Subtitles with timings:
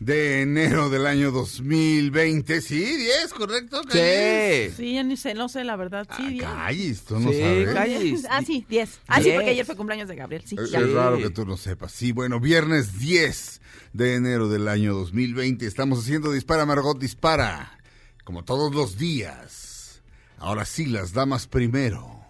[0.00, 2.60] de enero del año 2020.
[2.60, 3.82] Sí, 10, ¿correcto?
[3.82, 4.74] Calles?
[4.76, 6.08] Sí, ya ni sé, no sé la verdad.
[6.16, 6.42] Sí, Ah, 10.
[6.44, 7.74] calles, tú no Sí, sabes.
[7.74, 8.26] calles.
[8.28, 9.00] Ah, sí, 10.
[9.06, 9.34] Ah, sí, Diez.
[9.36, 10.42] porque ayer fue cumpleaños de Gabriel.
[10.44, 10.80] Sí, Es, ya.
[10.80, 11.92] es raro que tú no sepas.
[11.92, 13.60] Sí, bueno, viernes 10
[13.92, 15.66] de enero del año 2020.
[15.66, 17.78] Estamos haciendo Dispara, Margot, dispara.
[18.24, 20.02] Como todos los días.
[20.38, 22.20] Ahora sí, las damas primero.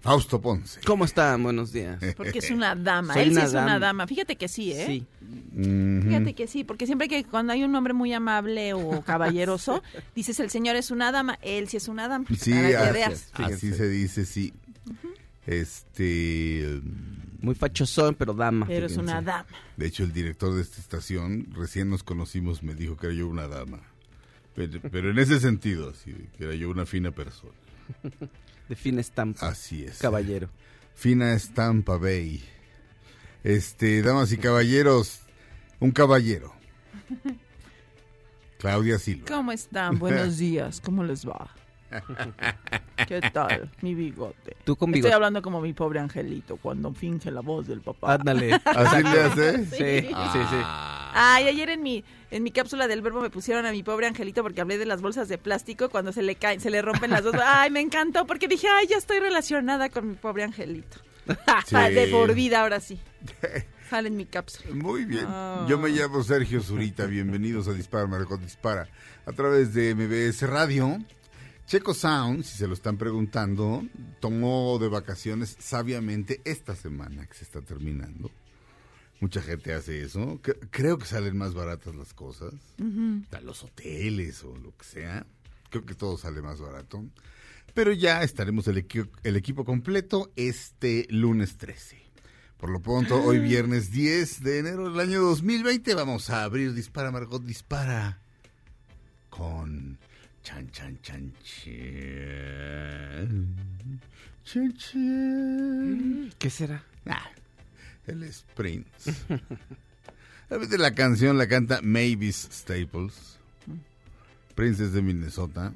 [0.00, 0.80] Fausto Ponce.
[0.86, 1.42] ¿Cómo están?
[1.42, 1.98] Buenos días.
[2.16, 3.12] Porque es una dama.
[3.14, 3.78] Soy Él sí una es una dama.
[3.78, 4.06] dama.
[4.06, 4.84] Fíjate que sí, ¿eh?
[4.86, 5.06] Sí.
[5.54, 9.82] Fíjate que sí, porque siempre que cuando hay un hombre muy amable o caballeroso,
[10.14, 12.26] dices el señor es una dama, él sí es una dama.
[12.38, 14.52] Sí, así, así se dice, sí.
[15.46, 16.80] Este.
[17.40, 18.66] Muy fachosón, pero dama.
[18.66, 19.46] Pero es una dama.
[19.76, 23.28] De hecho, el director de esta estación, recién nos conocimos, me dijo que era yo
[23.28, 23.80] una dama.
[24.54, 27.54] Pero, pero en ese sentido, sí, que era yo una fina persona.
[28.68, 29.48] De fina estampa.
[29.48, 29.98] Así es.
[29.98, 30.50] Caballero.
[30.94, 32.42] Fina estampa, Bay.
[33.44, 35.20] Este, damas y caballeros,
[35.80, 36.52] un caballero.
[38.58, 39.26] Claudia Silva.
[39.28, 39.98] ¿Cómo están?
[39.98, 40.80] Buenos días.
[40.80, 41.48] ¿Cómo les va?
[43.06, 44.56] ¿Qué tal, mi bigote?
[44.64, 48.14] Tú con Estoy hablando como mi pobre angelito cuando finge la voz del papá.
[48.14, 48.60] Ándale.
[48.64, 49.58] ¿Así le hace?
[49.64, 50.56] Sí, sí, sí.
[51.14, 54.42] Ay, ayer en mi en mi cápsula del verbo me pusieron a mi pobre angelito
[54.42, 57.24] porque hablé de las bolsas de plástico cuando se le caen, se le rompen las
[57.24, 57.34] dos.
[57.42, 60.98] Ay, me encantó porque dije, ay, ya estoy relacionada con mi pobre angelito.
[61.66, 61.76] Sí.
[61.76, 62.98] De por vida ahora sí.
[63.90, 64.74] Sale en mi cápsula.
[64.74, 65.24] Muy bien.
[65.26, 65.66] Ah.
[65.68, 67.06] Yo me llamo Sergio Zurita.
[67.06, 68.88] Bienvenidos a Dispara, Margot Dispara.
[69.26, 70.98] A través de MBS Radio.
[71.66, 73.82] Checo Sound, si se lo están preguntando,
[74.20, 78.30] tomó de vacaciones sabiamente esta semana que se está terminando.
[79.20, 80.40] Mucha gente hace eso.
[80.70, 82.54] Creo que salen más baratas las cosas.
[83.42, 85.26] Los hoteles o lo que sea.
[85.70, 87.04] Creo que todo sale más barato.
[87.74, 91.98] Pero ya estaremos el, equi- el equipo completo este lunes 13.
[92.56, 97.12] Por lo pronto, hoy viernes 10 de enero del año 2020 vamos a abrir Dispara
[97.12, 98.18] Margot Dispara
[99.30, 99.98] con
[100.42, 101.70] Chan Chan Chan Chan.
[104.44, 106.32] Chan Chan.
[106.38, 106.82] ¿Qué será?
[107.06, 107.30] Ah,
[108.06, 109.14] el es Prince.
[110.50, 113.37] A veces la canción la canta Mavis Staples.
[114.58, 115.72] Prince es de Minnesota.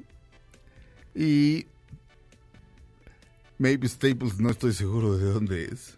[1.15, 1.67] Y
[3.57, 5.95] Mavis Staples no estoy seguro de dónde es.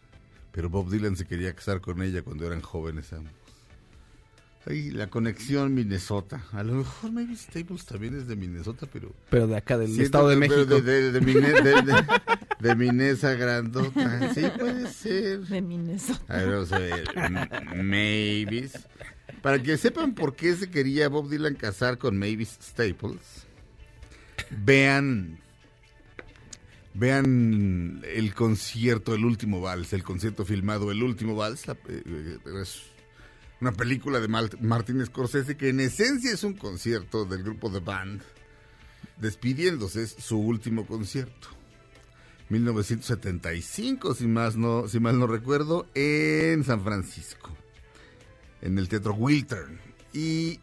[0.51, 3.33] Pero Bob Dylan se quería casar con ella cuando eran jóvenes ambos.
[4.67, 6.43] Ahí la conexión Minnesota.
[6.51, 9.11] A lo mejor Mavis Staples también es de Minnesota, pero...
[9.31, 10.65] Pero de acá, del Siento Estado de México.
[10.65, 12.05] De, de, de, Mine- de- de-
[12.69, 14.31] de Minesa grandota.
[14.35, 15.39] Sí, puede ser.
[15.41, 16.21] De Minnesota.
[16.27, 17.03] A ver, vamos a ver.
[17.83, 18.73] Mavis.
[19.41, 23.47] Para que sepan por qué se quería Bob Dylan casar con Mavis Staples,
[24.49, 25.39] vean.
[26.97, 31.67] Vean el concierto El último vals, el concierto filmado El último vals.
[31.67, 32.83] eh, eh, Es
[33.59, 38.21] una película de Martin Scorsese que en esencia es un concierto del grupo The Band
[39.17, 41.49] despidiéndose, es su último concierto.
[42.49, 47.49] 1975, si, más no, si mal no recuerdo, en San Francisco,
[48.65, 49.79] en el Teatro Wiltern.
[50.11, 50.59] Y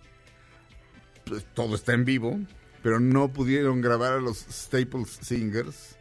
[1.25, 2.39] pues, todo está en vivo,
[2.83, 5.97] pero no pudieron grabar a los Staples Singers,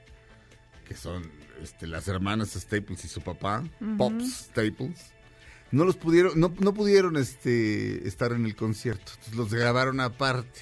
[0.87, 1.23] que son
[1.61, 3.63] este, las hermanas Staples y su papá,
[3.97, 5.13] Pops Staples.
[5.71, 10.59] No los pudieron, no, no pudieron este, estar en el concierto, entonces los grabaron aparte,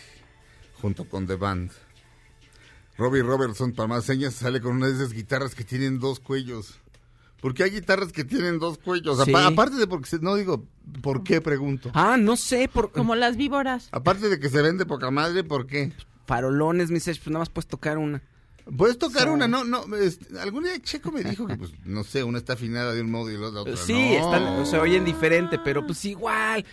[0.82, 1.72] junto con The Band.
[2.98, 6.80] Robbie Robertson, para más señas, sale con una de esas guitarras que tienen dos cuellos.
[7.42, 9.24] Porque hay guitarras que tienen dos cuellos.
[9.24, 9.32] Sí.
[9.32, 10.66] Apa- aparte de porque, se- no digo,
[11.02, 11.90] ¿por qué pregunto?
[11.94, 13.88] Ah, no sé, por Como las víboras.
[13.92, 15.92] Aparte de que se vende poca madre, ¿por qué?
[16.28, 18.22] farolones, mis pues nada más puedes tocar una.
[18.78, 22.24] Puedes tocar una, no, no, es- algún día Checo me dijo que, pues, no sé,
[22.24, 23.76] una está afinada de un modo y la otra.
[23.78, 24.26] Sí, no.
[24.36, 26.64] están, se oyen diferente, pero pues igual,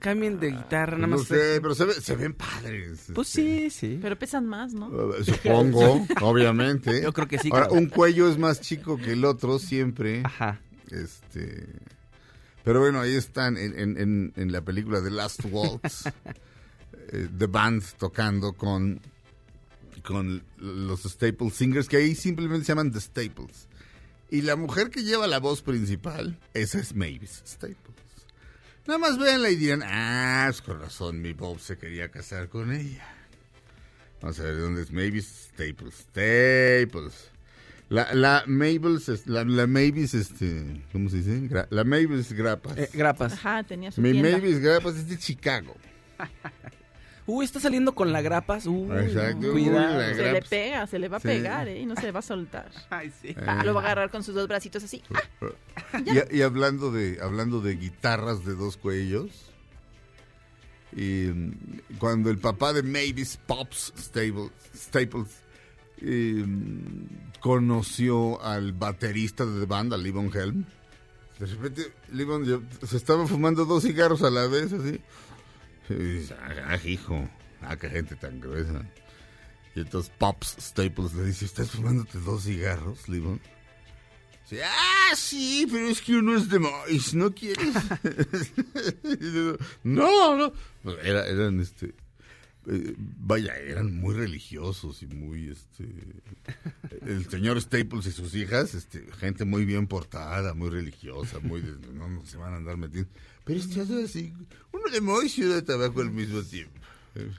[0.00, 1.26] cambien de guitarra, nada No más.
[1.26, 3.06] sé, pero se, ve- se ven padres.
[3.14, 3.70] Pues este.
[3.70, 3.98] sí, sí.
[4.02, 5.14] Pero pesan más, ¿no?
[5.14, 7.02] Eh, Supongo, obviamente.
[7.02, 7.80] Yo creo que sí, Ahora, claro.
[7.80, 10.22] un cuello es más chico que el otro siempre.
[10.24, 10.60] Ajá.
[10.90, 11.66] Este.
[12.64, 16.06] Pero bueno, ahí están en, en- en- en la película The Last Waltz.
[17.12, 19.00] eh, The Band tocando con,
[20.06, 23.68] con los Staples Singers, que ahí simplemente se llaman The Staples.
[24.30, 27.76] Y la mujer que lleva la voz principal, esa es Mavis Staples.
[28.86, 32.72] Nada más véanla y dirán, ah, pues con razón, mi Bob se quería casar con
[32.72, 33.04] ella.
[34.22, 35.94] Vamos a ver de dónde es Mavis Staples.
[35.94, 37.30] Staples.
[37.88, 41.40] La, la Mavis, es- la, la Mavis, este, ¿cómo se dice?
[41.48, 42.76] Gra- la Mavis Grapas.
[42.78, 43.32] Eh, grapas.
[43.34, 44.32] Ajá, tenía su Mi tienda.
[44.38, 45.74] Mavis Grapas es de Chicago.
[47.28, 48.66] Uy, está saliendo con la grapas.
[48.66, 49.50] Uy, Exacto.
[49.52, 49.96] cuidado.
[49.98, 51.28] Uy, la- Se le pega, se le va a Sí.
[51.28, 51.80] pegar, ¿eh?
[51.80, 52.70] Y no se le va a soltar.
[52.90, 53.28] Ay, sí.
[53.30, 53.44] Eh.
[53.64, 55.02] Lo va a agarrar con sus dos bracitos así.
[55.92, 56.00] Ah,
[56.30, 59.30] Y, y hablando de hablando de guitarras de dos cuellos,
[60.92, 61.52] y mm,
[61.98, 65.28] cuando el papá de Mavis Pops Staples, Staples
[66.02, 66.44] eh,
[67.40, 70.64] conoció al baterista de The Band, a Levon Helm,
[71.38, 75.00] de repente Levon ya- se estaba fumando dos cigarros a la vez, así.
[76.64, 77.28] Ah, hijo,
[77.62, 78.82] ah, qué gente tan gruesa.
[79.74, 83.40] Y entonces Pops Staples le dice, ¿estás fumándote dos cigarros, Levon?
[84.48, 87.74] Sí, ah, sí, pero es que uno es de maíz, ¿no quieres?
[89.82, 90.52] No, no.
[90.82, 91.94] Pues Era, eran, este,
[92.68, 95.84] eh, vaya, eran muy religiosos y muy, este,
[97.02, 101.62] el señor Staples y sus hijas, este, gente muy bien portada, muy religiosa, muy,
[101.92, 103.10] no, no se van a andar metiendo.
[103.46, 104.34] Pero este hace así,
[104.72, 106.80] uno de uno de tabaco al mismo tiempo.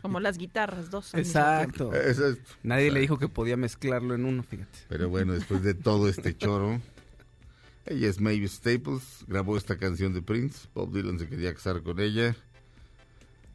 [0.01, 1.13] Como las guitarras, dos.
[1.13, 1.93] Exacto.
[1.93, 2.49] exacto.
[2.63, 4.79] Nadie le dijo que podía mezclarlo en uno, fíjate.
[4.87, 6.81] Pero bueno, después de todo este choro,
[7.85, 11.99] ella es Mavis Staples, grabó esta canción de Prince, Bob Dylan se quería casar con
[11.99, 12.37] ella.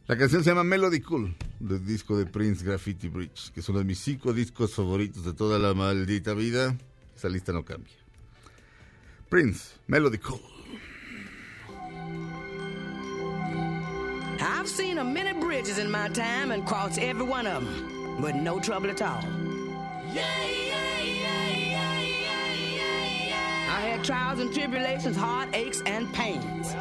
[0.06, 3.78] La canción se llama Melody Cool, del disco de Prince Graffiti Bridge, que es uno
[3.78, 6.76] de mis cinco discos favoritos de toda la maldita vida.
[7.16, 7.94] Esa lista no cambia.
[9.30, 10.51] Prince, Melody Cool.
[14.42, 18.34] I've seen a many bridges in my time and crossed every one of them with
[18.34, 19.22] no trouble at all.
[20.12, 23.76] Yeah, yeah, yeah, yeah, yeah, yeah.
[23.76, 26.74] I had trials and tribulations, heartaches and pains.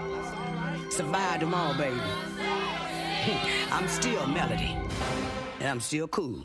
[0.89, 1.99] Survived them all, baby.
[3.71, 4.75] I'm still melody,
[5.59, 6.43] and I'm still cool.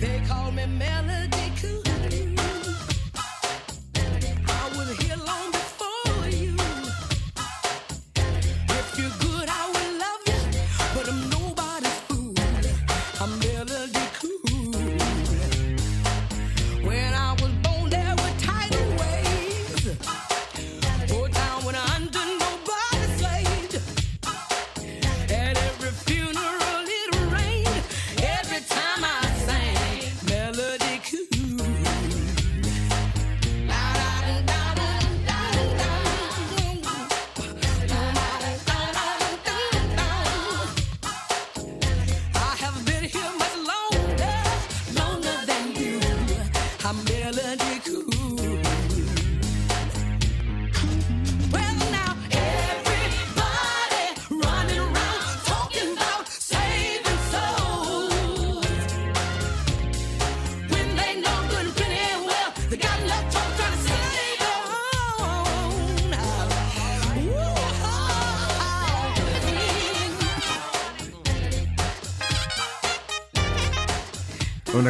[0.00, 1.17] They call me Melody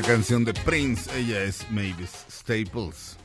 [0.09, 3.19] canción de Prince, ella es Mavis Staples.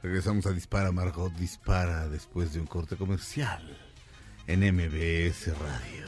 [0.00, 3.76] Regresamos a Dispara, Margot Dispara después de un corte comercial
[4.46, 6.03] en MBS Radio.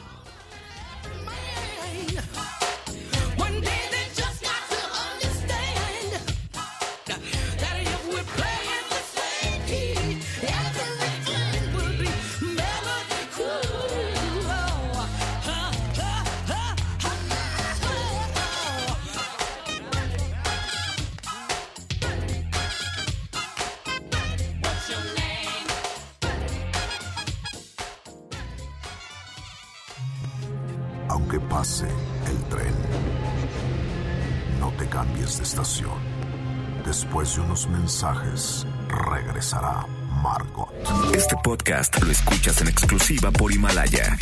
[40.26, 40.68] Margot.
[41.14, 44.16] Este podcast lo escuchas en exclusiva por Himalaya.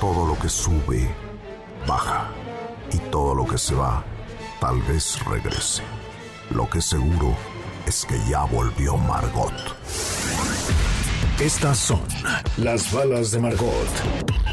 [0.00, 1.08] Todo lo que sube,
[1.86, 2.28] baja.
[2.92, 4.04] Y todo lo que se va,
[4.60, 5.84] tal vez regrese.
[6.50, 7.36] Lo que seguro
[7.86, 9.54] es que ya volvió Margot.
[11.38, 12.02] Estas son
[12.56, 14.43] las balas de Margot.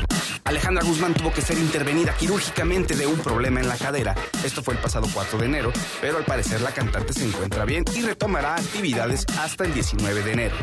[0.51, 4.13] Alejandra Guzmán tuvo que ser intervenida quirúrgicamente de un problema en la cadera.
[4.43, 7.85] Esto fue el pasado 4 de enero, pero al parecer la cantante se encuentra bien
[7.95, 10.55] y retomará actividades hasta el 19 de enero.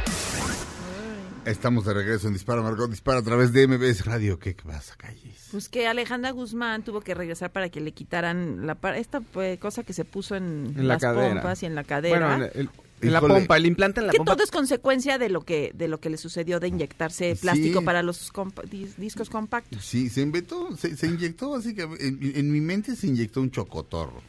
[1.47, 4.38] Estamos de regreso en Dispara Margot Dispara a través de MBS Radio.
[4.38, 5.49] ¿Qué pasa, Calles?
[5.50, 9.85] Pues que Alejandra Guzmán tuvo que regresar para que le quitaran la esta pues, cosa
[9.85, 11.33] que se puso en, En la las cadera.
[11.33, 12.18] pompas y en la cadera.
[12.37, 14.33] Bueno, en, el- en la pompa, el implante en la que pompa.
[14.35, 17.40] todo es consecuencia de lo que de lo que le sucedió de inyectarse Sí.
[17.43, 19.85] plástico para los compa- dis- discos compactos.
[19.85, 23.50] Sí, se inventó, se, se inyectó, así que en, en mi mente se inyectó un
[23.50, 24.23] chocotorro.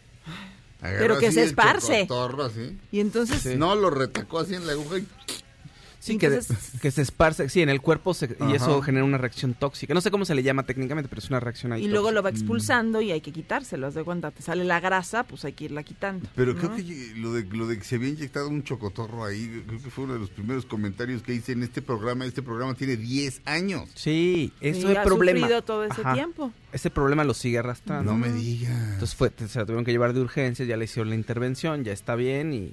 [0.81, 2.01] Agarró Pero que así se el esparce.
[2.07, 2.77] chocotorro, así.
[2.91, 5.07] Y entonces No, lo retacó así en la aguja y
[5.99, 8.55] Sí, que, Entonces- que se esparce, sí, en el cuerpo se- y Ajá.
[8.55, 9.93] eso genera una reacción tóxica.
[9.93, 12.23] No sé cómo se le llama técnicamente, pero es una reacción ahí y luego lo
[12.23, 15.53] va expulsando y hay que quitárselo, haz de cuenta, te sale la grasa, pues hay
[15.53, 16.27] que irla quitando.
[16.35, 16.59] Pero ¿no?
[16.59, 19.89] creo que lo de, lo de que se había inyectado un chocotorro ahí, creo que
[19.89, 22.25] fue uno de los primeros comentarios que hice en este programa.
[22.25, 23.89] Este programa tiene 10 años.
[23.95, 25.39] Sí, eso Y es ha problema.
[25.39, 26.13] sufrido todo ese Ajá.
[26.13, 26.51] tiempo.
[26.71, 28.11] Ese problema lo sigue arrastrando.
[28.11, 28.93] No me digas.
[28.93, 31.91] Entonces fue, se la tuvieron que llevar de urgencias, ya le hicieron la intervención, ya
[31.91, 32.71] está bien y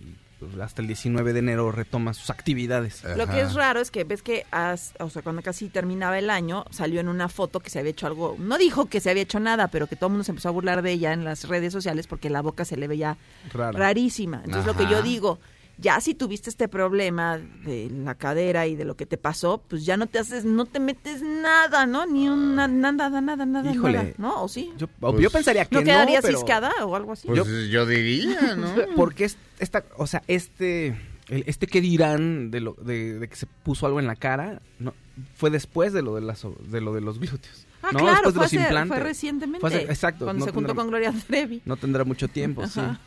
[0.63, 3.03] hasta el 19 de enero retoma sus actividades.
[3.17, 6.29] Lo que es raro es que ves que, as- o sea, cuando casi terminaba el
[6.31, 9.23] año, salió en una foto que se había hecho algo, no dijo que se había
[9.23, 11.49] hecho nada, pero que todo el mundo se empezó a burlar de ella en las
[11.49, 13.17] redes sociales porque la boca se le veía
[13.53, 13.79] Rara.
[13.79, 14.43] rarísima.
[14.45, 15.39] Entonces lo que yo digo,
[15.79, 19.85] ya si tuviste este problema de la cadera y de lo que te pasó, pues
[19.85, 22.07] ya no te haces, no te metes nada, ¿no?
[22.07, 23.99] Ni una, nada, nada, nada, Híjole.
[23.99, 24.43] nada, ¿no?
[24.45, 24.73] ¿O sí?
[24.79, 27.27] Yo, Pues, yo pensaría que ¿No no, quedaría pero- ciscada o algo así?
[27.29, 28.69] Pues yo, diría, ¿no?
[28.97, 33.37] Porque es, esta, o sea, este, el- este que dirán de lo, de, de que
[33.37, 34.95] se puso algo en la cara, no,
[35.37, 37.67] fue después de lo de las, de lo de los glúteos.
[37.83, 37.99] ah, ¿no?
[37.99, 38.97] claro, después de fue, los hace- implantes.
[38.97, 39.61] fue recientemente.
[39.61, 41.61] Fue hace- exacto, Cuando no se juntó con Gloria Trevi.
[41.67, 42.81] No tendrá mucho tiempo, sí.
[42.81, 42.95] Ajá.
[42.95, 43.01] Sí.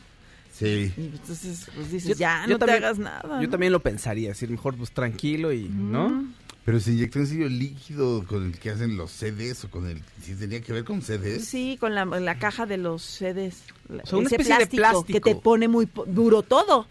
[0.62, 3.22] Y entonces, pues dices, Yo- ya, yo no también- te hagas nada.
[3.40, 3.50] Yo ¿no?
[3.50, 6.26] también lo pensaría, decir, mejor pues tranquilo y, ¿no?
[6.66, 10.02] Pero se inyectó en serio líquido con el que hacen los CDs o con el...
[10.22, 11.46] Si tenía que ver con CDs.
[11.46, 13.64] Sí, con la, la caja de los CDs.
[13.88, 15.20] La- O sea, una ese especie de que plástico.
[15.22, 16.86] te pone muy po- duro todo.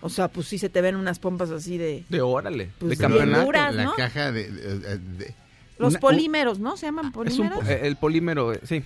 [0.00, 2.04] O sea, pues sí se te ven unas pompas así de...
[2.08, 3.44] De órale, Pues de bien campeonato.
[3.44, 3.92] duras, La ¿no?
[3.94, 4.50] caja de...
[4.50, 5.34] de- de-
[5.78, 6.78] Los una- polímeros, ¿no?
[6.78, 7.58] ¿Se llaman Es un, polímeros?
[7.58, 8.82] po- eh, el polímero, eh, sí.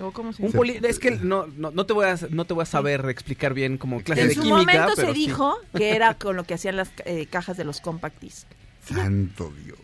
[0.00, 2.54] ¿O cómo se Un poli- es que no, no, no te voy a no te
[2.54, 5.26] voy a saber explicar bien como clase En de su química, momento pero se sí.
[5.26, 8.46] dijo que era con lo que hacían las eh, cajas de los compact disc.
[8.86, 9.78] Santo Dios.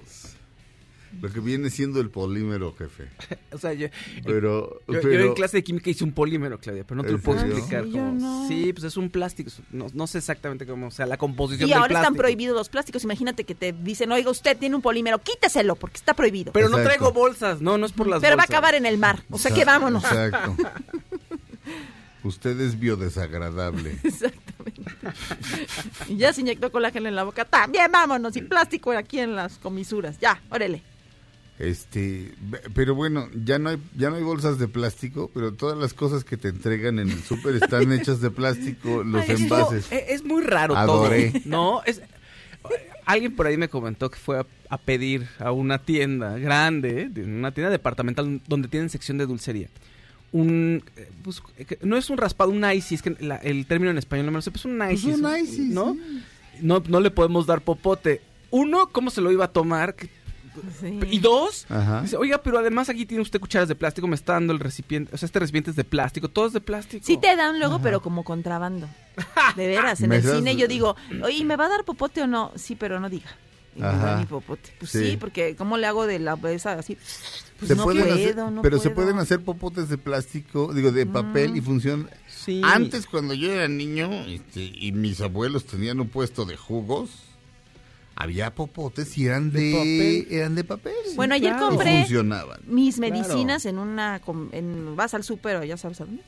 [1.23, 3.09] Lo que viene siendo el polímero, jefe.
[3.53, 3.89] O sea, yo,
[4.25, 4.81] Pero...
[4.89, 7.17] yo- yo pero- en clase de química hice un polímero, Claudia, pero no te lo
[7.19, 7.57] ¿En puedo serio?
[7.57, 7.85] explicar.
[7.85, 8.49] Sí, yo cómo- no.
[8.49, 9.51] Sí, pues es un plástico.
[9.71, 12.69] No, no sé exactamente cómo, o sea, la composición Y del ahora están prohibidos los
[12.69, 13.05] plásticos.
[13.05, 16.53] Imagínate que te dicen, oiga, usted tiene un polímero, quíteselo porque está prohibido.
[16.53, 18.51] Pero no traigo bolsas, no, no es por las Pero va a bolsas.
[18.59, 19.23] acabar en el mar.
[19.31, 20.03] O sea que vámonos.
[20.05, 20.57] Exacto.
[22.25, 23.99] Usted es biodesagradable.
[24.05, 24.83] Exactamente.
[26.09, 27.45] y ya se inyectó colágeno en la boca.
[27.45, 28.37] También vámonos.
[28.37, 30.19] Y plástico aquí en las comisuras.
[30.21, 30.83] Ya, órale.
[31.59, 32.33] Este,
[32.75, 36.25] pero bueno, ya no hay ya no hay bolsas de plástico, pero todas las cosas
[36.25, 39.93] que te entregan en el súper están hechas de plástico, los Ay, envases.
[39.93, 41.31] Es, es muy raro Adoré.
[41.31, 41.41] todo.
[41.45, 42.01] No, es
[43.07, 47.25] alguien por ahí me comentó que fue a, a pedir a una tienda grande, de-
[47.25, 49.69] una tienda departamental donde tienen sección de dulcería.
[50.33, 53.91] Un eh, pues, eh, no es un raspado, un icy, es que la- el término
[53.91, 55.11] en español no me lo sé, pues un icy.
[55.13, 55.95] un es icy, ¿no?
[55.95, 56.23] sí.
[56.63, 58.21] No no le podemos dar popote.
[58.51, 59.95] Uno, ¿cómo se lo iba a tomar?
[59.95, 60.09] Que-
[60.81, 60.99] Sí.
[61.11, 62.03] Y dos, Ajá.
[62.03, 65.15] dice, oiga, pero además aquí tiene usted cucharas de plástico, me está dando el recipiente,
[65.15, 67.05] o sea, este recipiente es de plástico, todo es de plástico.
[67.07, 68.89] Sí te dan luego, pero como contrabando.
[69.57, 72.53] De veras, en el cine yo digo, oye, ¿me va a dar popote o no?
[72.57, 73.31] Sí, pero no diga.
[73.77, 74.17] Y me Ajá.
[74.19, 74.71] mi popote.
[74.79, 75.13] Pues sí.
[75.13, 75.17] Sí.
[75.17, 76.97] porque ¿cómo le hago de la esa así?
[77.59, 80.93] Pues Se no pueden puedo, hacer- no pero se pueden hacer popotes de plástico, digo,
[80.93, 82.11] de papel y función.
[82.29, 82.61] Sí.
[82.65, 87.11] Antes, cuando yo era niño este, y mis abuelos tenían un puesto de jugos,
[88.23, 89.73] había popotes y eran De de,
[90.25, 90.27] papel.
[90.39, 90.95] eran de papel.
[91.17, 91.69] Bueno, ayer claro.
[91.71, 92.61] compré funcionaban.
[92.67, 93.13] mis Claro.
[93.13, 94.21] medicinas en una
[94.53, 96.23] en vas al súper o ya sabes a dónde.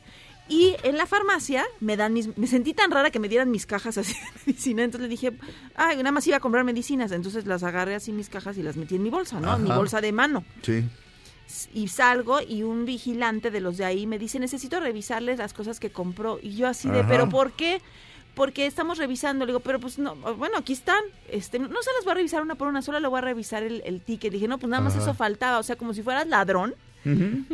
[0.47, 3.65] Y en la farmacia me dan mis me sentí tan rara que me dieran mis
[3.65, 5.33] cajas así de medicina, entonces le dije,
[5.75, 8.77] "Ay, nada más iba a comprar medicinas." Entonces las agarré así mis cajas y las
[8.77, 9.57] metí en mi bolsa, ¿no?
[9.57, 9.79] En mi Ajá.
[9.79, 10.45] bolsa de mano.
[10.63, 10.85] Sí.
[11.75, 15.79] y salgo y un vigilante de los de ahí me dice, necesito revisarles las cosas
[15.79, 16.39] que compró.
[16.43, 17.09] Y yo así de, Ajá.
[17.09, 17.81] ¿pero por qué?
[18.35, 19.45] Porque estamos revisando.
[19.45, 21.03] Le digo, pero pues no, bueno, aquí están.
[21.31, 23.63] Este, no se las voy a revisar una por una, solo le voy a revisar
[23.63, 24.33] el, el ticket.
[24.33, 25.03] Dije, no, pues nada más Ajá.
[25.03, 25.59] eso faltaba.
[25.59, 26.75] O sea, como si fueras ladrón.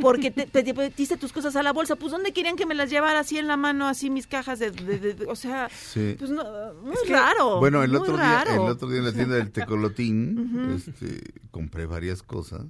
[0.00, 1.96] porque te, te- te metiste tus cosas a la bolsa.
[1.96, 4.70] Pues, ¿dónde querían que me las llevara así en la mano, así mis cajas de...
[4.70, 6.14] de- de- de- o sea, Sí.
[6.16, 6.44] pues no,
[6.84, 7.58] muy raro.
[7.58, 11.20] Bueno, el otro, día, el otro día en la tienda del Tecolotín este,
[11.50, 12.62] compré varias cosas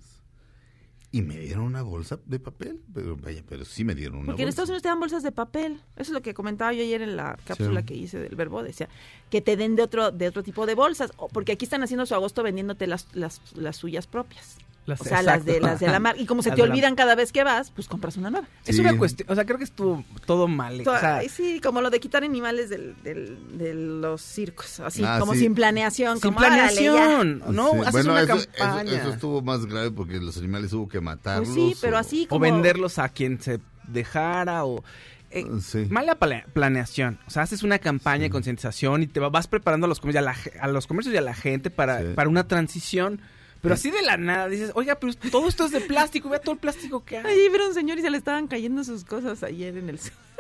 [1.13, 2.81] y me dieron una bolsa de papel.
[2.95, 4.51] Pero vaya, pero sí me dieron una Porque en bolsa.
[4.51, 5.73] Estados Unidos te dan bolsas de papel.
[5.97, 7.87] Eso es lo que comentaba yo ayer en la cápsula Sí.
[7.87, 8.63] que hice del verbo.
[8.63, 8.89] Decía
[9.31, 11.11] que te den de otro de otro tipo de bolsas.
[11.33, 14.59] Porque aquí están haciendo su agosto vendiéndote las, las, las suyas propias.
[14.87, 16.21] Las- o sea, las de, las de la marca.
[16.21, 18.49] Y como se te la- olvidan cada vez que vas, pues compras una nueva.
[18.67, 20.81] Es una cuestión, o sea, creo que estuvo todo mal.
[20.81, 24.81] o sea, Ay, sí, como lo de quitar animales del, del- de los circos.
[24.81, 25.41] Así, Ah, como sí.
[25.41, 26.15] sin planeación.
[26.19, 27.71] sin como, planeación, ¿no?
[27.73, 28.93] Sí, Haces bueno, una eso, campaña.
[28.99, 31.49] eso estuvo más grave porque los animales hubo que matarlos.
[31.51, 32.41] Pues sí, pero o- así o como...
[32.41, 34.83] venderlos a quien se dejara o
[35.31, 35.87] eh, Sí.
[35.91, 39.85] mala pla- planeación o sea haces una campaña de concientización y te va- vas preparando
[39.85, 42.07] a los comercios y a, la a los comercios y a la gente para, Sí.
[42.17, 43.21] para una transición
[43.61, 46.53] pero así de la nada dices oiga pero todo esto es de plástico vea todo
[46.55, 49.77] el plástico que hay Ahí vieron señor y se le estaban cayendo sus cosas ayer
[49.77, 49.99] en el...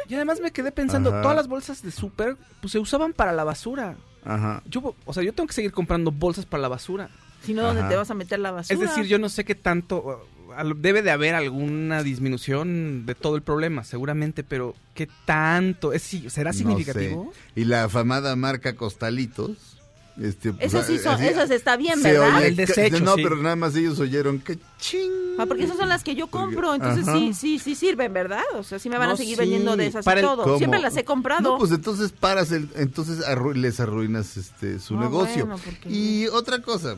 [0.08, 1.22] y además me quedé pensando Ajá.
[1.22, 4.62] todas las bolsas de súper pues se usaban para la basura Ajá.
[4.66, 7.10] yo o sea yo tengo que seguir comprando bolsas para la basura
[7.42, 7.90] Si no, ¿dónde Ajá.
[7.90, 8.74] te vas a meter la basura?
[8.74, 10.28] Es decir, yo no sé qué tanto,
[10.76, 15.94] debe de haber alguna disminución de todo el problema, seguramente, pero ¿qué tanto?
[15.94, 17.32] ¿Es, si- ¿Será No significativo?
[17.32, 17.60] sé.
[17.62, 19.79] Y la afamada marca Costalitos.
[20.20, 22.36] Este, pues, Esas sí son- así- esas está bien, se ¿verdad?
[22.36, 23.22] oye El desecho, No, sí.
[23.22, 25.10] pero nada más ellos oyeron que ching.
[25.38, 27.18] Ah, porque esas son las que yo compro, Porque- entonces ajá.
[27.18, 28.42] sí, sí, sí sirven, ¿verdad?
[28.54, 29.40] O sea, sí me van No, a seguir sí.
[29.40, 30.42] vendiendo de esas Para y todo.
[30.44, 30.58] ¿Cómo?
[30.58, 31.42] Siempre las he comprado.
[31.52, 35.46] No, pues entonces paras, el, entonces arru- les arruinas este su Ah, negocio.
[35.46, 36.96] bueno, porque- Y otra cosa,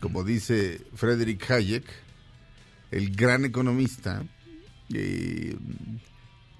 [0.00, 1.84] como dice Frederick Hayek,
[2.90, 4.22] el gran economista,
[4.92, 5.56] eh,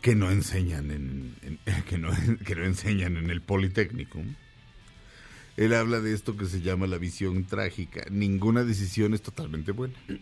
[0.00, 2.08] que no enseñan en, en- que, no,
[2.46, 4.18] que no enseñan en el Politécnico.
[5.60, 8.02] Él habla de esto que se llama la visión trágica.
[8.10, 9.94] Ninguna decisión es totalmente buena.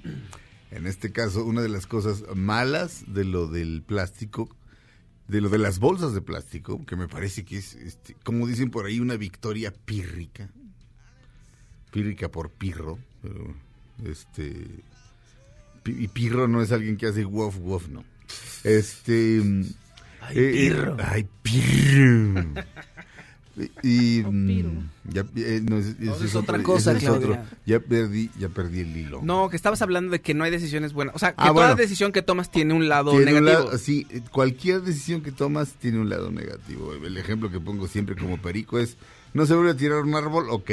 [0.71, 4.54] En este caso, una de las cosas malas de lo del plástico,
[5.26, 8.71] de lo de las bolsas de plástico, que me parece que es, este, como dicen
[8.71, 10.50] por ahí, una victoria pírrica.
[11.90, 12.99] Pírrica por pirro.
[13.23, 13.54] pero,
[14.04, 14.83] este.
[15.87, 18.04] Y pirro no es alguien que hace wof wof, no.
[18.62, 19.40] Este.
[20.21, 20.97] Ay, eh, pirro.
[21.02, 22.45] ay, pirro.
[23.83, 27.37] Y, mm, ya, eh, no, es otra cosa, es otro.
[27.67, 29.21] Ya perdí, ya perdí el hilo.
[29.23, 31.17] No, que estabas hablando de que no hay decisiones buenas.
[31.17, 31.75] O sea, que Ah, toda bueno.
[31.77, 33.65] decisión que tomas tiene un lado Tiene un negativo.
[33.71, 36.93] lado- sí, cualquier decisión que tomas tiene un lado negativo.
[36.95, 38.97] El ejemplo que pongo siempre como perico es,
[39.35, 40.71] no se vuelve a tirar un árbol, ok.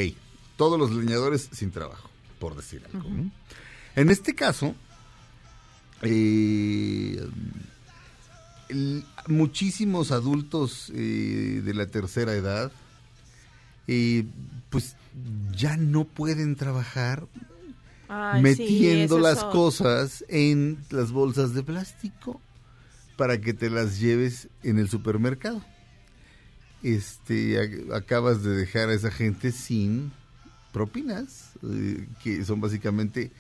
[0.58, 2.10] Todos los leñadores sin trabajo,
[2.40, 3.10] por decir algo.
[3.96, 4.76] En este caso,
[6.02, 7.20] eh,
[8.70, 12.72] el- muchísimos adultos eh, de la tercera edad,
[13.88, 14.26] eh,
[14.70, 14.96] pues
[15.56, 17.28] ya no pueden trabajar
[18.08, 22.42] Ay, metiendo las cosas en las bolsas de plástico
[23.18, 25.64] para que te las lleves en el supermercado.
[26.84, 30.12] Este, ac- acabas de dejar a esa gente sin
[30.72, 33.32] propinas, eh, que son básicamente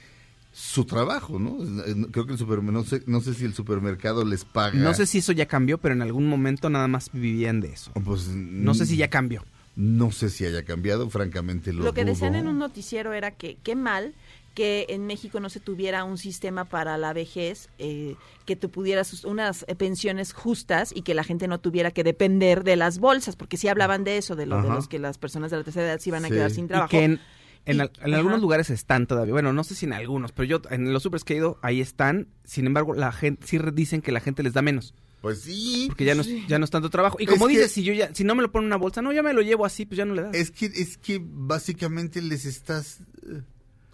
[0.51, 1.57] su trabajo, ¿no?
[1.83, 4.79] Eh, Creo que el supermercado, no sé, no sé si el supermercado les paga.
[4.79, 7.91] No sé si eso ya cambió, pero en algún momento nada más vivían de eso.
[8.05, 9.43] Pues, No sé si ya cambió.
[9.75, 13.57] No sé si haya cambiado, francamente lo Lo que decían en un noticiero era que
[13.63, 14.13] qué mal
[14.53, 19.25] que en México no se tuviera un sistema para la vejez, eh, que tú pudieras
[19.25, 23.35] unas eh, pensiones justas y que la gente no tuviera que depender de las bolsas,
[23.35, 25.87] porque sí hablaban de eso, de, lo, de los que las personas de la tercera
[25.87, 26.89] edad se iban a quedar sin Y trabajo.
[26.89, 27.19] que en,
[27.65, 28.15] en Y- al- en ajá.
[28.17, 29.33] algunos lugares están todavía.
[29.33, 31.81] Bueno, no sé si en algunos, pero yo en los supers que he ido, ahí
[31.81, 32.29] están.
[32.45, 34.93] Sin embargo, la gente sí re- dicen que la gente les da menos.
[35.25, 35.85] Pues sí.
[35.87, 37.17] Porque ya no, es, ya no es tanto trabajo.
[37.19, 38.75] Y Es como que- dices, si yo ya, si no me lo pone en una
[38.75, 40.35] bolsa, no, ya me lo llevo así, pues ya no le das.
[40.35, 42.99] Es que, es que básicamente les estás...
[43.27, 43.41] eh,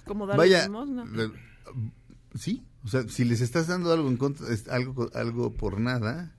[0.04, 1.06] Como darle Vaya, limosna.
[2.36, 6.36] sí, o sea, si les estás dando algo en contra, es algo, algo por nada,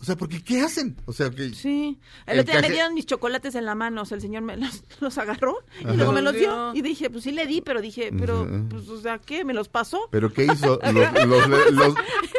[0.00, 0.96] o sea, porque ¿qué hacen?
[1.06, 4.02] O sea, que Sí, el, el otro día me dieron mis chocolates en la mano,
[4.02, 5.94] o sea, el señor me los, los agarró y Ajá.
[5.94, 6.72] luego me los dio.
[6.74, 9.44] Y dije, pues sí le di, pero dije, pero, pues, o sea, ¿qué?
[9.44, 10.08] ¿Me los pasó?
[10.10, 10.78] ¿Pero qué hizo?
[10.92, 11.94] Los, los, le- los-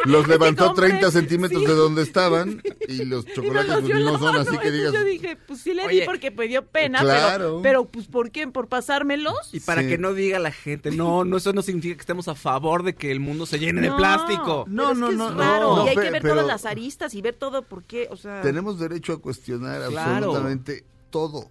[0.06, 1.68] los levantó compré, 30 centímetros sí.
[1.68, 4.40] de donde estaban y los Y chocolates los pues, no son mano.
[4.40, 4.94] así que digas...
[4.94, 7.38] Yo dije, pues sí le di porque me dio pena, claro.
[7.38, 8.48] pero, pero pues ¿por qué?
[8.48, 9.54] ¿Por pasármelos?
[9.54, 9.88] Y para Sí.
[9.88, 12.96] que no diga la gente, no, no, eso no significa que estemos a favor de
[12.96, 14.66] que el mundo se llene de plástico.
[14.68, 16.48] No, es no, que no, es no, raro no, y hay que ver pero- todas
[16.48, 18.42] las aristas y ver todo por qué, o sea...
[18.42, 20.28] Tenemos derecho a cuestionar Claro.
[20.28, 21.50] absolutamente todo,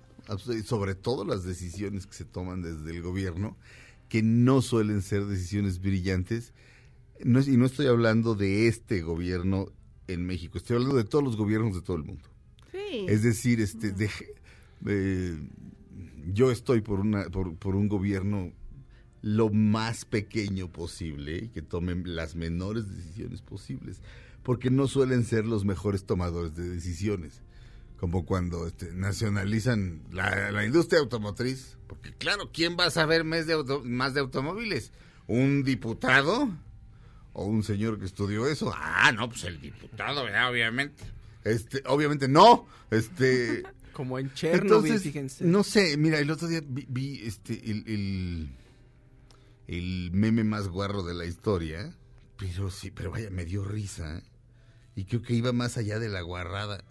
[0.65, 3.57] sobre todo las decisiones que se toman desde el gobierno,
[4.09, 6.53] que no suelen ser decisiones brillantes.
[7.25, 9.73] No y no estoy hablando de este gobierno
[10.07, 12.29] en México, estoy hablando de todos los gobiernos de todo el mundo.
[12.71, 13.07] Sí.
[13.09, 13.93] Es decir, este,
[14.87, 15.37] eh,
[16.33, 18.53] yo estoy por, una, por, por un gobierno
[19.21, 24.01] lo más pequeño posible y que tomen las menores decisiones posibles,
[24.49, 27.43] porque no suelen ser los mejores tomadores de decisiones,
[28.01, 33.47] como cuando este, nacionalizan la, la industria automotriz, porque claro, ¿quién va a saber más
[33.47, 34.91] de, auto- más de automóviles?
[35.27, 36.49] ¿Un diputado?
[37.35, 38.73] ¿O un señor que estudió eso?
[38.75, 40.51] Ah, no, pues el diputado, ¿verdad?
[40.51, 41.05] Obviamente.
[41.45, 42.67] Este, obviamente no.
[42.91, 45.45] Este, Como en Chernobyl, entonces, fíjense.
[45.45, 48.49] no sé, mira, el otro día vi, vi, este el, el,
[49.67, 51.95] el meme más guarro de la historia,
[52.39, 54.23] pero sí, pero vaya, me dio risa.
[54.99, 56.83] Y creo que iba más allá de la guarrada.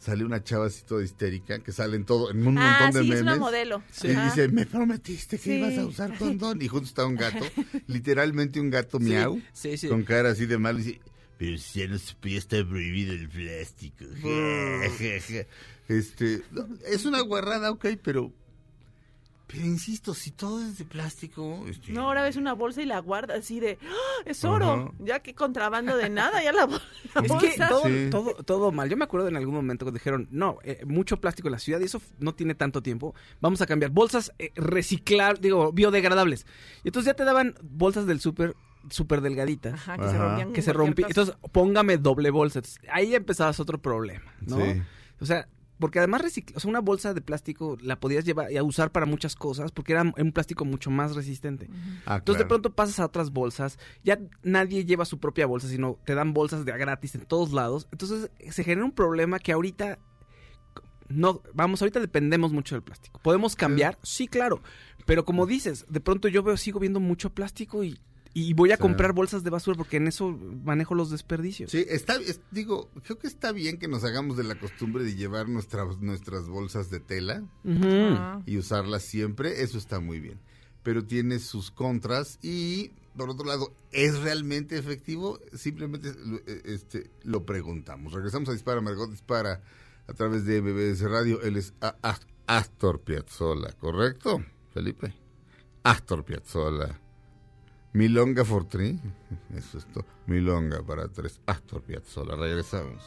[0.00, 3.00] Sale una chava así toda histérica, que sale en todo, en un Ah, montón de
[3.02, 3.16] sí, memes.
[3.16, 3.82] es una modelo.
[4.02, 4.24] Y Ajá.
[4.24, 5.52] dice, me prometiste que Sí.
[5.58, 6.60] ibas a usar condón.
[6.60, 7.44] Y junto está un gato,
[7.86, 9.86] literalmente un gato miau, sí, sí.
[9.88, 10.80] con cara así de mal.
[10.80, 11.00] Y dice,
[11.38, 14.04] pero si ya no se podía estar prohibido el plástico.
[15.88, 18.32] este, no, es una guarrada, ok, pero...
[19.50, 21.64] Pero insisto, si todo es de plástico...
[21.68, 24.22] este, No, ahora ves una bolsa y la guarda así de, ¡Ah!
[24.26, 24.72] es oro.
[24.72, 24.92] Ajá.
[25.00, 27.68] Ya que contrabando de nada, ya la, Es que bolsa.
[27.68, 28.08] todo, Sí.
[28.10, 28.90] todo, todo mal.
[28.90, 31.80] Yo me acuerdo en algún momento que dijeron, no, eh, mucho plástico en la ciudad
[31.80, 33.14] y eso no tiene tanto tiempo.
[33.40, 36.44] Vamos a cambiar bolsas eh, reciclar, digo, biodegradables.
[36.84, 38.54] Y entonces ya te daban bolsas del súper
[38.90, 39.74] súper delgaditas.
[39.74, 40.52] Ajá, que se rompían.
[40.52, 40.94] que se caso.
[41.08, 42.58] Entonces, póngame doble bolsa.
[42.60, 44.56] Entonces, ahí empezabas otro problema, ¿no?
[44.56, 44.82] Sí.
[45.20, 45.48] O sea,
[45.78, 48.90] porque además recicla, o sea, una bolsa de plástico la podías llevar y a usar
[48.90, 51.68] para muchas cosas porque era un plástico mucho más resistente.
[52.06, 55.98] Ah, Entonces de pronto pasas a otras bolsas, ya nadie lleva su propia bolsa, sino
[56.04, 57.88] te dan bolsas de a gratis en todos lados.
[57.92, 59.98] Entonces se genera un problema que ahorita
[61.08, 63.20] no, vamos, ahorita dependemos mucho del plástico.
[63.22, 63.98] ¿Podemos cambiar?
[64.02, 64.62] Sí, claro.
[65.06, 67.98] Pero como dices, de pronto yo veo, sigo viendo mucho plástico y,
[68.34, 70.30] y voy a comprar bolsas de basura porque en eso
[70.64, 71.70] manejo los desperdicios.
[71.70, 75.14] Sí, está, es- digo, creo que está bien que nos hagamos de la costumbre de
[75.16, 77.42] llevar nuestras, nuestras bolsas de tela
[78.46, 80.38] y usarlas siempre, eso está muy bien.
[80.82, 85.38] Pero tiene sus contras y, por otro lado, ¿es realmente efectivo?
[85.52, 88.12] Simplemente lo, eh, este, lo preguntamos.
[88.12, 89.60] Regresamos a Dispara, Margot Dispara
[90.06, 91.42] a través de MBS Radio.
[91.42, 95.12] Él es A- A- Astor Piazzolla, ¿correcto, Felipe?
[95.82, 96.98] Astor Piazzolla.
[97.92, 98.98] Milonga for three.
[99.54, 100.04] Eso es todo.
[100.26, 101.40] Milonga para tres.
[101.46, 102.36] Astor Piazzolla.
[102.36, 103.02] Regresamos.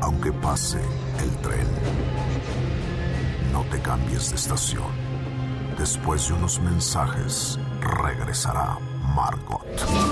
[0.00, 0.80] Aunque pase
[1.20, 1.66] el tren,
[3.52, 4.84] no te cambies de estación.
[5.78, 8.78] Después de unos mensajes, regresará
[9.14, 9.64] Margot.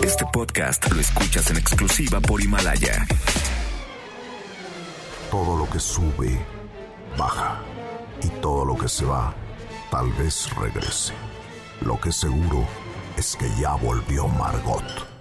[0.03, 3.07] Este podcast lo escuchas en exclusiva por Himalaya.
[5.31, 6.39] Todo lo que sube,
[7.19, 7.59] baja.
[8.23, 9.35] Y todo lo que se va,
[9.91, 11.13] tal vez regrese.
[11.83, 12.67] Lo que seguro
[13.17, 15.14] es que ya volvió Margot.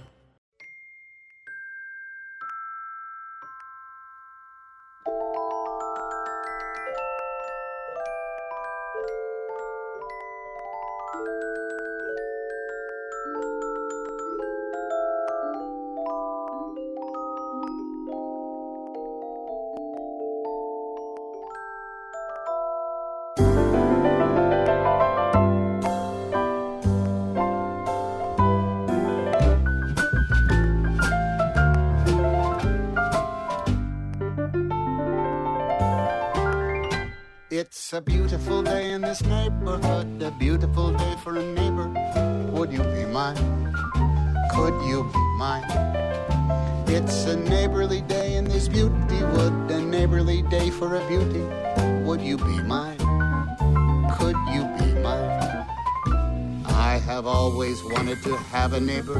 [58.84, 59.18] Neighbor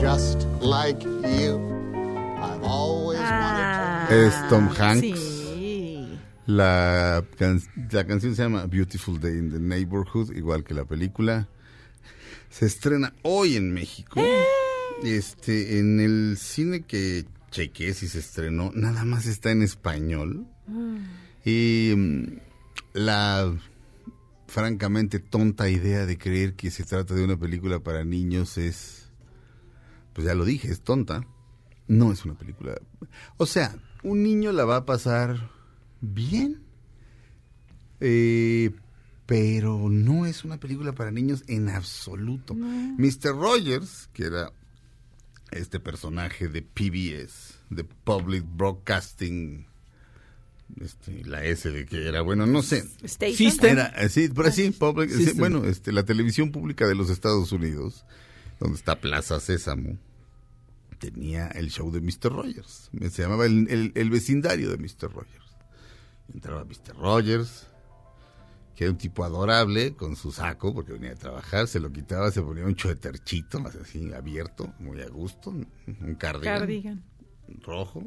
[0.00, 1.58] just like you.
[2.38, 4.26] I've always Ah, wanted to.
[4.26, 5.00] Es Tom Hanks.
[5.18, 6.08] Sí.
[6.46, 11.48] La, can- la canción se llama Beautiful Day in the Neighborhood, igual que la película.
[12.50, 14.20] Se estrena hoy en México.
[15.02, 20.46] Este, en el cine que chequeé si se estrenó, nada más está en español.
[21.44, 22.38] Y mm,
[22.94, 23.52] la
[24.46, 29.10] francamente tonta idea de creer que se trata de una película para niños es,
[30.12, 31.26] pues ya lo dije, es tonta.
[31.88, 32.74] No es una película.
[33.36, 35.50] O sea, un niño la va a pasar
[36.00, 36.62] bien,
[38.00, 38.72] eh,
[39.26, 42.54] pero no es una película para niños en absoluto.
[42.54, 43.36] Mr.
[43.36, 44.52] Rogers, que era
[45.50, 49.66] este personaje de PBS, de Public Broadcasting
[50.80, 52.84] este, la S de que era, bueno, no sé.
[53.02, 53.36] Station.
[53.36, 53.72] System.
[53.72, 55.38] Era, eh, sí, pero sí, public- sí, System.
[55.38, 58.04] bueno, este, la televisión pública de los Estados Unidos,
[58.60, 59.98] donde está Plaza Sésamo,
[60.98, 62.32] tenía el show de Mr.
[62.32, 62.90] Rogers.
[63.10, 65.12] Se llamaba el, el- el vecindario de Mr.
[65.12, 65.44] Rogers.
[66.32, 66.96] Entraba Mr.
[66.96, 67.66] Rogers,
[68.74, 72.30] que era un tipo adorable, con su saco, porque venía a trabajar, se lo quitaba,
[72.30, 77.04] se ponía un choeterchito, así abierto, muy a gusto, un cardigan Cardigan.
[77.62, 78.02] rojo,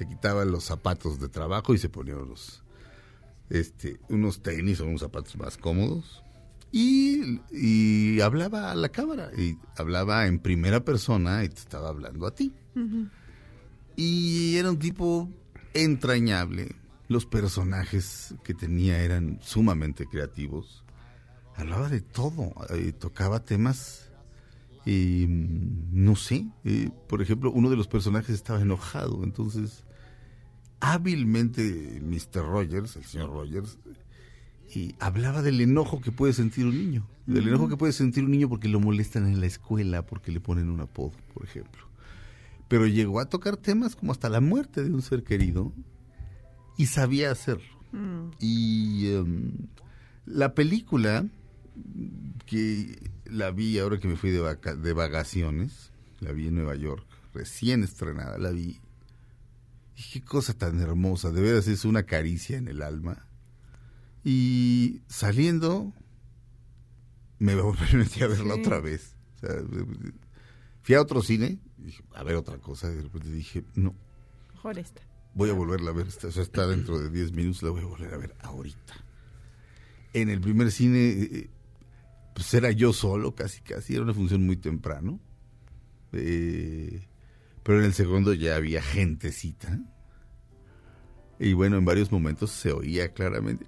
[0.00, 2.62] se quitaba los zapatos de trabajo y se ponía los,
[3.50, 6.24] este, unos tenis o unos zapatos más cómodos.
[6.72, 12.26] Y, y hablaba a la cámara, y hablaba en primera persona y te estaba hablando
[12.26, 12.50] a ti.
[13.94, 15.28] Y era un tipo
[15.74, 16.76] entrañable.
[17.08, 20.82] Los personajes que tenía eran sumamente creativos.
[21.56, 24.10] Hablaba de todo, eh, tocaba temas
[24.86, 29.84] y mm, no sé, eh, por ejemplo, uno de los personajes estaba enojado, entonces
[30.80, 32.42] hábilmente Mr.
[32.42, 33.78] Rogers, el señor Rogers,
[34.74, 38.30] y hablaba del enojo que puede sentir un niño, del enojo que puede sentir un
[38.30, 41.82] niño porque lo molestan en la escuela, porque le ponen un apodo, por ejemplo.
[42.68, 45.72] Pero llegó a tocar temas como hasta la muerte de un ser querido
[46.76, 47.64] y sabía hacerlo.
[48.38, 49.52] Y em,
[50.24, 51.26] la película
[52.46, 55.90] que la vi ahora que me fui de, vaca- de vacaciones,
[56.20, 58.78] la vi en Nueva York, recién estrenada, la vi.
[60.12, 63.26] Qué cosa tan hermosa, de veras es una caricia en el alma.
[64.24, 65.92] Y saliendo,
[67.38, 67.54] me
[67.94, 68.60] metí a verla Sí.
[68.60, 69.14] otra vez.
[69.36, 69.56] O sea,
[70.82, 73.94] fui a otro cine, dije, a ver otra cosa, y de repente dije, no,
[74.54, 75.02] Mejor esta.
[75.34, 77.82] voy a volverla a ver, está, o sea, está dentro de 10 minutos, la voy
[77.82, 78.94] a volver a ver ahorita.
[80.12, 81.50] En el primer cine, eh,
[82.34, 85.20] pues era yo solo, casi, casi, era una función muy temprano.
[86.12, 87.06] Eh,
[87.62, 89.78] pero en el segundo ya había gentecita.
[91.38, 93.66] Y bueno, en varios momentos se oía claramente.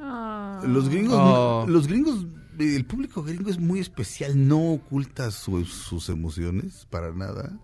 [0.00, 0.62] Ah.
[0.66, 1.66] Los gringos, Oh.
[1.68, 2.26] los gringos,
[2.58, 7.58] el público gringo es muy especial, no oculta su- sus emociones para nada.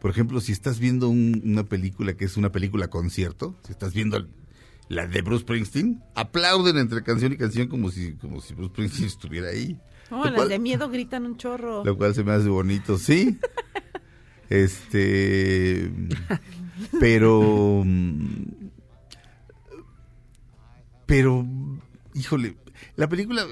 [0.00, 3.94] Por ejemplo, si estás viendo un- una película que es una película concierto, si estás
[3.94, 4.26] viendo
[4.88, 9.06] la de Bruce Springsteen, aplauden entre canción y canción como si, como si Bruce Springsteen
[9.06, 9.78] estuviera ahí.
[10.10, 11.84] No, Lo las cual- de miedo gritan un chorro.
[11.84, 13.38] lo cual se me hace bonito, sí.
[14.52, 15.90] Este,
[17.00, 17.82] pero,
[21.06, 21.46] pero,
[22.12, 22.56] híjole,
[22.96, 23.46] la película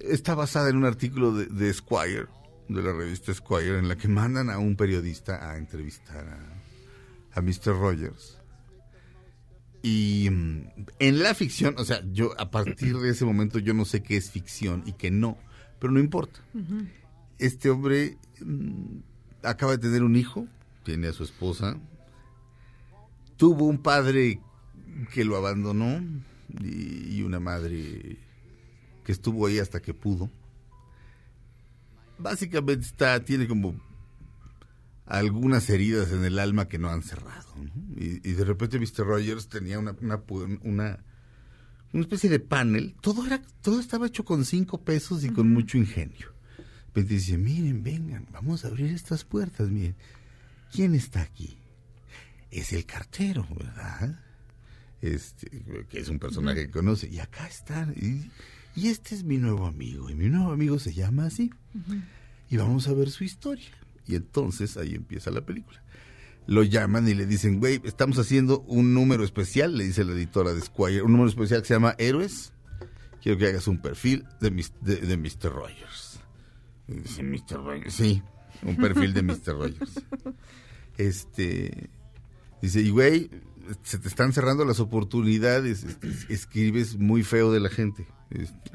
[0.00, 2.26] está basada en un artículo de, de Esquire,
[2.68, 7.40] de la revista Esquire, en la que mandan a un periodista a entrevistar a, a
[7.40, 7.78] Mr.
[7.78, 8.40] Rogers.
[9.80, 13.84] Y mm, en la ficción, o sea, yo a partir de ese momento yo no
[13.84, 15.38] sé qué es ficción y qué no,
[15.78, 16.40] pero no importa
[17.42, 18.98] este hombre mm,
[19.42, 20.46] acaba de tener un hijo,
[20.84, 21.78] tiene a su esposa,
[23.36, 24.40] tuvo un padre
[25.12, 26.00] que lo abandonó
[26.60, 28.18] y, y una madre
[29.04, 30.30] que estuvo ahí hasta que pudo.
[32.18, 33.80] Básicamente está, tiene como
[35.06, 37.48] algunas heridas en el alma que no han cerrado.
[37.56, 38.00] ¿no?
[38.00, 39.04] Y, y de repente Mr.
[39.04, 39.96] Rogers tenía una,
[40.62, 41.04] una,
[41.92, 42.94] una especie de panel.
[43.00, 46.31] Todo, era, todo estaba hecho con cinco pesos y con mucho ingenio.
[46.94, 49.94] Repente dice, miren, vengan, vamos a abrir estas puertas, miren.
[50.72, 51.58] ¿Quién está aquí?
[52.50, 54.18] Es el cartero, ¿verdad?
[55.00, 55.50] Este,
[55.88, 57.08] que es un personaje que conoce.
[57.08, 57.94] Y acá están.
[57.96, 58.30] Y,
[58.78, 60.10] y este es mi nuevo amigo.
[60.10, 61.50] Y mi nuevo amigo se llama así.
[62.50, 63.70] Y vamos a ver su historia.
[64.06, 65.82] Y entonces ahí empieza la película.
[66.46, 70.52] Lo llaman y le dicen, güey, estamos haciendo un número especial, le dice la editora
[70.52, 72.52] de Squire, un número especial que se llama Héroes.
[73.22, 75.52] Quiero que hagas un perfil de, mis- de, de Mr.
[75.52, 76.01] Rogers.
[76.88, 77.56] Y dice, Mr.
[77.56, 78.22] Rogers, sí,
[78.62, 79.54] un perfil de Mr.
[79.54, 80.02] Rogers.
[80.98, 81.88] Este,
[82.60, 83.30] dice, y güey,
[83.82, 88.06] se te están cerrando las oportunidades, este, escribes muy feo de la gente.
[88.30, 88.70] Este,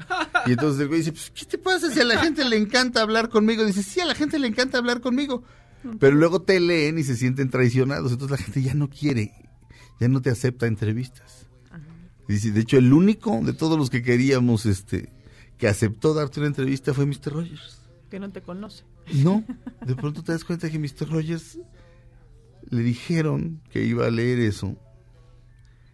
[0.46, 3.02] y entonces el güey dice, pues, ¿qué te pasa si a la gente le encanta
[3.02, 3.64] hablar conmigo?
[3.64, 5.44] Dice, sí, a la gente le encanta hablar conmigo.
[6.00, 9.32] Pero luego te leen y se sienten traicionados, entonces la gente ya no quiere,
[10.00, 11.46] ya no te acepta entrevistas.
[12.26, 15.12] Dice, de hecho, el único de todos los que queríamos, este,
[15.56, 17.32] que aceptó darte una entrevista fue Mr.
[17.32, 17.77] Rogers.
[18.10, 18.84] Que no te conoce.
[19.14, 19.44] No,
[19.86, 21.08] de pronto te das cuenta que Mr.
[21.10, 21.58] Rogers
[22.70, 24.76] le dijeron que iba a leer eso.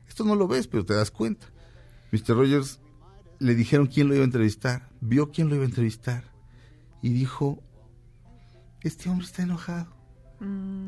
[0.08, 1.46] Esto no lo ves, pero te das cuenta.
[2.12, 2.36] Mr.
[2.36, 2.80] Rogers
[3.38, 6.24] le dijeron quién lo iba a entrevistar, vio quién lo iba a entrevistar
[7.02, 7.62] y dijo,
[8.82, 9.92] este hombre está enojado.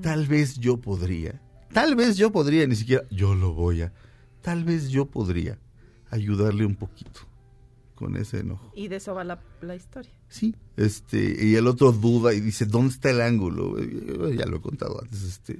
[0.03, 1.41] Tal vez yo podría,
[1.73, 3.93] tal vez yo podría, ni siquiera yo lo voy a,
[4.43, 5.59] tal vez yo podría
[6.11, 7.21] ayudarle un poquito
[7.97, 8.71] con ese enojo.
[8.77, 10.13] Y de eso va la, la historia.
[10.29, 13.77] Sí, este, y el otro duda y dice, ¿dónde está el ángulo?
[13.81, 15.59] Eh, Ya lo he contado antes, este,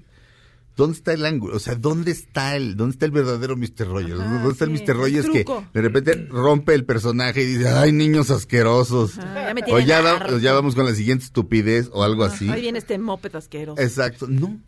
[0.77, 1.57] ¿Dónde está el ángulo?
[1.57, 3.89] O sea, ¿dónde está el, dónde está el verdadero Mr.
[3.89, 4.21] Rogers?
[4.21, 4.91] Ajá, ¿Dónde está el Mr.
[4.91, 5.65] el Rogers que truco.
[5.73, 9.15] de repente rompe el personaje y dice, ay, niños asquerosos?
[9.17, 12.51] Ya o va- ya vamos con la siguiente estupidez o algo así.
[12.51, 13.81] Ahí viene este moped asqueroso.
[13.81, 14.61] Exacto, no.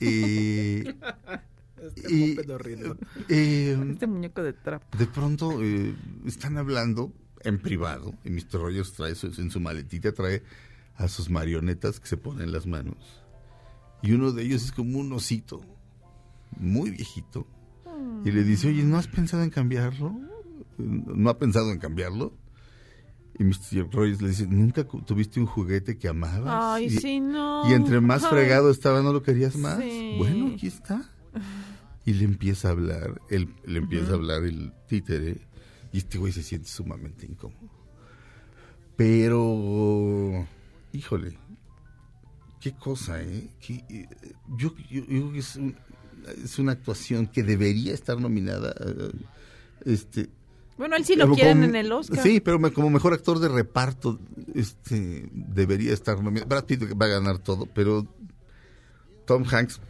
[0.00, 0.84] Y,
[1.96, 2.36] y
[3.28, 4.86] eh, Este muñeco de trapo.
[4.96, 5.94] de pronto eh,
[6.26, 8.60] están hablando en privado y Mr.
[8.60, 10.42] Rogers trae su- en su maletita trae
[10.96, 12.96] a sus marionetas que se ponen en las manos
[14.02, 15.60] y uno de ellos es como un osito
[16.58, 17.46] muy viejito
[18.24, 20.14] y le dice oye no has pensado en cambiarlo
[20.78, 22.32] no ha pensado en cambiarlo
[23.38, 23.90] y Mr.
[23.92, 27.68] Rogers le dice nunca tuviste un juguete que amabas Ay, y, sí, no.
[27.70, 30.14] y entre más fregado estaba no lo querías más Sí.
[30.18, 31.08] bueno aquí está
[32.06, 35.36] y le empieza a hablar, él, le empieza a hablar el títere
[35.92, 37.68] y este güey se siente sumamente incómodo.
[38.96, 40.46] Pero,
[40.92, 41.38] híjole,
[42.60, 43.48] qué cosa, ¿eh?
[43.68, 44.06] Eh,
[44.56, 45.76] yo, yo- yo creo que es, un-
[46.42, 48.74] es una actuación que debería estar nominada.
[48.80, 49.12] eh,
[49.84, 50.30] Este,
[50.78, 52.22] Bueno, él sí lo quieren en el Oscar.
[52.22, 54.18] Sí, pero me- como mejor actor de reparto,
[54.54, 56.48] este, debería estar nominado.
[56.48, 58.04] Brad Pitt va a ganar todo, pero
[59.26, 59.80] Tom Hanks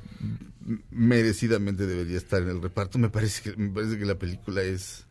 [0.90, 2.98] merecidamente debería estar en el reparto.
[2.98, 5.06] Me parece que, me parece que la película es,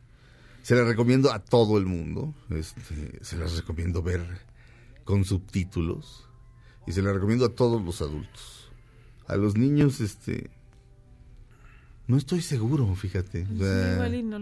[0.62, 2.34] se la recomiendo a todo el mundo.
[2.50, 4.24] Este, se las recomiendo ver
[5.04, 6.28] con subtítulos
[6.88, 8.70] y se la recomiendo a todos los adultos.
[9.28, 10.52] A los niños, este,
[12.08, 13.48] no estoy seguro, fíjate.
[13.54, 14.38] O sea, igual y no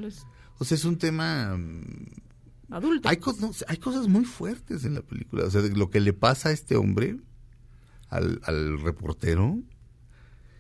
[0.60, 3.10] o sea, es un tema mm, Adulto.
[3.10, 5.46] hay, no, hay cosas muy fuertes en la película.
[5.46, 7.18] O sea, de lo que le pasa a este hombre,
[8.10, 9.60] al, al reportero.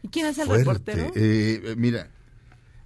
[0.03, 0.63] ¿Y quién es el fuerte.
[0.65, 1.11] reportero?
[1.15, 2.09] Eh, eh, mira,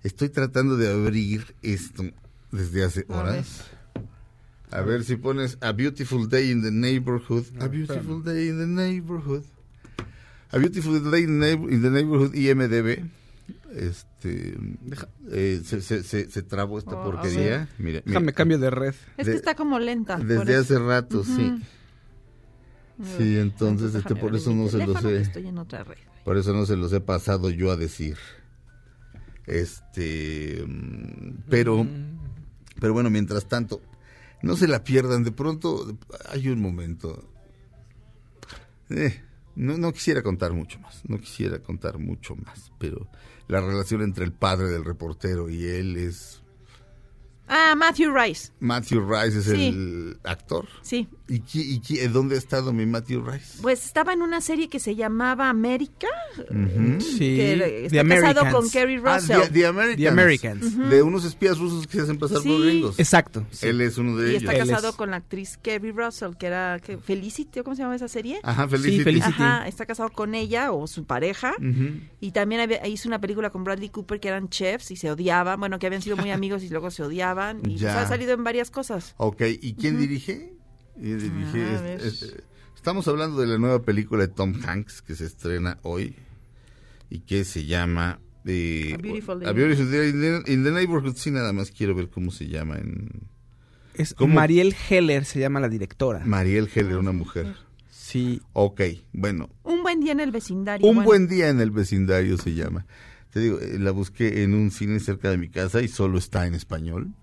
[0.03, 2.03] estoy tratando de abrir esto
[2.51, 3.65] desde hace A horas.
[4.71, 7.43] A ver si pones A Beautiful Day in the Neighborhood.
[7.59, 9.43] A Beautiful Day in the Neighborhood.
[10.51, 13.05] A Beautiful Day in the, Neighbor- in the Neighborhood IMDB.
[13.73, 14.57] Este,
[15.31, 17.67] eh, se, se, se, se trabó esta Oh, porquería.
[17.77, 18.01] Mira, mira.
[18.05, 18.95] Déjame cambio de red.
[19.17, 20.17] Es de- que está como lenta.
[20.17, 21.61] Desde hace rato, sí.
[23.17, 25.17] Sí, entonces, este, por eso no se lo sé.
[25.21, 25.97] Estoy en otra red.
[26.27, 28.17] Por eso no se los he pasado yo a decir.
[29.45, 31.87] Este, mm, pero,
[32.81, 33.79] pero bueno, mientras tanto,
[34.41, 35.23] no se la pierdan.
[35.23, 35.97] De pronto
[36.29, 37.31] hay un momento.
[38.89, 39.21] Eh,
[39.55, 43.07] no, no quisiera contar mucho más, no quisiera contar mucho más, pero
[43.47, 46.43] la relación entre el padre del reportero y él es
[47.47, 48.51] Ah, Matthew Rice.
[48.59, 49.67] Matthew Rice es Sí.
[49.67, 50.67] el actor.
[50.81, 51.07] Sí.
[51.29, 53.59] ¿Y, qui- y qui- dónde ha estado mi Matthew Rice?
[53.61, 56.07] Pues estaba en una serie que se llamaba América.
[56.49, 57.01] Ujú.
[57.01, 57.35] Sí.
[57.37, 58.53] que está The casado Americans.
[58.53, 59.41] con Kerry Ah, Russell.
[59.41, 59.97] The, The Americans.
[59.97, 60.89] The Americans.
[60.89, 62.61] De unos espías rusos que se hacen pasar por Sí.
[62.61, 62.99] gringos.
[62.99, 63.45] Exacto.
[63.51, 63.67] sí.
[63.67, 64.43] Él es uno de y ellos.
[64.43, 67.75] está Él casado es- con la actriz Kerry Russell, que era que, Felicity, ¿o ¿cómo
[67.75, 68.39] se llama esa serie?
[68.43, 68.97] Ajá, Felicity.
[68.97, 69.33] Sí, Felicity.
[69.41, 71.53] Ajá, está casado con ella o su pareja.
[72.19, 75.59] Y también había- hizo una película con Bradley Cooper que eran chefs y se odiaban.
[75.59, 77.36] Bueno, que habían sido muy amigos y luego se odiaban.
[77.63, 77.93] Y Ya.
[77.93, 79.13] pues, ha salido en varias cosas.
[79.17, 80.53] Ok, ¿y quién dirige?
[80.95, 82.01] Y dirige Ah, a es- ver.
[82.01, 82.35] es-
[82.75, 86.15] estamos hablando de la nueva película de Tom Hanks que se estrena hoy
[87.09, 88.19] y que se llama
[88.49, 89.49] eh, A Beautiful Day.
[89.49, 91.15] A Beautiful Day in the, in the Neighborhood.
[91.17, 93.09] Sí, nada más quiero ver cómo se llama en
[93.93, 94.35] Es ¿Cómo?
[94.35, 96.23] Mariel Heller se llama la directora.
[96.25, 97.55] Mariel Heller, una mujer.
[97.89, 98.41] Sí.
[98.53, 98.79] Ok,
[99.11, 100.87] bueno, Un buen día en el vecindario.
[100.87, 101.05] Un bueno.
[101.07, 102.85] buen día en el vecindario se llama.
[103.31, 106.47] Te digo, eh, la busqué en un cine cerca de mi casa y solo está
[106.47, 107.13] en español,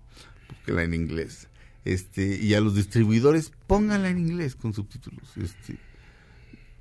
[0.65, 1.47] búsquela en inglés.
[1.83, 5.29] Este, y a los distribuidores, pónganla en inglés con subtítulos.
[5.37, 5.77] Este,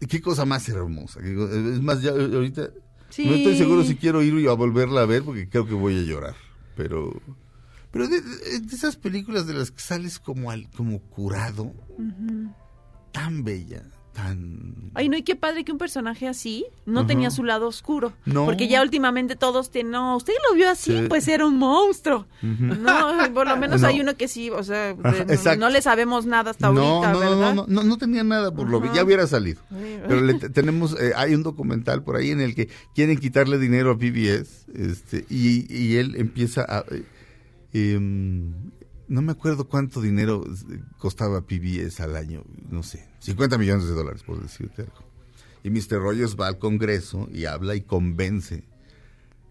[0.08, 1.20] qué cosa más hermosa.
[1.20, 2.70] Es más, ya ahorita
[3.10, 3.26] Sí.
[3.26, 6.02] no estoy seguro si quiero ir a volverla a ver porque creo que voy a
[6.02, 6.34] llorar.
[6.76, 7.12] Pero,
[7.90, 11.72] pero de, de- de esas películas de las que sales como al, como curado,
[13.12, 17.08] tan bella, tan Ay, no, y qué padre que un personaje así no Ajá.
[17.08, 18.12] tenía su lado oscuro.
[18.24, 18.44] No.
[18.46, 21.04] Porque ya últimamente todos tienen, no, usted lo vio así, Sí.
[21.08, 22.26] pues era un monstruo.
[22.40, 23.88] No, por lo menos No.
[23.88, 27.12] hay uno que sí, o sea, de- Ajá, no le sabemos nada hasta no, ahorita,
[27.12, 27.54] no, ¿verdad?
[27.54, 29.60] No, no, no, no tenía nada por lo que ya hubiera salido.
[30.06, 33.58] Pero le te- tenemos, eh, hay un documental por ahí en el que quieren quitarle
[33.58, 37.02] dinero a PBS, este, y, y él empieza a, eh,
[37.72, 38.52] em,
[39.14, 43.92] no me acuerdo cuánto dinero eh, costaba PBS al año, no sé, 50 millones de
[43.94, 45.04] dólares por decirte algo.
[45.62, 45.98] Y Mr.
[46.00, 48.64] Rogers va al Congreso y habla y convence.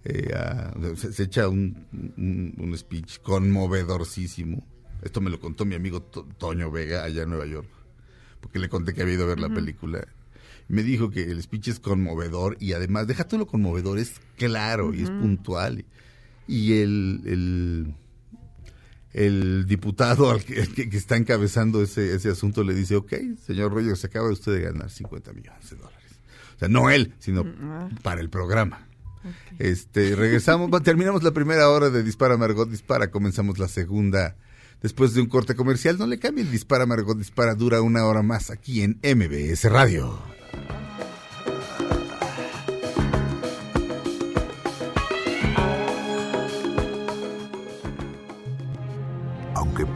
[0.06, 1.86] eh, a- se, se echa un,
[2.18, 4.64] un, un speech conmovedorcísimo.
[5.02, 7.68] Esto me lo contó mi amigo To- Toño Vega allá en Nueva York,
[8.42, 10.06] porque le conté que había ido a ver la película.
[10.68, 15.04] Me dijo que el speech es conmovedor y además, deja lo conmovedor, es claro y
[15.04, 15.86] es puntual.
[16.48, 17.96] Y el, el,
[19.14, 23.14] el diputado al que, que- que está encabezando ese, ese asunto le dice, ok,
[23.46, 26.00] señor Rogers, se acaba usted de ganar 50 millones de dólares.
[26.56, 27.90] O sea, no él, sino ah.
[28.02, 28.88] para el programa.
[29.60, 34.36] Este, regresamos, terminamos la primera hora de Dispara Margot Dispara, comenzamos la segunda
[34.82, 35.98] después de un corte comercial.
[35.98, 40.20] No le cambien, Dispara Margot Dispara dura una hora más aquí en MBS Radio.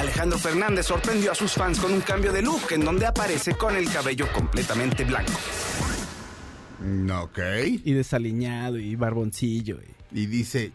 [0.00, 3.76] Alejandro Fernández sorprendió a sus fans con un cambio de look en donde aparece con
[3.76, 5.32] el cabello completamente blanco.
[6.80, 7.38] Mm, Ok.
[7.84, 9.78] Y desaliñado y barboncillo.
[10.12, 10.72] y- Y dice,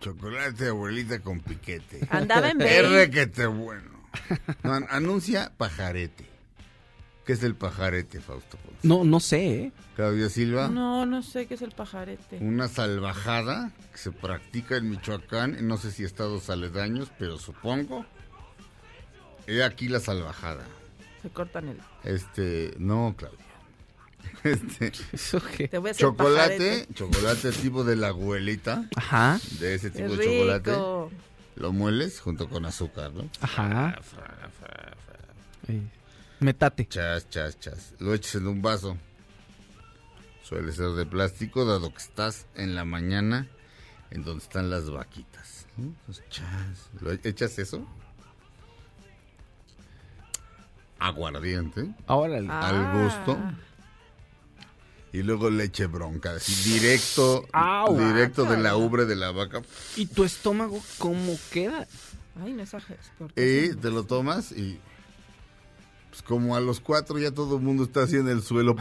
[0.00, 2.00] chocolate abuelita con piquete.
[2.10, 3.04] Andaba en Es Bale.
[3.06, 3.90] requete bueno.
[4.62, 6.24] No, an- anuncia pajarete.
[7.24, 8.78] ¿Qué es el pajarete, Fausto Ponce?
[8.88, 9.72] No, no sé, ¿eh?
[9.94, 10.68] Claudia Silva.
[10.68, 12.38] No, no sé qué es el pajarete.
[12.38, 18.04] Una salvajada que se practica en Michoacán, en no sé si estados aledaños, pero supongo.
[19.46, 20.64] He aquí la salvajada.
[21.22, 21.78] Se cortan el...
[22.04, 23.38] Este, no, Claudia.
[24.44, 25.68] Este, ¿Eso qué?
[25.68, 26.94] Te voy a hacer chocolate, pajarete.
[26.94, 30.70] chocolate tipo de la abuelita, Ajá, de ese Es tipo de chocolate.
[30.70, 31.10] rico.
[31.56, 33.28] Lo mueles junto con azúcar, ¿no?
[33.42, 33.98] ajá.
[35.68, 35.82] Eh,
[36.40, 36.86] Metate.
[36.88, 37.94] Chas, chas, chas.
[37.98, 38.96] Lo echas en un vaso.
[40.42, 43.46] Suele ser de plástico, dado que estás en la mañana
[44.10, 45.66] en donde están las vaquitas.
[45.78, 46.88] Entonces, chas.
[47.00, 47.86] ¿Lo e- echas eso?
[50.98, 51.94] Aguardiente.
[52.06, 52.68] Ahora el- Ah.
[52.68, 53.38] Al gusto.
[55.12, 56.32] Y luego leche bronca.
[56.34, 57.46] Así directo.
[57.52, 57.98] Au.
[57.98, 59.62] directo de la ubre de la vaca.
[59.96, 61.86] ¿Y tu estómago cómo queda?
[62.42, 63.10] Ay, no exageres.
[63.18, 63.76] ¿por Y qué?
[63.80, 64.80] te lo tomas y.
[66.20, 68.76] Pues como a los cuatro ya todo el mundo está así en el suelo.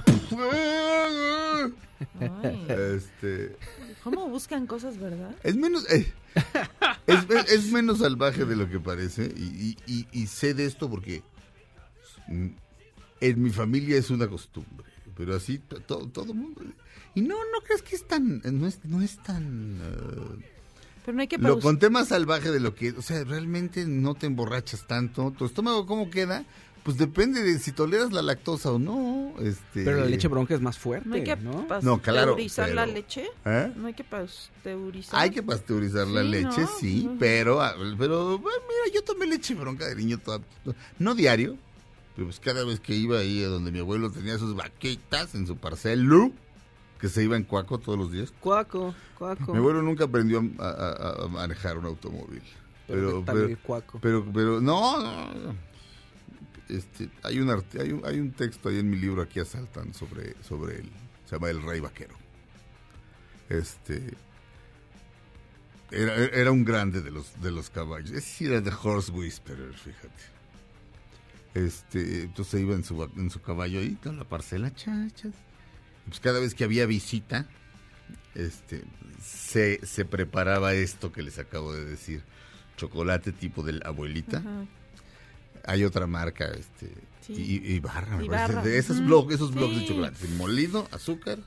[2.20, 3.56] Ay, Este.
[4.04, 5.36] ¿Cómo buscan cosas, verdad?
[5.44, 5.90] Es menos.
[5.92, 6.12] eh,
[7.08, 9.32] es, es- es menos salvaje de lo que parece.
[9.36, 11.22] Y, y- y- y sé de esto porque.
[13.22, 14.86] En mi familia es una costumbre.
[15.16, 16.62] Pero así to- to- todo el mundo.
[17.16, 18.42] Y no, no crees que es tan.
[18.44, 19.78] No es, no es tan.
[19.82, 20.46] eh,
[21.06, 22.92] Pero no hay que lo paus- conté más salvaje de lo que.
[22.92, 25.32] O sea, realmente no te emborrachas tanto.
[25.38, 26.46] Tu estómago, ¿cómo queda?
[26.90, 29.36] Pues depende de si toleras la lactosa o no.
[29.42, 31.68] Este, Pero la leche bronca es más fuerte, No hay que ¿no?
[31.84, 33.26] No, claro, pasteurizar la pero- leche.
[33.46, 33.72] ¿Eh?
[33.76, 35.20] No hay que pasteurizar.
[35.20, 36.68] Hay que pasteurizar la Sí, leche, ¿no?
[36.80, 40.42] sí, pero, ah, pero bueno, mira, yo tomé leche bronca de niño, toda-
[40.98, 41.58] no diario,
[42.16, 45.46] pero pues cada vez que iba ahí a donde mi abuelo tenía sus vaquitas en
[45.46, 46.32] su parcelo,
[47.00, 48.34] que se iba en cuaco todos los días.
[48.40, 49.52] Cuaco, cuaco.
[49.52, 52.42] Mi abuelo nunca aprendió a, a- a manejar un automóvil.
[52.88, 54.00] Pero Pero, ¿qué tal pero, cuaco?
[54.02, 55.70] pero, pero, no, no, no.
[56.70, 59.94] Este, hay un arte, hay un, hay un texto ahí en mi libro aquí asaltan
[59.94, 60.90] sobre, sobre él.
[61.26, 62.16] Se llama El Rey Vaquero.
[63.50, 64.14] Este
[65.92, 68.24] era, era un grande de los de los caballos.
[68.24, 70.40] Sí era de Horse Whisperer, fíjate.
[71.56, 75.34] Este, entonces iba en su en su caballo ahí con la parcela, chas, chas.
[76.06, 77.48] Y Pues cada vez que había visita,
[78.36, 78.84] este,
[79.20, 82.24] se, se preparaba esto que les acabo de decir,
[82.78, 84.38] chocolate tipo de la abuelita.
[84.38, 84.66] Ajá.
[85.66, 87.34] Hay otra marca, este, Sí.
[87.64, 91.38] y, y barra, Ibarra, parece, de esos bloques, esos bloques de chocolate, molido, azúcar,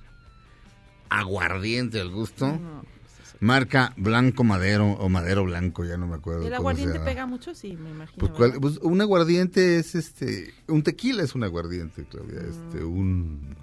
[1.08, 6.46] aguardiente al gusto, No, pues marca blanco madero o madero blanco, ya no me acuerdo.
[6.46, 7.54] ¿El aguardiente pega mucho?
[7.54, 8.18] Sí, me imagino.
[8.18, 12.50] Pues, cuál- pues, un aguardiente es este, un tequila es un aguardiente, Claudia, Mm.
[12.68, 13.56] este, un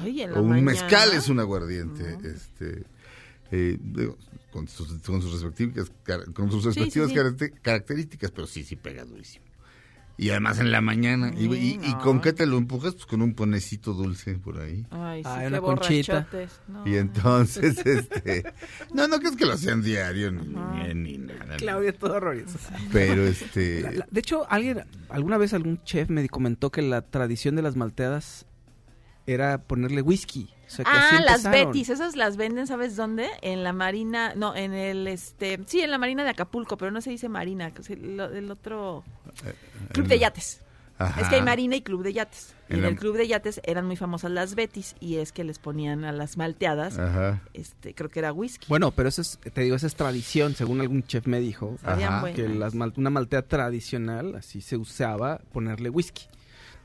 [0.00, 0.72] Ay, o un mañana.
[0.72, 2.82] mezcal es un aguardiente, este,
[3.50, 4.18] eh, digo,
[4.50, 5.90] con sus, con sus respectivas,
[6.34, 7.50] con sus Sí, sí, respectivas sí.
[7.62, 9.44] características, pero sí, sí pega durísimo.
[10.20, 11.32] Y además en la mañana.
[11.36, 11.98] ¿Y, y- y no.
[12.00, 12.92] con qué te lo empujas?
[12.94, 14.84] Pues con un ponecito dulce por ahí.
[14.90, 16.26] Ay, sí, Ay, una conchita.
[16.66, 16.84] No.
[16.86, 18.42] Y entonces, este...
[18.92, 20.42] No, no crees que lo hacían diario ni,
[20.92, 21.56] ni, ni nada.
[21.58, 22.58] Claudia, todo horroroso.
[22.92, 23.80] Pero este...
[23.82, 27.62] La- la- de hecho, alguien, alguna vez algún chef me comentó que la tradición de
[27.62, 28.44] las malteadas
[29.28, 30.48] era ponerle whisky.
[30.66, 31.44] O sea, Ah, las.
[31.50, 33.28] Betis, esas las venden, ¿sabes dónde?
[33.42, 37.00] En la Marina, no, en el, este, sí, en la Marina de Acapulco, pero no
[37.00, 39.02] se dice Marina, el, el otro
[39.92, 40.60] Club de Yates.
[40.98, 41.20] ajá.
[41.22, 42.54] Es que hay Marina y Club de Yates.
[42.68, 45.58] Y En el Club de Yates eran muy famosas las Betis y es que les
[45.58, 47.40] ponían a las malteadas, Ajá.
[47.54, 48.66] este, creo que era whisky.
[48.68, 51.78] Bueno, pero eso es, te digo, esa es tradición, según algún chef me dijo.
[51.82, 56.26] Ajá, que las una maltea tradicional, así se usaba ponerle whisky.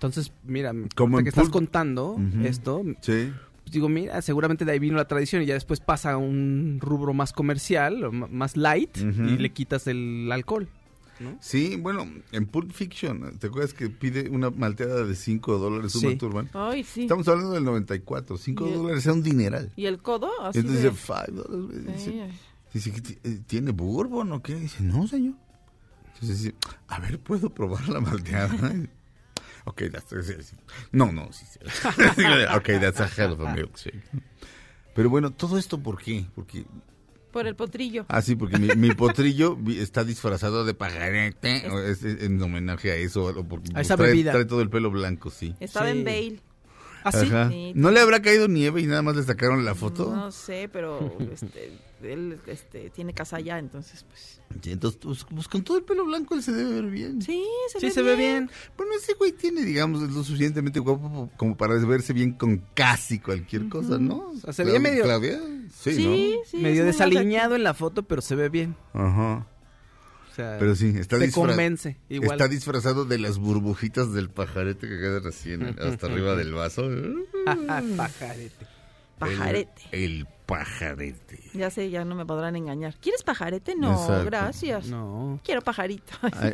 [0.07, 3.31] Entonces, mira, Como que estás contando esto, Sí.
[3.63, 6.79] pues digo, mira, seguramente de ahí vino la tradición y ya después pasa a un
[6.81, 10.67] rubro más comercial, más light, y le quitas el alcohol.
[11.39, 16.17] Sí, bueno, en Pulp Fiction, ¿te acuerdas que pide una malteada de 5 dólares Sí.
[16.53, 17.03] Ay, sí.
[17.03, 19.71] Estamos hablando del 94, 5 Y el- dólares era un dineral.
[19.77, 20.29] ¿Y el codo?
[20.41, 20.89] Así entonces de...
[20.89, 21.85] dice, 5 dólares.
[21.95, 22.29] Dice,
[22.73, 24.55] dice, "¿Qué ti- eh, ¿tiene bourbon o qué?
[24.55, 25.35] Dice, no, señor.
[26.15, 26.55] Entonces dice,
[26.89, 28.49] a ver, ¿puedo probar la malteada?
[29.65, 30.13] ok, that's.
[30.91, 31.59] No, no, sí, sí.
[32.55, 34.01] ok, that's a hell of a milkshake.
[34.95, 36.25] Pero bueno, ¿todo esto por qué?
[36.35, 36.65] Porque
[37.31, 38.05] Por el potrillo.
[38.09, 42.95] Ah, sí, porque mi, mi potrillo está disfrazado de pajarete, es, es en homenaje a
[42.95, 44.31] eso, o porque A esa trae, bebida.
[44.33, 45.55] trae todo el pelo blanco, sí.
[45.59, 45.97] Estaba Sí.
[45.97, 46.39] en Bale.
[47.03, 47.25] ¿Ah, sí?
[47.27, 47.49] Ajá.
[47.49, 47.71] Sí.
[47.75, 50.13] ¿No le habrá caído nieve y nada más le sacaron la foto?
[50.15, 54.39] No sé, pero este, él este, tiene casa allá, entonces pues...
[54.61, 57.21] Sí, entonces, pues, pues con todo el pelo blanco él se debe ver bien.
[57.21, 58.49] Sí, se Sí, ve se ve bien.
[58.77, 63.19] Bueno, ese güey tiene, digamos, es lo suficientemente guapo como para verse bien con casi
[63.19, 64.29] cualquier cosa, ¿no?
[64.31, 65.39] O sea, se Claudia- medio- Claudia?
[65.75, 66.57] Sí, Sí, sí.
[66.57, 68.75] Medio desaliñado en la foto, pero se ve bien.
[68.93, 69.01] ¿no?
[69.05, 69.47] Ajá.
[70.33, 71.97] O sea, Pero sí, está, te convence.
[72.09, 72.31] Igual.
[72.31, 76.89] está disfrazado de las burbujitas del pajarete que quedan así en- hasta arriba del vaso.
[77.97, 78.65] Pajarete.
[79.19, 79.81] Pajarete.
[79.91, 81.39] El, el pajarete.
[81.53, 82.95] Ya sé, ya no me podrán engañar.
[82.99, 83.75] ¿Quieres pajarete?
[83.75, 84.25] No, Exacto.
[84.25, 84.87] gracias.
[84.87, 85.39] No.
[85.43, 86.13] Quiero pajarito.
[86.33, 86.53] Ay,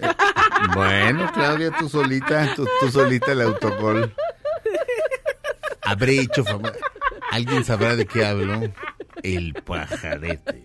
[0.75, 4.13] bueno, Claudia, tú solita, tú, tú solita el autogol.
[5.83, 6.73] Habré hecho fama.
[7.31, 8.71] ¿Alguien sabrá de qué hablo?
[9.23, 10.63] El pajarete.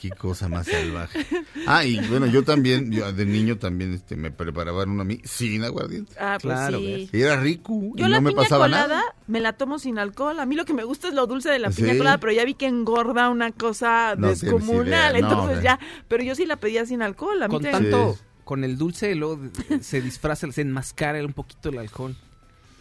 [0.00, 1.26] Qué cosa más salvaje.
[1.66, 5.20] Ah, y bueno, yo también, yo de niño también este, me preparaban uno a mí
[5.24, 6.14] sin aguardiente.
[6.18, 7.10] Ah, pues Claro, sí.
[7.12, 7.78] Y era rico.
[7.96, 9.02] Yo y la no me piña pasaba colada nada.
[9.26, 10.40] me la tomo sin alcohol.
[10.40, 11.82] A mí lo que me gusta es lo dulce de la ¿Sí?
[11.82, 14.86] piña colada, pero ya vi que engorda una cosa No descomunal.
[14.86, 15.78] idea, no, entonces ya,
[16.08, 17.42] pero yo sí la pedía sin alcohol.
[17.42, 18.20] A mí Con tanto, Sí.
[18.44, 19.38] con el dulce, luego
[19.82, 22.16] se disfraza, se enmascara un poquito el alcohol.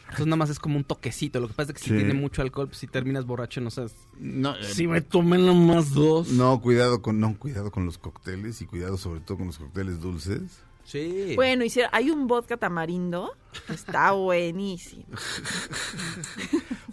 [0.09, 1.39] Entonces nada más es como un toquecito.
[1.39, 1.95] Lo que pasa es que si Sí.
[1.95, 3.93] tiene mucho alcohol, pues si terminas borracho, no sabes.
[4.19, 6.29] No, eh, Si me tomé nomás dos.
[6.29, 10.01] no, cuidado con, no, cuidado con los cócteles y cuidado sobre todo con los cócteles
[10.01, 10.41] dulces.
[10.83, 11.33] Sí.
[11.35, 13.35] Bueno, y si- hay un vodka tamarindo
[13.67, 15.05] que está buenísimo.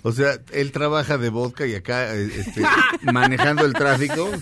[0.02, 2.62] O sea, él trabaja de vodka y acá eh, este,
[3.12, 4.30] manejando el tráfico.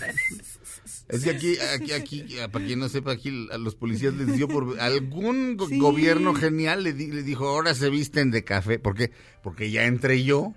[1.07, 4.47] Es que aquí, aquí, aquí, para quien no sepa, aquí a los policías les dio
[4.47, 5.77] por algún Sí.
[5.77, 8.79] gobierno genial le, di- le dijo, ahora se visten de café.
[8.79, 9.11] ¿Por qué?
[9.43, 10.53] Porque ya entré yo.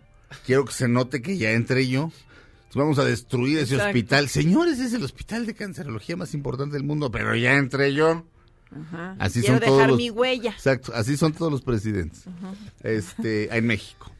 [0.46, 2.04] Quiero que se note que ya entré yo.
[2.68, 4.28] Entonces vamos a destruir ese hospital.
[4.28, 8.24] Señores, es el hospital de cancerología más importante del mundo, pero ya entré yo.
[8.70, 9.16] Ajá.
[9.18, 10.50] Así Quiero son todos dejar los- mi huella.
[10.50, 12.24] Exacto, así son todos los presidentes.
[12.82, 14.12] Este, en México.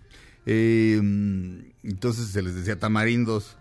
[0.46, 0.96] Eh,
[1.82, 3.57] entonces se les decía tamarindos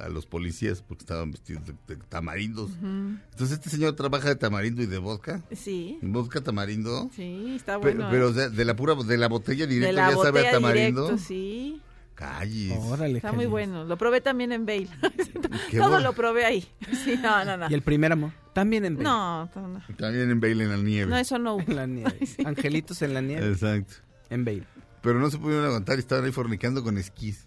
[0.00, 2.70] a los policías porque estaban vestidos de, de tamarindos.
[2.82, 5.42] Entonces este señor trabaja de tamarindo y de vodka.
[5.52, 7.10] Sí, Vodka tamarindo.
[7.14, 8.08] sí, está bueno.
[8.10, 8.30] Pero, ¿eh?
[8.30, 11.02] o sea, de la pura de la botella de directa la ya sabe a tamarindo.
[11.04, 11.80] directo, sí.
[12.14, 12.78] Calles.
[12.80, 13.50] Órale, Está muy Jalil.
[13.50, 13.84] bueno.
[13.84, 14.88] Lo probé también en Bale.
[15.70, 16.00] Qué Todo bueno.
[16.00, 16.66] lo probé ahí.
[17.04, 17.70] Sí, no, no, no.
[17.70, 18.32] Y el primer amor.
[18.54, 19.04] También en Bale.
[19.04, 19.82] No, no, no.
[19.98, 21.10] También en Baile en la nieve.
[21.10, 21.64] No, eso no hubo.
[21.68, 22.16] En la nieve.
[22.18, 22.42] Ay, sí.
[22.46, 23.46] Angelitos en la nieve.
[23.48, 23.96] Exacto.
[24.30, 24.64] En Bale.
[25.02, 27.46] Pero no se pudieron aguantar y estaban ahí fornicando con esquís.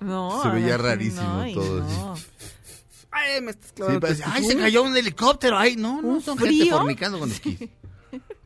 [0.00, 2.14] No, Se veía rarísimo ay, todo no.
[3.12, 4.00] Ay, me estás Sí, clavando.
[4.00, 5.58] parece, tus- ay, se cayó un helicóptero.
[5.58, 6.78] Ay, no, no, ¿Un son gente frío?
[6.78, 7.58] fornicando con esquís.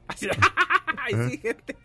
[0.09, 1.77] Ay, sí, gente.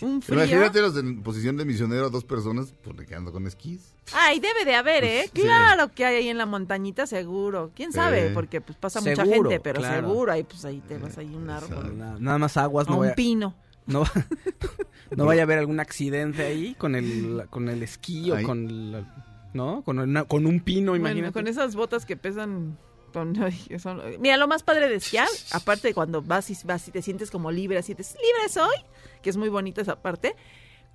[0.00, 0.38] Un frío.
[0.38, 3.92] Imagínate los en posición de misionero a dos personas fornicando con esquís.
[4.12, 5.30] Ay, debe de haber, ¿eh?
[5.30, 5.48] Pues, sí.
[5.48, 7.72] Claro que hay ahí en la montañita, seguro.
[7.74, 8.28] ¿Quién sabe?
[8.28, 8.30] Eh.
[8.32, 10.08] Porque pues pasa mucha gente, pero claro.
[10.08, 10.32] seguro.
[10.32, 11.98] Ahí pues ahí te vas ahí un árbol.
[12.20, 13.54] Nada, más aguas, A no un vaya, pino.
[13.86, 14.04] No,
[15.16, 18.44] no vaya a haber algún accidente ahí con el, con el esquí o Ahí.
[18.44, 19.82] con, la- ¿no?
[19.82, 21.32] Con, una- con un pino, Bueno, imagínate.
[21.32, 22.76] con esas botas que pesan...
[24.18, 27.30] Mira, lo más padre de esquiar, aparte de cuando vas y, vas y te sientes
[27.30, 28.74] como libre, así sientes libre soy,
[29.22, 30.34] que es muy bonita esa parte,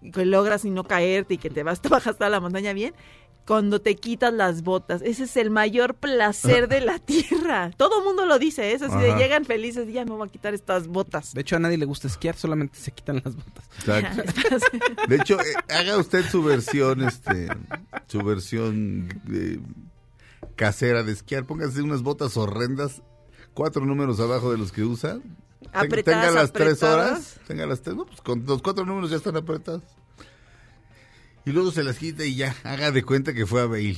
[0.01, 2.73] y que logras y no caerte y que te vas, te bajas toda la montaña
[2.73, 2.93] bien,
[3.49, 7.71] cuando te quitas las botas, ese es el mayor placer de la tierra.
[7.77, 8.73] Todo mundo lo dice, ¿eh?
[8.73, 9.17] es así de Ajá.
[9.17, 11.33] llegan felices, ya me voy a quitar estas botas.
[11.33, 13.65] De hecho, a nadie le gusta esquiar, solamente se quitan las botas.
[13.79, 14.21] Exacto.
[15.07, 17.47] De hecho, eh, haga usted su versión, este,
[18.05, 19.57] su versión eh,
[20.55, 21.47] casera de esquiar.
[21.47, 23.01] Póngase unas botas horrendas,
[23.55, 25.17] cuatro números abajo de los que usa.
[25.73, 29.17] Apretadas, tenga las tres horas, tenga las tres, no, pues con los cuatro números ya
[29.17, 29.81] están apretados.
[31.45, 33.97] Y luego se las quita y ya, haga de cuenta que fue a Bale.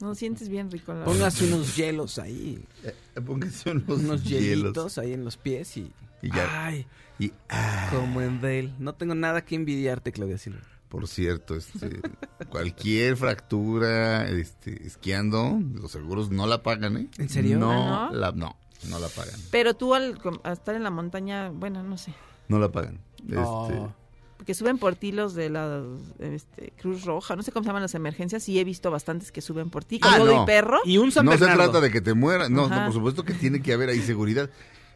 [0.00, 0.92] No sientes bien rico.
[0.94, 4.42] la Póngase unos hielos ahí, Eh, Póngase unos, unos hielos.
[4.62, 5.90] hielitos ahí en los pies y...
[6.20, 6.66] Y ya.
[6.66, 6.86] Ay,
[7.18, 8.72] Y, ah, como en Bale.
[8.78, 10.60] No tengo nada que envidiarte, Claudia Silva.
[10.88, 12.00] por cierto, este,
[12.50, 17.08] cualquier fractura, este, esquiando, los seguros no la pagan, ¿eh?
[17.18, 17.58] ¿En serio?
[17.58, 18.18] No, ¿Ah, no?
[18.18, 18.56] La, no,
[18.88, 19.38] no la pagan.
[19.50, 20.18] Pero tú al
[20.52, 22.12] estar en la montaña, bueno, no sé.
[22.48, 22.98] No la pagan.
[23.24, 23.68] No.
[23.68, 23.88] Este,
[24.48, 25.82] Porque suben por ti los de la
[26.20, 29.42] este, Cruz Roja, no sé cómo se llaman las emergencias, y he visto bastantes que
[29.42, 30.42] suben por ti, con Ah, todo no.
[30.42, 30.78] y perro.
[30.86, 32.48] Y un San no se trata de que te mueras.
[32.48, 34.48] No, por supuesto que tiene que haber ahí seguridad.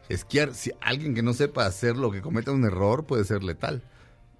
[0.09, 3.83] Esquiar, si alguien que no sepa hacerlo, que cometa un error, puede ser letal.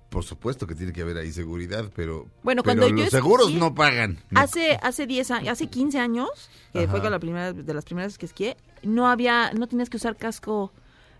[0.10, 3.50] Por supuesto que tiene que haber ahí seguridad, pero, Bueno, pero cuando yo los seguros
[3.50, 4.18] esquié- no pagan.
[4.32, 4.42] No.
[4.42, 6.30] Hace hace 10 años, hace 15 años,
[6.72, 6.90] que Ajá.
[6.92, 10.18] fue con la primera de las primeras que esquié, no había no tenías que usar
[10.18, 10.74] casco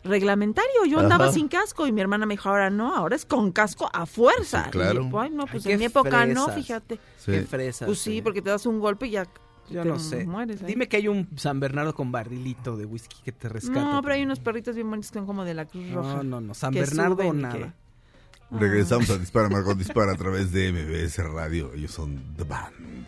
[0.04, 0.86] reglamentario.
[0.88, 1.34] Yo andaba Ajá.
[1.34, 4.66] sin casco y mi hermana me dijo, "Ahora no, ahora es con casco a fuerza."
[4.66, 5.04] Sí, claro.
[5.04, 7.00] Y yo, Ay, no, pues Ay, en mi época no, fíjate.
[7.18, 7.32] Sí.
[7.32, 7.86] Qué fresas.
[7.88, 9.26] Pues sí, porque te das un golpe y ya
[9.70, 10.26] Yo no sé.
[10.26, 10.68] mueres ahí.
[10.68, 13.80] Dime que hay un San Bernardo con barrilito de whisky que te rescata.
[13.82, 16.16] No, pero hay unos perritos bien bonitos que son como de la Cruz Roja.
[16.18, 16.54] No, no, no.
[16.54, 17.54] San Bernardo o nada.
[17.58, 17.84] que-
[18.52, 21.74] Regresamos a Dispara, Margot Dispara a través de MBS Radio.
[21.74, 23.08] Ellos son The Band.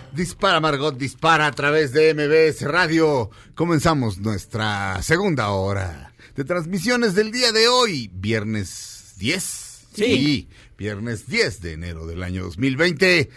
[0.13, 3.29] Dispara, Margot, dispara a través de MBS Radio.
[3.55, 9.87] Comenzamos nuestra segunda hora de transmisiones del día de hoy, viernes 10.
[9.93, 10.49] Sí.
[10.77, 13.29] viernes 10 de enero del año 2020.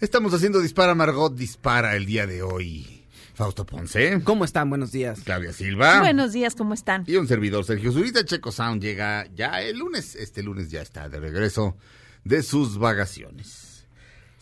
[0.00, 3.06] Estamos haciendo Dispara, Margot, dispara el día de hoy.
[3.34, 4.68] Fausto Ponce, ¿Cómo están?
[4.68, 5.20] Buenos días.
[5.24, 6.00] Claudia Silva.
[6.00, 7.04] Buenos días, ¿cómo están?
[7.06, 10.14] Y un servidor, Sergio Zurita, Checo Sound llega ya el lunes.
[10.14, 11.78] Este lunes ya está de regreso
[12.24, 13.71] de sus vacaciones.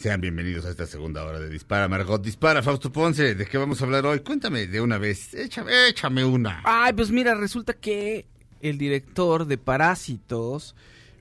[0.00, 2.22] Sean bienvenidos a esta segunda hora de Dispara, Margot.
[2.22, 3.34] Dispara, Fausto Ponce.
[3.34, 4.20] ¿De qué vamos a hablar hoy?
[4.20, 5.34] Cuéntame de una vez.
[5.34, 6.62] Échame, échame una.
[6.64, 8.24] Ay, pues mira, resulta que
[8.62, 10.74] el director de Parásitos,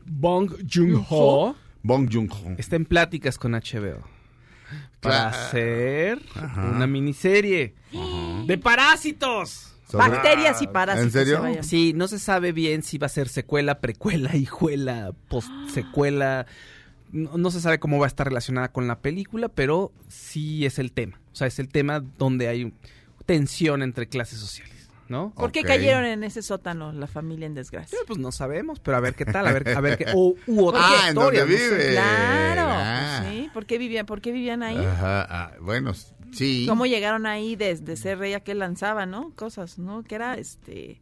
[0.06, 2.56] Bong Joon-ho, Bong Joon-ho.
[2.58, 4.00] está en pláticas con HBO
[5.02, 5.38] para Claro.
[5.38, 6.72] hacer Ajá.
[6.74, 7.76] una miniserie
[8.46, 9.66] de Parásitos.
[9.90, 11.06] Sobre- Bacterias y parásitos.
[11.08, 11.64] ¿En serio?
[11.64, 16.46] Sí, no se sabe bien si va a ser secuela, precuela, hijuela, post-secuela.
[17.12, 20.78] No, no se sabe cómo va a estar relacionada con la película, pero sí es
[20.80, 21.20] el tema.
[21.32, 22.74] O sea, es el tema donde hay
[23.26, 25.32] tensión entre clases sociales, ¿no?
[25.36, 27.98] ¿Por qué cayeron en ese sótano la familia en desgracia?
[27.98, 30.06] Eh, Pues no sabemos, pero a ver qué tal, a ver, a ver qué.
[30.16, 31.42] O, u otra Ah, en historia.
[31.42, 31.76] donde no sé.
[31.78, 31.92] vive.
[31.94, 33.20] Claro, Ah.
[33.24, 33.50] pues sí.
[33.54, 34.78] ¿Por qué vivían, por qué vivían ahí?
[34.78, 35.94] Ajá, ah, bueno,
[36.32, 36.66] sí.
[36.68, 39.32] ¿Cómo llegaron ahí desde ser ella que lanzaba, no?
[39.36, 40.04] Cosas, ¿no?
[40.04, 41.02] Que era, este...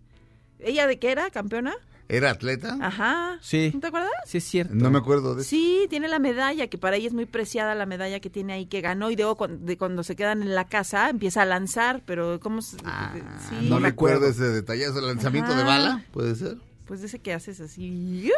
[0.60, 1.30] ¿Ella de qué era?
[1.30, 1.76] ¿Campeona?
[2.10, 2.78] ¿Era atleta?
[2.82, 3.38] Ajá.
[3.42, 3.72] Sí.
[3.74, 4.12] ¿No te acuerdas?
[4.26, 4.74] Sí, es cierto.
[4.74, 5.50] No me acuerdo de eso.
[5.50, 8.66] Sí, tiene la medalla, que para ella es muy preciada la medalla que tiene ahí,
[8.66, 12.04] que ganó, y luego cuando, de cuando se quedan en la casa empieza a lanzar,
[12.06, 12.78] pero ¿cómo se...?
[12.86, 13.14] Ah,
[13.50, 15.00] sí, no me acuerdo ese detallazo.
[15.00, 16.06] ¿El lanzamiento de bala?
[16.14, 16.58] ¿Puede ser?
[16.86, 18.32] Pues de ese que haces así...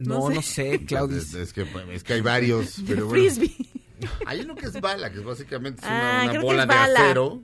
[0.00, 0.72] No, no no sé.
[0.80, 1.18] sé, Claudia.
[1.18, 2.84] Es, es que, es que hay varios.
[2.84, 3.22] de Pero bueno.
[3.30, 3.56] frisbee.
[4.26, 6.74] Hay uno que es bala, que es básicamente es Ah, una, que bola es de
[6.74, 7.00] bala.
[7.04, 7.42] acero.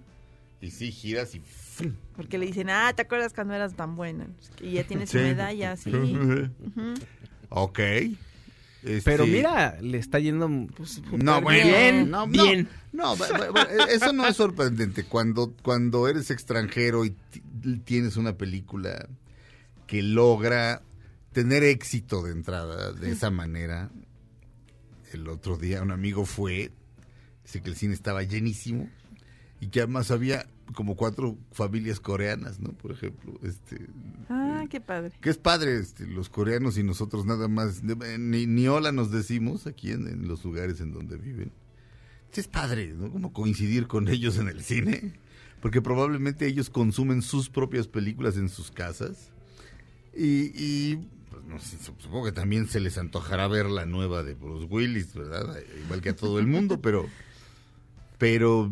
[0.61, 1.41] Y sí, giras y...
[2.17, 4.27] Porque le dicen, ah, ¿te acuerdas cuando eras tan buena?
[4.61, 5.25] Y ya tiene su Sí.
[5.25, 5.91] medalla, sí.
[7.49, 7.79] Ok.
[8.83, 10.49] Este, Pero mira, le está yendo.
[10.77, 11.65] Pues, No, bueno.
[11.69, 12.69] bien, no, no, bien.
[12.93, 15.05] No, bu- eso no es sorprendente.
[15.05, 17.43] Cuando, cuando eres extranjero y ti-
[17.85, 19.07] tienes una película
[19.87, 20.81] que logra
[21.33, 23.91] tener éxito de entrada de esa manera.
[25.13, 26.71] El otro día un amigo fue,
[27.45, 28.89] dice que el cine estaba llenísimo
[29.61, 32.71] y que además había como cuatro familias coreanas, ¿no?
[32.73, 33.87] Por ejemplo, este,
[34.29, 35.13] Ah, qué padre.
[35.21, 39.11] que es padre, este, los coreanos y nosotros nada más, de- ni, ni hola nos
[39.11, 41.51] decimos aquí en, en los lugares en donde viven.
[42.33, 43.11] Es padre, ¿no?
[43.11, 45.15] Como coincidir con ellos en el cine,
[45.61, 49.33] porque probablemente ellos consumen sus propias películas en sus casas
[50.17, 54.35] y, y, pues, no sé, supongo que también se les antojará ver la nueva de
[54.35, 55.57] Bruce Willis, ¿verdad?
[55.85, 57.07] Igual que a todo el mundo, pero...
[58.21, 58.71] Pero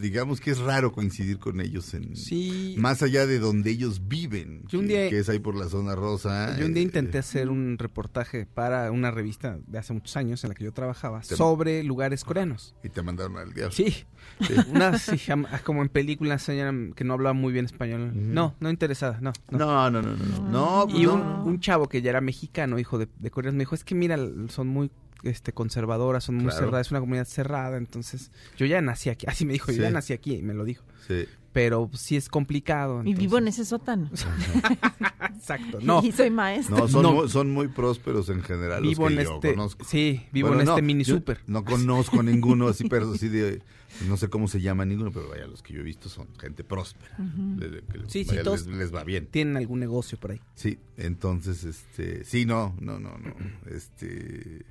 [0.00, 2.74] digamos que es raro coincidir con ellos en Sí.
[2.78, 5.94] más allá de donde ellos viven, Yo un día- que es ahí por la zona
[5.94, 6.54] rosa.
[6.58, 10.44] Yo un día eh, intenté hacer un reportaje para una revista de hace muchos años
[10.44, 12.74] en la que yo trabajaba sobre lugares coreanos.
[12.84, 13.72] Y te mandaron al diablo.
[13.74, 14.04] Sí,
[14.70, 18.12] una sí, am- como en películas señora que no hablaba muy bien español.
[18.14, 19.32] No, no interesada, no.
[19.50, 19.58] no.
[19.58, 20.24] No, no, no, no.
[20.26, 20.50] no.
[20.50, 23.62] No, pues Y un, un chavo que ya era mexicano, hijo de, de coreanos, me
[23.62, 24.18] dijo, es que mira,
[24.48, 24.90] son muy
[25.30, 26.58] este conservadoras, son muy Claro.
[26.66, 29.90] cerradas, es una comunidad cerrada, entonces yo ya nací aquí, así me dijo, yo ya
[29.90, 30.84] nací aquí, y me lo dijo.
[31.06, 31.24] Sí.
[31.52, 33.00] pero sí es complicado.
[33.04, 34.10] Y vivo en entonces- ese sótano.
[35.36, 36.02] Exacto, no.
[36.04, 36.76] Y soy maestra.
[36.76, 37.12] No, son, No.
[37.12, 38.82] Muy, son muy prósperos en general.
[38.82, 39.84] los Vivo que en yo este, conozco.
[39.84, 41.40] sí, vivo Bueno, en no, este mini super.
[41.46, 43.62] No conozco ninguno así, pero así de.
[44.06, 46.62] No sé cómo se llama ninguno, pero vaya, los que yo he visto son gente
[46.64, 47.16] próspera.
[47.58, 49.26] Le- le- que Sí, sí, todos- les, les va bien.
[49.26, 50.40] Tienen algún negocio por ahí.
[50.56, 52.24] Sí, entonces, este.
[52.24, 53.34] Sí, no, no, no, no.
[53.74, 54.66] Este.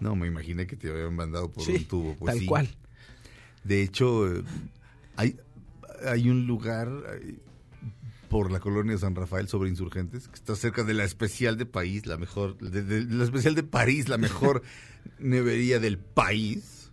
[0.00, 2.14] No, me imaginé que te habían mandado por Sí, un tubo.
[2.16, 2.46] Pues tal sí.
[2.46, 2.68] cual.
[3.64, 4.42] De hecho, eh,
[5.16, 5.36] hay,
[6.06, 6.88] hay un lugar
[7.22, 7.38] eh,
[8.28, 12.06] por la colonia San Rafael sobre insurgentes que está cerca de la especial de París,
[12.06, 14.62] la mejor, de, de la especial de París, la mejor
[15.18, 16.90] nevería del país.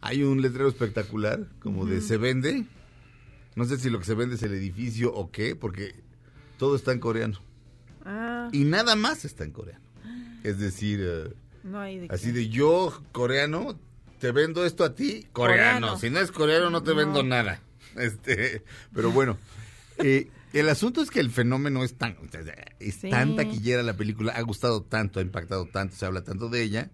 [0.00, 2.64] Hay un letrero espectacular, como de se vende.
[3.56, 5.94] No sé si lo que se vende es el edificio o qué, porque
[6.58, 7.40] todo está en coreano.
[8.04, 9.84] Ah, Y nada más está en coreano.
[10.44, 11.32] Es decir, eh,
[11.66, 13.78] no hay de Así de yo, coreano,
[14.18, 15.88] te vendo esto a ti, coreano.
[15.88, 15.98] Coreano.
[15.98, 16.96] Si no es coreano, no te No.
[16.96, 17.60] vendo nada.
[17.96, 18.62] Este,
[18.94, 19.38] pero bueno,
[19.98, 22.14] eh, el asunto es que el fenómeno es tan,
[22.78, 23.08] es Sí.
[23.08, 26.90] tan taquillera la película, ha gustado tanto, ha impactado tanto, se habla tanto de ella,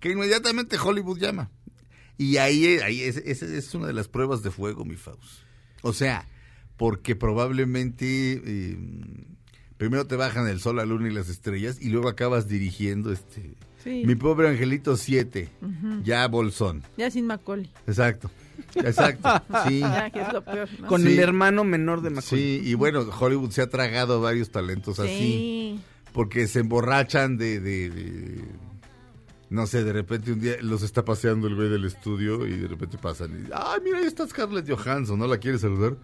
[0.00, 1.50] que inmediatamente Hollywood llama.
[2.18, 5.40] Y ahí, ahí es, es, es una de las pruebas de fuego, mi Faust.
[5.80, 6.28] O sea,
[6.76, 8.76] porque probablemente eh,
[9.78, 13.54] primero te bajan el sol, la luna y las estrellas y luego acabas dirigiendo este
[13.84, 14.02] Sí.
[14.06, 15.48] mi pobre angelito 7,
[16.02, 16.82] ya bolsón.
[16.96, 17.70] Ya sin Macaulay.
[17.86, 18.30] Exacto.
[18.76, 19.28] Exacto.
[19.68, 19.80] Sí.
[19.80, 20.68] Ya, que es lo peor.
[20.80, 20.86] ¿no?
[20.88, 21.08] Con Sí.
[21.12, 22.60] el hermano menor de Macaulay.
[22.60, 25.80] Sí, y bueno, Hollywood se ha tragado varios talentos así, Sí.
[26.12, 28.44] porque se emborrachan de, de- de-
[29.50, 32.66] no sé, de repente un día los está paseando el güey del estudio y de
[32.66, 35.96] repente pasan y, ay, mira, ahí está Scarlett Johansson, ¿no la quieres saludar?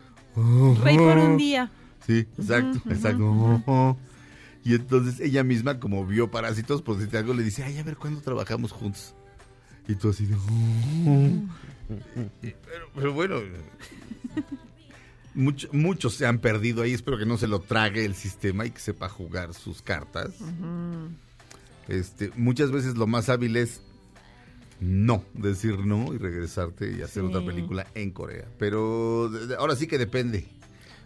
[0.84, 1.70] Rey por un día.
[2.06, 3.96] Sí, exacto, exacto.
[4.64, 7.96] Y entonces ella misma, como vio Parásitos, por decirte algo, le dice, ay, a ver,
[7.96, 9.14] ¿cuándo trabajamos juntos?
[9.88, 10.34] Y tú así de...
[12.42, 13.36] Y- pero, pero bueno,
[15.34, 18.70] mucho- muchos se han perdido ahí, espero que no se lo trague el sistema y
[18.70, 20.30] que sepa jugar sus cartas.
[21.88, 23.82] Este, muchas veces lo más hábil es
[24.80, 27.28] no, decir no y regresarte y hacer Sí.
[27.28, 28.46] otra película en Corea.
[28.58, 30.46] Pero ahora sí que depende.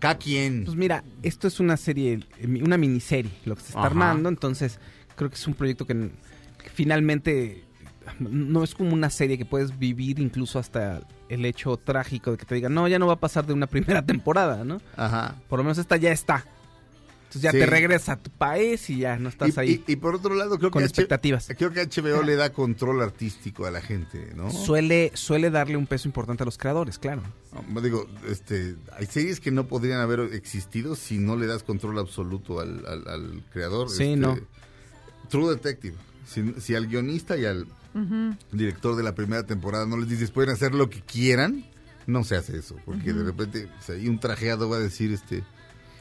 [0.04, 0.64] Cada quien.
[0.66, 2.20] Pues mira, esto es una serie,
[2.62, 3.86] una miniserie, lo que se está Ajá.
[3.88, 4.78] armando, entonces
[5.16, 7.64] creo que es un proyecto que, que finalmente
[8.18, 11.00] no es como una serie que puedes vivir incluso hasta
[11.30, 13.66] el hecho trágico de que te digan, no, ya no va a pasar de una
[13.66, 14.82] primera temporada, ¿no?
[14.94, 15.36] Ajá.
[15.48, 16.44] Por lo menos esta ya está.
[17.34, 17.58] Entonces ya Sí.
[17.58, 20.34] te regresa a tu país y ya no estás y, ahí y- y por otro
[20.34, 21.48] lado, creo con que, H- expectativas.
[21.58, 24.50] creo que HBO le da control artístico a la gente, ¿no?
[24.52, 27.22] Suele, suele darle un peso importante a los creadores, claro.
[27.72, 31.98] No, digo, este, hay series que no podrían haber existido si no le das control
[31.98, 33.90] absoluto al, al- al creador.
[33.90, 34.38] Sí, Este, no.
[35.28, 35.96] True Detective.
[36.26, 37.66] Si, si al guionista y al
[38.52, 41.64] director de la primera temporada no les dices pueden hacer lo que quieran,
[42.06, 42.76] no se hace eso.
[42.84, 45.42] Porque de repente, o sea, y un trajeado va a decir, este,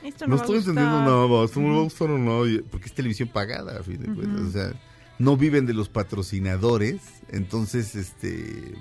[0.04, 2.62] Esto no estoy entendiendo nada, esto no le va a gustar a nadie.
[2.70, 4.42] Porque es televisión pagada, a fin de cuentas.
[4.42, 4.74] O sea,
[5.20, 7.02] no viven de los patrocinadores.
[7.30, 8.76] Entonces, este.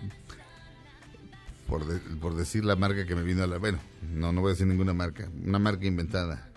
[1.69, 3.59] Por, de- por decir la marca que me vino a la.
[3.59, 3.79] Bueno,
[4.15, 5.29] no, no voy a decir ninguna marca.
[5.45, 6.49] Una marca inventada.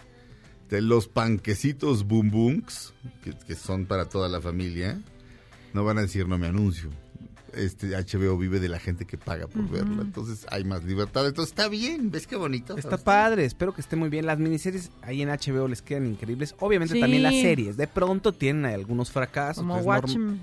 [0.70, 2.64] De los panquecitos Boom
[3.48, 5.00] que son para toda la familia.
[5.74, 6.90] No van a decir no me anuncio.
[7.56, 10.02] Este HBO vive de la gente que paga por verla.
[10.02, 11.26] Entonces hay más libertad.
[11.28, 12.12] Entonces está bien.
[12.12, 12.78] ¿Ves qué bonito?
[12.78, 14.26] Está padre, espero que esté muy bien.
[14.26, 16.56] Las miniseries ahí en HBO les quedan increíbles.
[16.60, 17.00] Obviamente Sí.
[17.02, 17.78] también las series.
[17.78, 19.64] De pronto tienen algunos fracasos.
[19.64, 20.42] Como que Watchmen.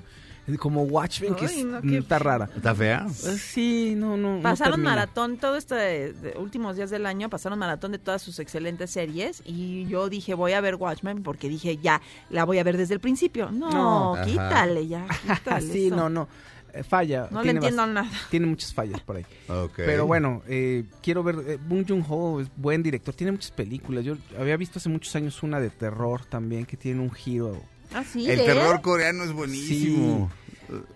[0.59, 2.51] Como Watchmen, que Ay, es, no, qué está rara.
[2.57, 3.07] ¿Está fea?
[3.09, 4.43] Eh, Sí, no, no.
[4.43, 5.77] Pasaron maratón todo este
[6.13, 10.35] de últimos días del año, pasaron maratón de todas sus excelentes series y yo dije
[10.35, 13.53] voy a ver Watchmen porque dije ya la voy a ver desde el principio.
[13.53, 15.07] No, quítale ya,
[15.45, 15.95] quítale sí, eso.
[15.97, 16.27] no, no.
[16.75, 17.29] Eh, falla.
[17.31, 18.11] No le entiendo nada.
[18.31, 19.27] Tiene muchas fallas por ahí.
[19.77, 21.37] Pero bueno, eh, quiero ver.
[21.47, 23.15] Eh, Bong Joon-ho es buen director.
[23.15, 24.05] Tiene muchas películas.
[24.05, 27.63] Yo había visto hace muchos años una de terror también que tiene un giro.
[27.95, 30.31] Ah, sí, El terror coreano es buenísimo.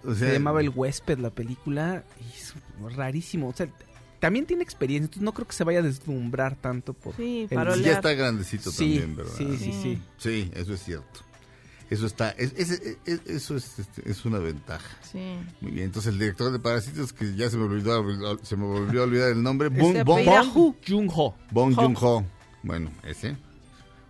[0.04, 2.54] O sea, Se llamaba El Huésped la película y es
[2.96, 3.48] rarísimo.
[3.48, 3.68] O sea,
[4.18, 7.14] también tiene experiencia, entonces no creo que se vaya a deslumbrar tanto por...
[7.16, 9.32] Sí, el- ya está grandecito Sí, también, ¿verdad?
[9.36, 9.98] sí, sí, sí.
[10.16, 11.20] Sí, eso es cierto.
[11.88, 12.70] Eso está, es, es-
[13.04, 14.96] es- eso es, este, es una ventaja.
[15.10, 15.36] Sí.
[15.60, 19.02] Muy bien, entonces el director de Parásitos, que ya se me olvidó, se me volvió
[19.02, 20.24] a olvidar el nombre, Bong, Este Bong,
[20.86, 21.34] Joon-ho.
[21.52, 21.82] Bong Ho.
[21.82, 22.24] Joon-ho.
[22.64, 23.36] Bueno, ese.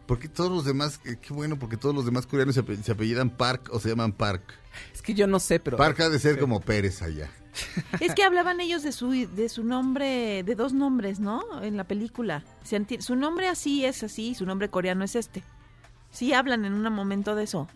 [0.06, 2.92] Porque todos los demás, eh, qué bueno, porque todos los demás coreanos se, ape- se
[2.92, 4.42] apellidan Park o se llaman Park.
[4.94, 5.76] Es que yo no sé, pero...
[5.76, 7.28] Park ha de ser como Pérez allá.
[8.00, 11.42] Es que hablaban ellos de su de su nombre, de dos nombres, ¿no?
[11.62, 12.44] En la película.
[13.00, 15.42] Su nombre así es así, su nombre coreano es este.
[16.10, 17.68] Sí hablan en un momento de eso.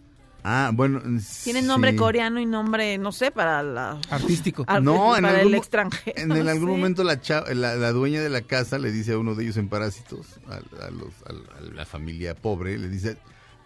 [0.43, 1.03] Ah, bueno.
[1.45, 1.97] Tienen nombre sí.
[1.99, 4.01] coreano y nombre, no sé, para la...
[4.09, 4.65] Artístico.
[4.67, 6.19] ar- No, en para algún, el extranjero.
[6.19, 6.77] En el- algún sí.
[6.77, 9.59] momento la, cha- la, la dueña de la casa le dice a uno de ellos
[9.59, 10.55] en Parásitos, a,
[10.87, 13.19] a los- a- a la familia pobre, le dice,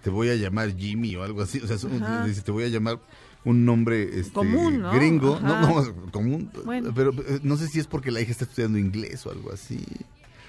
[0.03, 1.61] te voy a llamar Jimmy o algo así.
[1.61, 1.77] O sea,
[2.23, 2.99] le dice, te voy a llamar
[3.45, 4.91] un nombre este, Común, ¿no?
[4.93, 5.37] gringo.
[5.37, 5.61] Ajá.
[5.61, 6.51] No, no, común.
[6.65, 6.93] Bueno.
[6.93, 9.85] Pero eh, no sé si es porque la hija está estudiando inglés o algo así.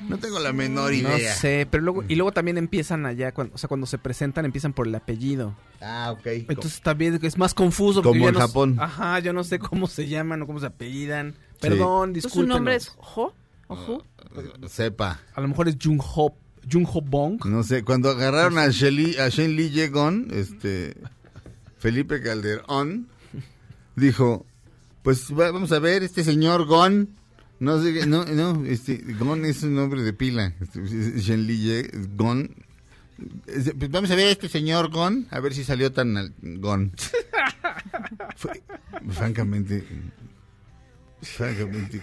[0.02, 1.34] No tengo la menor No idea.
[1.36, 4.74] sé, pero luego, y luego también empiezan allá, cuando, o sea, cuando se presentan empiezan
[4.74, 5.56] por el apellido.
[5.82, 6.26] Ah, ok.
[6.50, 8.02] Entonces también es más confuso.
[8.02, 8.76] porque Como yo en no Japón.
[8.80, 11.36] Ajá, yo no sé cómo se llaman o cómo se apellidan.
[11.62, 12.48] Perdón, Entonces, disculpen.
[12.52, 13.34] ¿Su nombre es Jo?
[13.68, 14.04] ¿O Ju?
[14.68, 15.20] Sepa.
[15.34, 16.36] A lo mejor es Jung Ho,
[16.72, 17.44] Jung Ho Bong.
[17.46, 20.96] No sé, cuando agarraron a, Shelly, a Shen Li Yegon, este,
[21.80, 23.08] Felipe Calderón,
[23.96, 24.46] dijo,
[25.04, 27.10] pues va- vamos a ver, este señor Gon,
[27.66, 32.56] no no, no, este, Gon es un nombre de pila, este, Shen Li Yegon,
[33.48, 36.34] Este, pues vamos a ver a este señor Gon, a ver si salió tan al-
[36.42, 36.92] Gon.
[38.38, 38.62] Fue-
[39.10, 39.86] francamente,
[41.22, 42.02] francamente,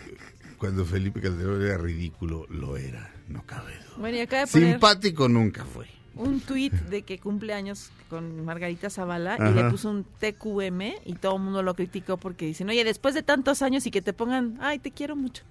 [0.59, 3.97] cuando Felipe Calderón era ridículo, lo era, no cabe duda.
[3.99, 5.87] Bueno, y acaba de poner Simpático nunca fue.
[6.15, 9.51] un tuit de que cumple años con Margarita Zavala Ajá.
[9.51, 13.15] y le puso un TQM y todo el mundo lo criticó porque dicen, oye, después
[13.15, 15.43] de tantos años y que te pongan, ay, te quiero mucho.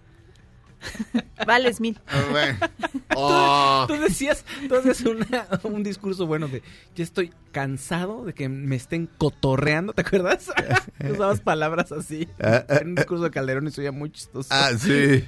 [1.48, 2.00] Vales mil.
[2.08, 2.58] Ah, bueno.
[3.14, 3.84] Oh.
[3.90, 6.64] Tú decías, tú hacías una- un discurso bueno de,
[6.96, 10.50] ya estoy cansado de que me estén cotorreando, ¿te acuerdas?
[11.12, 12.30] Usabas palabras así.
[12.42, 14.48] Ah, ah, En un discurso de Calderón y soy muy chistoso.
[14.50, 15.26] Ah, sí.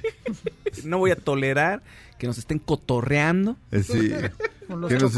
[0.84, 1.82] No voy a tolerar
[2.18, 3.58] que nos estén cotorreando.
[3.82, 4.12] Sí.
[4.66, 5.12] Con los Que nos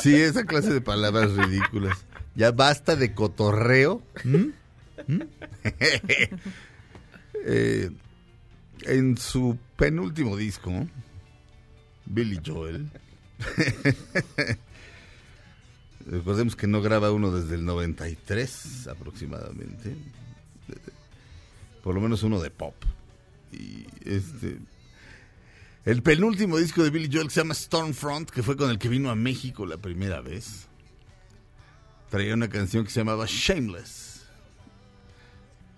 [0.00, 1.98] sí, esa clase de palabras ridículas.
[2.34, 4.00] Ya basta de cotorreo.
[4.24, 4.46] ¿Mm?
[5.06, 5.22] ¿Mm?
[7.44, 7.90] Eh,
[8.84, 10.86] en su penúltimo disco,
[12.06, 12.90] Billy Joel.
[16.06, 19.94] Recordemos que no graba uno desde el 93 aproximadamente.
[21.82, 22.74] Por lo menos uno de pop.
[23.52, 24.58] Y este
[25.84, 29.10] el penúltimo disco de Billy Joel se llama Stormfront, que fue con el que vino
[29.10, 30.66] a México la primera vez.
[32.10, 34.26] Traía una canción que se llamaba Shameless.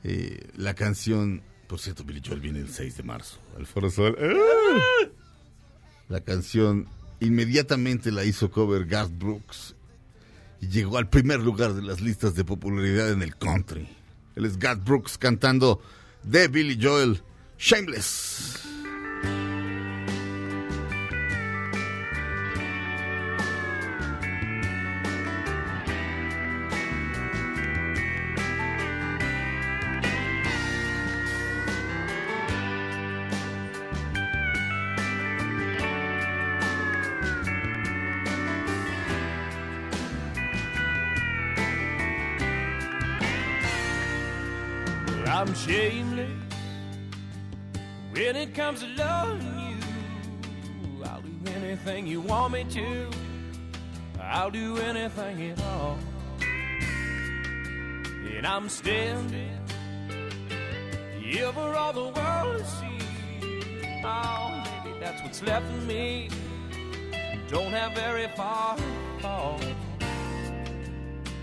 [0.03, 4.17] Eh, la canción, por cierto, Billy Joel viene el 6 de marzo al Foro Sol.
[4.21, 5.09] ¡Ah!
[6.09, 6.89] La canción
[7.21, 9.75] inmediatamente la hizo cover Garth Brooks
[10.61, 13.89] y llegó al primer lugar de las listas de popularidad en el country.
[14.37, 15.81] Él es Garth Brooks cantando
[16.23, 17.23] de Billy Joel,
[17.59, 18.72] Shameless.
[52.73, 53.11] To.
[54.21, 55.99] I'll do anything at all.
[58.35, 59.59] And I'm standing
[61.21, 64.03] here for all the world to see.
[64.05, 66.31] Oh, maybe that's what's left of me.
[67.49, 68.83] Don't have very far to
[69.21, 69.61] fall.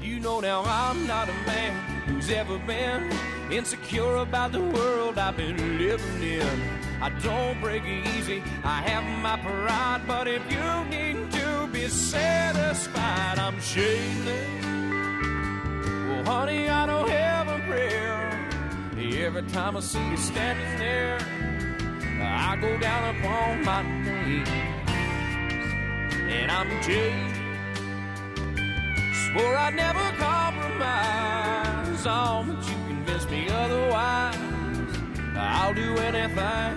[0.01, 1.73] You know now I'm not a man
[2.07, 3.11] who's ever been
[3.51, 6.79] insecure about the world I've been living in.
[7.01, 11.18] I don't break easy, I have my pride, but if you need
[11.81, 14.65] be satisfied, I'm shameless.
[16.07, 18.17] Well, oh, honey, I don't have a prayer.
[19.25, 21.19] Every time I see you standing there,
[22.21, 24.47] I go down upon my knees,
[26.37, 27.35] and I'm jaded.
[29.23, 32.05] Swore I'd never compromise.
[32.05, 34.37] Oh, but you convinced me otherwise.
[35.37, 36.75] I'll do anything.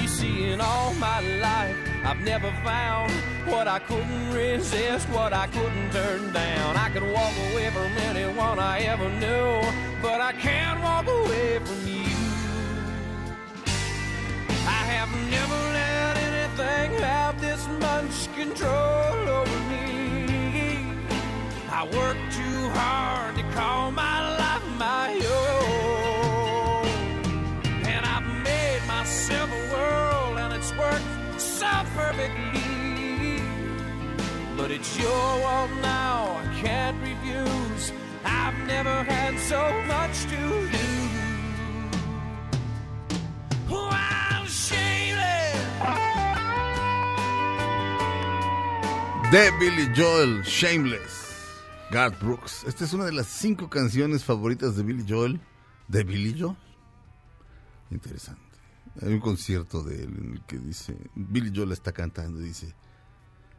[0.00, 3.12] You see, in all my life, I've never found
[3.46, 6.76] what I couldn't resist, what I couldn't turn down.
[6.76, 9.62] I could walk away from anyone I ever knew,
[10.02, 12.16] but I can't walk away from you.
[14.66, 20.84] I have never let anything have this much control over me.
[21.70, 25.71] I work too hard to call my life my own.
[34.56, 37.92] But it's your world now, I can't refuse.
[38.24, 40.92] I've never had so much to lose.
[44.48, 45.52] Shameless.
[49.32, 51.22] de Billy Joel, Shameless.
[51.90, 52.64] Garth Brooks.
[52.64, 55.40] Esta es una de las cinco canciones favoritas de Billy Joel.
[55.88, 56.56] ¿De Billy Joel?
[57.90, 58.51] Interesante.
[59.00, 62.74] Hay un concierto de él en el que dice, Billy Joel está cantando y dice,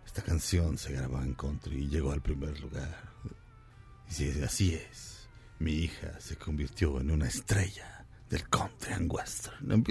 [0.05, 3.11] esta canción se grabó en country y llegó al primer lugar.
[4.07, 5.27] Dice, así es,
[5.59, 9.83] mi hija se convirtió en una estrella del country and western.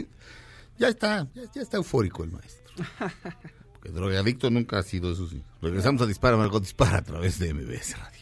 [0.78, 2.74] Ya está, ya, ya está eufórico el maestro.
[3.72, 5.42] Porque drogadicto nunca ha sido eso sí.
[5.60, 8.21] Regresamos a Dispara, Margot Dispara a través de MBS Radio.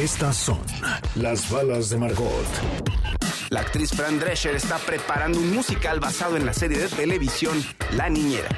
[0.00, 0.58] Estas son
[1.14, 2.46] las balas de Margot.
[3.50, 8.08] La actriz Fran Drescher está preparando un musical basado en la serie de televisión La
[8.08, 8.48] Niñera.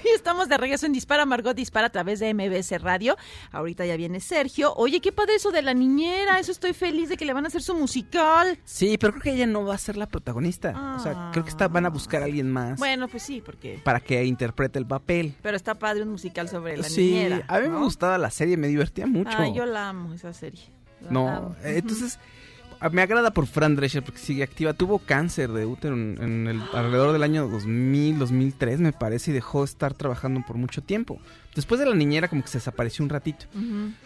[0.04, 3.16] Uy, Estamos de regreso en Dispara, Margot Dispara a través de MBS Radio.
[3.52, 4.74] Ahorita ya viene Sergio.
[4.76, 6.38] Oye, qué padre eso de la niñera.
[6.38, 8.58] Eso estoy feliz de que le van a hacer su musical.
[8.64, 10.94] Sí, pero creo que ella no va a ser la protagonista.
[10.96, 13.80] O sea, creo que está, van a buscar a alguien más Bueno, pues sí, porque...
[13.84, 15.34] para que interprete el papel.
[15.42, 17.44] Pero está padre un musical sobre la sí, niñera.
[17.48, 19.30] a mí me gustaba la serie, me divertía mucho.
[19.36, 20.62] Ah, yo la amo, esa serie.
[21.02, 21.56] La No, amo.
[21.62, 22.18] eh, entonces
[22.92, 24.72] me agrada por Fran Drescher porque sigue activa.
[24.72, 29.34] Tuvo cáncer de útero en, en el alrededor del año 2000, 2003 me parece y
[29.34, 31.20] dejó de estar trabajando por mucho tiempo.
[31.54, 33.46] Después de la niñera como que se desapareció un ratito,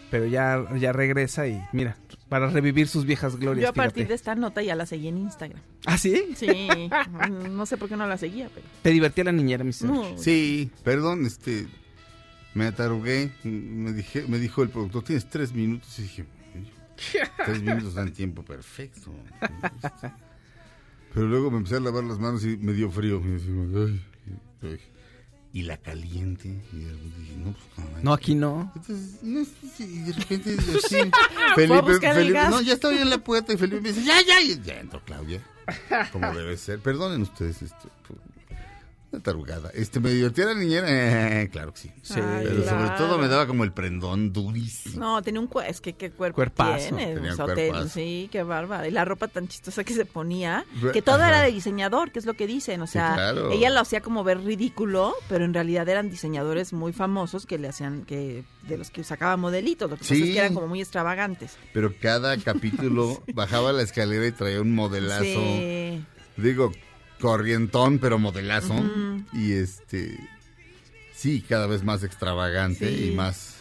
[0.09, 1.95] pero ya ya regresa y mira,
[2.27, 3.63] para revivir sus viejas glorias.
[3.63, 4.09] Yo a partir fíjate.
[4.09, 5.61] de esta nota ya la seguí en Instagram.
[5.85, 6.33] ¿Ah, sí?
[6.35, 6.67] Sí,
[7.51, 8.65] no sé por qué no la seguía, pero...
[8.81, 9.71] Te divertía la niñera, mi?
[9.81, 10.17] No.
[10.17, 11.67] Sí, perdón, este,
[12.55, 16.25] me atarugué, me, dije, me dijo el productor, tienes tres minutos y dije,
[17.45, 19.11] tres minutos dan tiempo perfecto.
[21.13, 23.21] Pero luego me empecé a lavar las manos y me dio frío.
[25.53, 26.49] Y, la caliente.
[26.73, 28.71] Y dije, no, pues no, No, aquí no.
[28.75, 29.39] Entonces, no,
[29.79, 30.97] y de repente, así,
[31.55, 34.41] Felipe, el Felipe, no, ya estaba en la puerta y Felipe me dice, ya, ya,
[34.41, 35.41] y ya entró Claudia.
[36.11, 36.79] Como debe ser.
[36.79, 37.89] Perdonen ustedes esto.
[39.15, 39.71] Una tarugada.
[39.73, 40.87] Este, me divertía la niñera.
[41.41, 41.91] Eh, claro que sí.
[42.01, 42.15] Sí.
[42.15, 44.99] Pero sobre todo me daba como el prendón durísimo.
[44.99, 46.89] No, tenía un cuerpo, es que qué cuerpo Cuerpazo.
[46.89, 47.15] tiene.
[47.15, 47.89] Tenía o sea, un te- cuerpazo.
[47.93, 48.87] sí, qué bárbara.
[48.87, 51.29] Y la ropa tan chistosa que se ponía, que todo ajá.
[51.29, 52.81] era de diseñador, que es lo que dicen.
[52.81, 53.51] O Sí, sea, claro.
[53.51, 57.69] ella lo hacía como ver ridículo, pero en realidad eran diseñadores muy famosos que le
[57.69, 59.89] hacían, que de los que sacaba modelitos.
[59.89, 60.33] Lo que pasa es Sí.
[60.33, 61.57] que eran como muy extravagantes.
[61.73, 65.23] Pero cada capítulo bajaba la escalera y traía un modelazo.
[65.23, 66.03] Sí.
[66.37, 66.71] Digo,
[67.19, 68.75] corrientón, pero modelazo.
[69.33, 70.17] Y este.
[71.15, 73.09] Sí, cada vez más extravagante Sí.
[73.11, 73.55] y más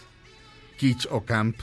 [0.78, 1.56] kitsch o camp.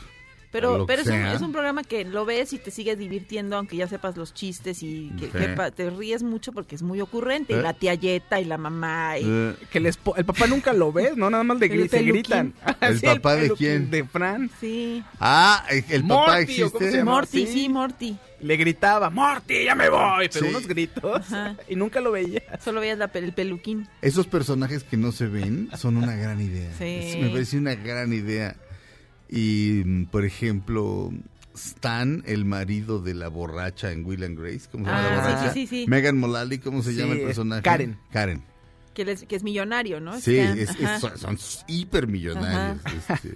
[0.51, 3.77] Pero, pero es un, es un programa que lo ves y te sigues divirtiendo, aunque
[3.77, 5.31] ya sepas los chistes y que, Sí.
[5.31, 7.53] que te ríes mucho porque es muy ocurrente.
[7.53, 7.59] ¿Eh?
[7.59, 9.17] Y la tía Yeta y la mamá.
[9.17, 11.29] Y, Eh, Que el, el papá nunca lo ves, ¿no?
[11.29, 12.53] Nada más le El gri- se gritan.
[12.81, 13.89] ¿El Sí, papá de quién?
[13.89, 14.49] De Fran.
[14.59, 15.03] Sí.
[15.19, 17.03] Ah, el, papá Morty, ¿o cómo se existe.
[17.03, 17.53] Morty, Sí.
[17.53, 18.17] sí, Morty.
[18.41, 20.49] Le gritaba, Morty, ya me voy, pero Sí.
[20.49, 21.21] unos gritos.
[21.31, 21.55] Ajá.
[21.69, 22.41] Y nunca lo veía.
[22.63, 23.87] Solo veías la el peluquín.
[24.01, 26.71] Esos personajes que no se ven son una gran idea.
[26.77, 26.83] Sí.
[26.85, 28.55] Es- me parece una gran idea.
[29.31, 31.09] Y, mm, por ejemplo,
[31.55, 35.15] Stan, el marido de la borracha en Will and Grace, ¿cómo se llama Ah, la
[35.15, 35.53] sí, borracha?
[35.53, 35.85] sí, sí, sí.
[35.87, 37.61] Megan Mullally, ¿cómo se Sí, llama el personaje?
[37.61, 37.97] Karen.
[38.11, 38.43] Karen.
[38.93, 40.19] Que, les- que es millonario, ¿no?
[40.19, 41.17] Sí, Stan, es- es- ajá.
[41.17, 42.81] son, hipermillonarios.
[43.09, 43.35] este.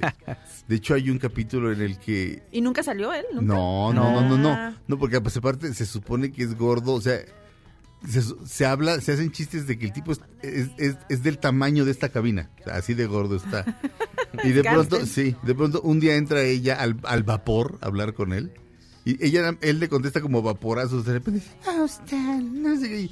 [0.68, 3.24] De hecho, hay un capítulo en el que ¿Y nunca salió él?
[3.34, 3.54] ¿Nunca?
[3.54, 4.72] No, no, no, no, Ah.
[4.72, 4.78] no.
[4.88, 7.20] No, porque aparte se supone que es gordo, o sea,
[8.10, 11.38] se, se habla, se hacen chistes de que el tipo es, es, es- es del
[11.40, 13.80] tamaño de esta cabina, o sea, así de gordo está.
[14.44, 18.14] Y de pronto, sí, de pronto un día entra ella al, al vapor a hablar
[18.14, 18.52] con él.
[19.06, 23.10] Y ella, él le contesta como vaporazos, de repente dice, ah, usted, no sé qué.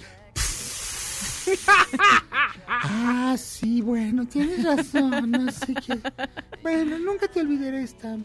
[2.68, 6.00] ah, sí, bueno, tienes razón, no sé qué.
[6.62, 8.18] Bueno, nunca te olvidaré esta.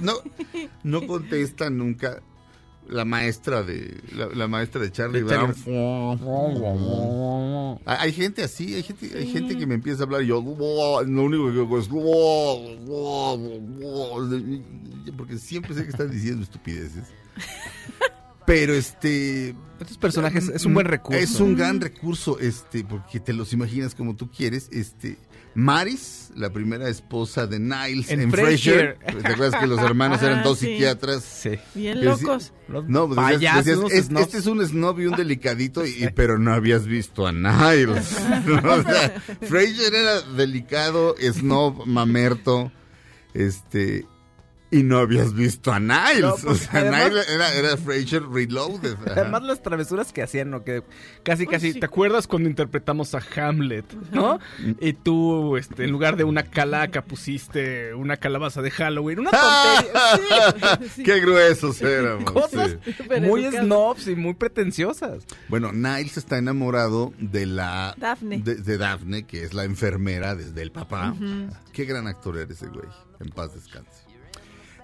[0.00, 0.14] No,
[0.82, 2.22] no contesta nunca
[2.88, 5.54] la maestra de la, la maestra de Charlie De Brown.
[5.54, 5.62] Charlie-
[7.86, 10.40] Hay hay gente así, hay gente, hay gente que me empieza a hablar y yo
[10.42, 11.88] lo único que hago es
[15.16, 17.04] porque siempre sé que están diciendo estupideces.
[18.46, 19.54] Pero este.
[19.80, 21.18] Estos personajes es un buen recurso.
[21.18, 24.68] Es un gran recurso, este, porque te los imaginas como tú quieres.
[24.72, 25.18] Este.
[25.54, 28.96] Maris, la primera esposa de Niles En en, Frasier.
[29.02, 29.22] Frasier.
[29.22, 30.66] ¿Te acuerdas que los hermanos eran Ah, dos sí.
[30.66, 31.22] psiquiatras?
[31.22, 31.50] Sí.
[31.74, 32.52] Bien locos.
[32.88, 36.54] No, pues decías- payasos, decías, este es un snob y un delicadito, y, pero no
[36.54, 38.16] habías visto a Niles.
[38.46, 38.54] ¿no?
[38.72, 39.10] O sea,
[39.42, 42.72] Frasier era delicado, snob, mamerto,
[43.34, 44.06] este,
[44.72, 46.20] y no habías visto a Niles.
[46.22, 48.96] No, o pues, sea, además- Niles era, era Frasier reloaded.
[49.06, 49.20] ajá.
[49.20, 50.64] Además las travesuras que hacían, ¿no?
[50.64, 50.82] Que
[51.22, 51.80] casi, casi, sí.
[51.80, 54.40] ¿te acuerdas cuando interpretamos a Hamlet, no?
[54.80, 60.78] Y tú, este, en lugar de una calaca pusiste una calabaza de Halloween, una tontería.
[60.94, 61.02] Sí.
[61.02, 62.32] Qué gruesos éramos.
[62.32, 62.76] Cosas
[63.20, 65.24] muy snobs y muy pretenciosas.
[65.48, 67.94] Bueno, Niles está enamorado de la...
[67.98, 68.38] Daphne.
[68.38, 71.14] De, de Daphne, que es la enfermera desde el papá.
[71.74, 72.88] Qué gran actor era ese güey.
[73.20, 74.01] En paz descanse.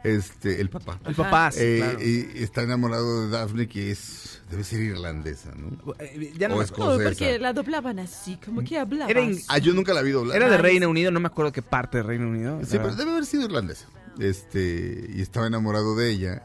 [0.04, 0.98] Este, el papá.
[1.06, 2.00] El papá, sí, Eh, claro.
[2.02, 4.40] y está enamorado de Daphne, que es...
[4.50, 5.94] Debe ser irlandesa, ¿no?
[5.98, 6.92] Eh, Ya no O me acuerdo.
[7.00, 7.08] Escocesa.
[7.10, 10.36] porque la doblaban así, como que in- Ah, yo nunca la vi doblar.
[10.36, 12.60] Era de Ah, Reino Unido, no me acuerdo qué parte de Reino Unido.
[12.64, 13.86] Sí, pero debe haber sido irlandesa.
[14.18, 16.42] Este, y estaba enamorado de ella.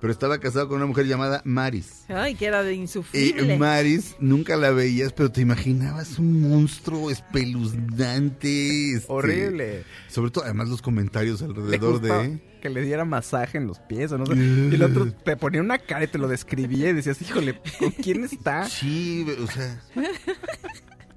[0.00, 2.04] Pero estaba casado con una mujer llamada Maris.
[2.08, 3.56] Ay, que era de Y insufrible.
[3.56, 8.92] Maris nunca la veías, pero te imaginabas un monstruo espeluznante.
[8.94, 9.84] este, Horrible.
[10.08, 12.40] Sobre todo, además, los comentarios alrededor de.
[12.62, 14.34] Que le diera masaje en los pies o no sé.
[14.34, 17.90] Y el otro te ponía una cara y te lo describía y decías, híjole, ¿con
[17.90, 18.66] quién está?
[18.68, 19.82] Sí, o sea.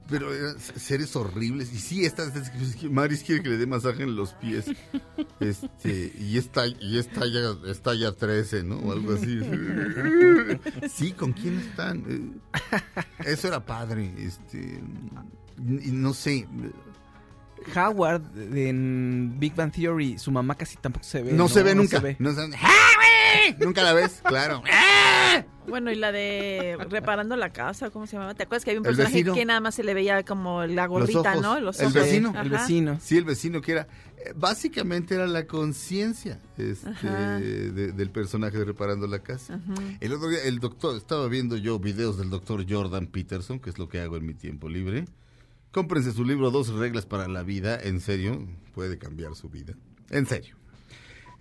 [0.10, 1.74] Pero eran seres horribles.
[1.74, 4.66] Y sí, esta, esta- es que Maris quiere que le dé masaje en los pies.
[5.40, 8.76] Este, y esta, y esta ya, esta ya 13, ¿no?
[8.78, 9.40] O algo así.
[10.94, 12.04] Sí, ¿con quién están?
[12.08, 12.30] Eh,
[13.26, 14.14] Eso era padre.
[14.20, 14.80] Este,
[15.60, 16.48] y no sé.
[17.76, 18.22] Howard
[18.56, 21.32] en Big Bang Theory, su mamá casi tampoco se ve.
[21.34, 21.98] No, se ve no nunca.
[21.98, 22.16] se ve.
[22.20, 23.56] No se- ¡Ah!
[23.60, 24.62] Nunca la ves, claro.
[25.68, 28.36] Bueno, y la de reparando la casa, ¿cómo se llamaba?
[28.36, 29.34] ¿Te acuerdas que había un El personaje vecino.
[29.34, 31.42] que nada más se le veía como la gorrita, ojos.
[31.42, 31.60] ¿no?
[31.60, 31.96] Los El ojos.
[31.96, 32.30] vecino.
[32.30, 32.42] Ajá.
[32.44, 33.00] El vecino.
[33.02, 33.88] Sí, el vecino que era.
[34.18, 39.60] eh, Básicamente era la conciencia este, de- del personaje de Reparando la Casa.
[40.00, 43.80] El otro día, el doctor, estaba viendo yo videos del doctor Jordan Peterson, que es
[43.80, 45.06] lo que hago en mi tiempo libre.
[45.76, 49.74] Cómprense su libro Dos reglas para la vida, en serio, puede cambiar su vida.
[50.10, 50.56] En serio.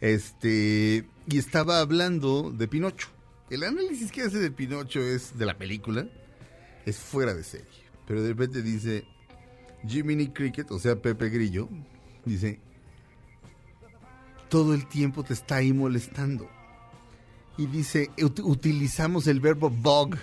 [0.00, 3.06] Este, y estaba hablando de Pinocho.
[3.48, 6.08] El análisis que hace de Pinocho es de la película,
[6.84, 7.68] es fuera de serie.
[8.08, 9.04] Pero de repente dice
[9.86, 11.68] Jiminy Cricket, o sea, Pepe Grillo,
[12.24, 12.58] dice,
[14.48, 16.50] todo el tiempo te está ahí molestando.
[17.56, 20.16] Y dice, ut- utilizamos el verbo bug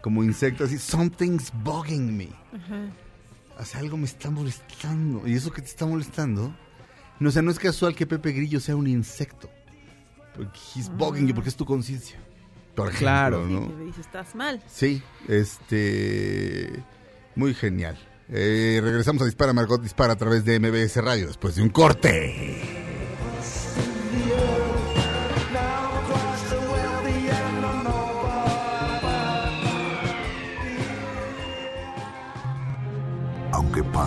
[0.00, 2.28] como insecto, así, something's bugging me.
[3.58, 5.26] O sea, algo me está molestando.
[5.26, 6.54] ¿Y eso que te está molestando?
[7.18, 9.50] No, o sea, no es casual que Pepe Grillo sea un insecto.
[10.36, 12.18] Porque he's bugging you, porque es tu conciencia.
[12.76, 13.46] Por ejemplo, Claro.
[13.46, 13.66] ¿no?
[13.68, 14.62] que me dice, estás mal.
[14.68, 16.70] Sí, este.
[17.34, 17.98] Muy genial.
[18.28, 22.77] Eh, regresamos a Dispara Margot Dispara a través de MBS Radio después de un corte.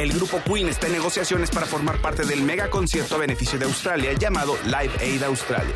[0.00, 3.66] El grupo Queen está en negociaciones para formar parte del mega concierto a beneficio de
[3.66, 5.74] Australia llamado Live Aid Australia.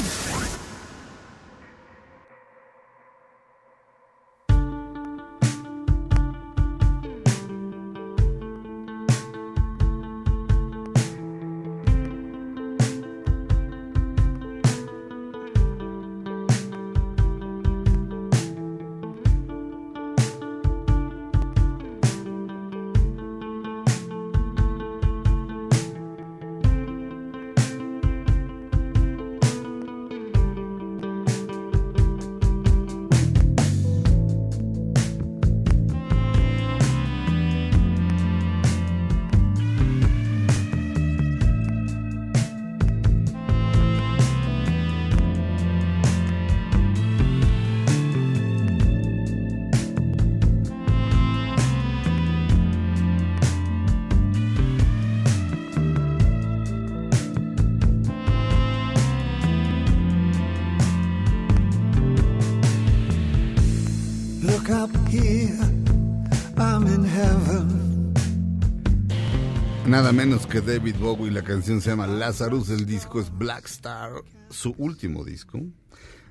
[69.94, 74.24] Nada menos que David Bowie, la canción se llama Lazarus, el disco es Black Star,
[74.50, 75.60] su último disco.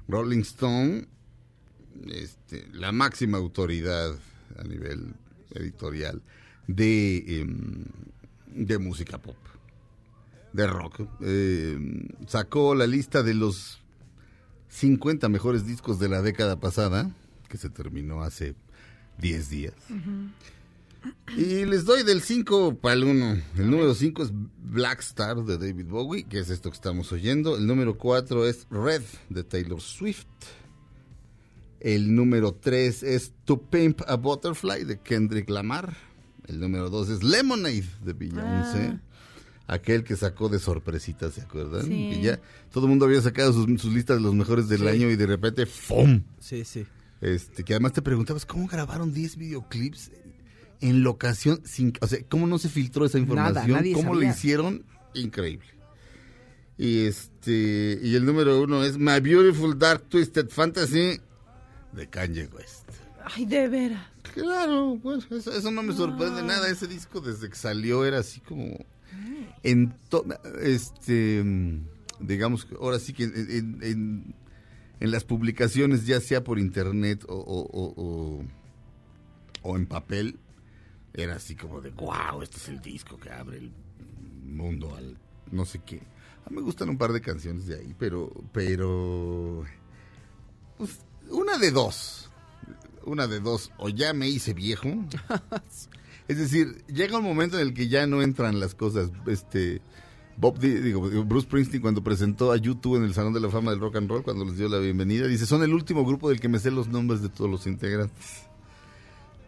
[0.09, 1.07] Rolling Stone,
[2.07, 4.15] este, la máxima autoridad
[4.57, 5.15] a nivel
[5.51, 6.21] editorial
[6.67, 7.85] de, em,
[8.47, 9.37] de música pop,
[10.51, 13.81] de rock, em, sacó la lista de los
[14.67, 17.15] 50 mejores discos de la década pasada,
[17.47, 18.55] que se terminó hace
[19.19, 19.75] 10 días.
[21.37, 23.41] Y les doy del 5 para el 1.
[23.57, 24.31] El número 5 es
[24.63, 27.57] Black Star de David Bowie, que es esto que estamos oyendo.
[27.57, 30.25] El número 4 es Red de Taylor Swift.
[31.79, 35.95] El número 3 es To Pimp a Butterfly de Kendrick Lamar.
[36.47, 38.99] El número 2 es Lemonade de Beyoncé.
[39.67, 41.83] Aquel que sacó de sorpresita, ¿se acuerdan?
[41.85, 42.11] Sí.
[42.13, 42.39] Que ya
[42.71, 44.87] todo el mundo había sacado sus, sus listas de los mejores del Sí.
[44.87, 46.21] año y de repente ¡fum!
[46.39, 46.85] Sí, sí.
[47.21, 50.11] Este, que además te preguntabas cómo grabaron 10 videoclips
[50.83, 54.83] en locación sin, o sea, cómo no se filtró esa información, nadie cómo lo hicieron,
[55.13, 55.67] increíble.
[56.77, 61.19] Y este, y el número uno es My Beautiful Dark Twisted Fantasy
[61.91, 62.89] de Kanye West.
[63.23, 64.05] Ay, de veras.
[64.33, 66.67] Claro, pues eso, eso no me sorprende nada.
[66.69, 68.77] Ese disco desde que salió era así como
[69.61, 70.25] en to-
[70.61, 71.43] este
[72.19, 74.35] digamos que ahora sí que en, en- en-
[74.99, 78.43] en las publicaciones, ya sea por internet o- o-
[79.61, 80.39] o en papel,
[81.13, 83.71] era así como de wow, este es el disco que abre el
[84.45, 85.17] mundo al
[85.51, 86.01] no sé qué.
[86.45, 89.63] A mí me gustan un par de canciones de ahí, pero pero
[90.77, 90.99] pues,
[91.29, 92.29] una de dos
[93.05, 94.87] una de dos, o ya me hice viejo.
[96.29, 99.11] es decir, llega un momento en el que ya no entran las cosas.
[99.27, 99.81] Este,
[100.37, 103.71] Bob, Di- digo, Bruce Springsteen cuando presentó a YouTube en el Salón de la Fama
[103.71, 106.39] del Rock and Roll, cuando les dio la bienvenida, dice, son el último grupo del
[106.39, 108.47] que me sé los nombres de todos los integrantes.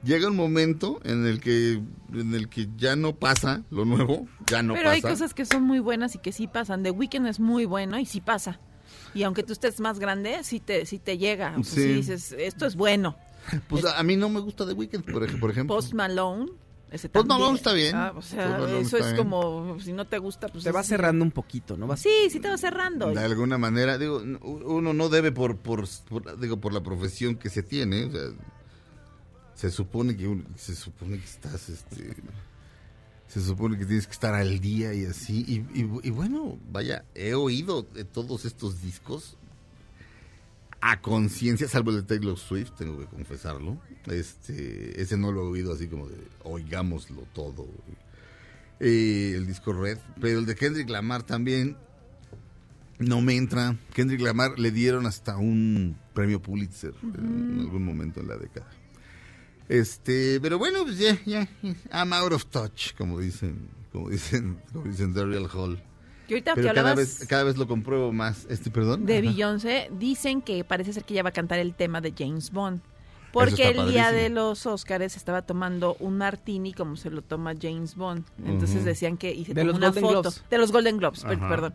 [0.06, 1.82] Llega un momento en el que,
[2.14, 4.94] en el que ya no pasa lo nuevo, ya no Pero pasa.
[4.96, 6.84] hay cosas que son muy buenas y que sí pasan.
[6.84, 8.60] The Weeknd es muy bueno y sí pasa.
[9.16, 11.56] Y aunque tú estés más grande, sí te, sí te llega.
[11.58, 11.82] O sea, Sí.
[11.82, 13.16] sí dices, esto es bueno.
[13.68, 15.76] Pues a, a mí no me gusta The Weeknd, por, ej- por ejemplo.
[15.76, 16.52] Post Malone.
[16.92, 17.28] Ese Post.
[17.28, 17.96] Malone está bien.
[17.96, 19.18] Ah, o sea, eso es bien.
[19.18, 20.64] como, si no te gusta, pues...
[20.64, 21.88] Se va es- cerrando un poquito, ¿no?
[21.88, 23.10] Va Sí, sí te va cerrando.
[23.12, 27.36] de alguna manera digo n- uno no debe por, por, por- digo por la profesión
[27.38, 28.22] que se tiene o sea,
[29.56, 32.16] se supone que se supone que estás este
[33.28, 37.84] se supone que tienes que estar al día y así y bueno vaya he oído
[37.84, 39.38] de todos estos discos
[40.82, 45.50] a conciencia salvo el de Taylor Swift tengo que confesarlo este ese no lo he
[45.50, 47.68] oído así como de oigámoslo todo
[48.82, 51.78] Eh, el disco Red pero el de Kendrick Lamar también
[53.00, 53.78] no me entra.
[53.94, 58.68] Kendrick Lamar le dieron hasta un premio Pulitzer en algún momento en la década.
[59.68, 61.48] Este, pero bueno, pues ya, ya,
[61.92, 65.82] I'm out of touch, como dicen, como dicen, como dicen Daryl Hall.
[66.28, 68.46] Y ahorita que Pero cada vez, cada vez lo compruebo más.
[68.50, 69.06] Este, perdón.
[69.06, 69.22] de.
[69.22, 72.82] Beyoncé, dicen que parece ser que ella va a cantar el tema de James Bond.
[73.32, 77.96] Porque el día de los Oscars estaba tomando un martini como se lo toma James
[77.96, 78.24] Bond.
[78.46, 79.34] Entonces decían que...
[79.34, 80.22] Y se De tomó los una Golden foto.
[80.22, 80.44] Globes.
[80.50, 81.50] De los Golden Globes, Ajá.
[81.50, 81.74] perdón.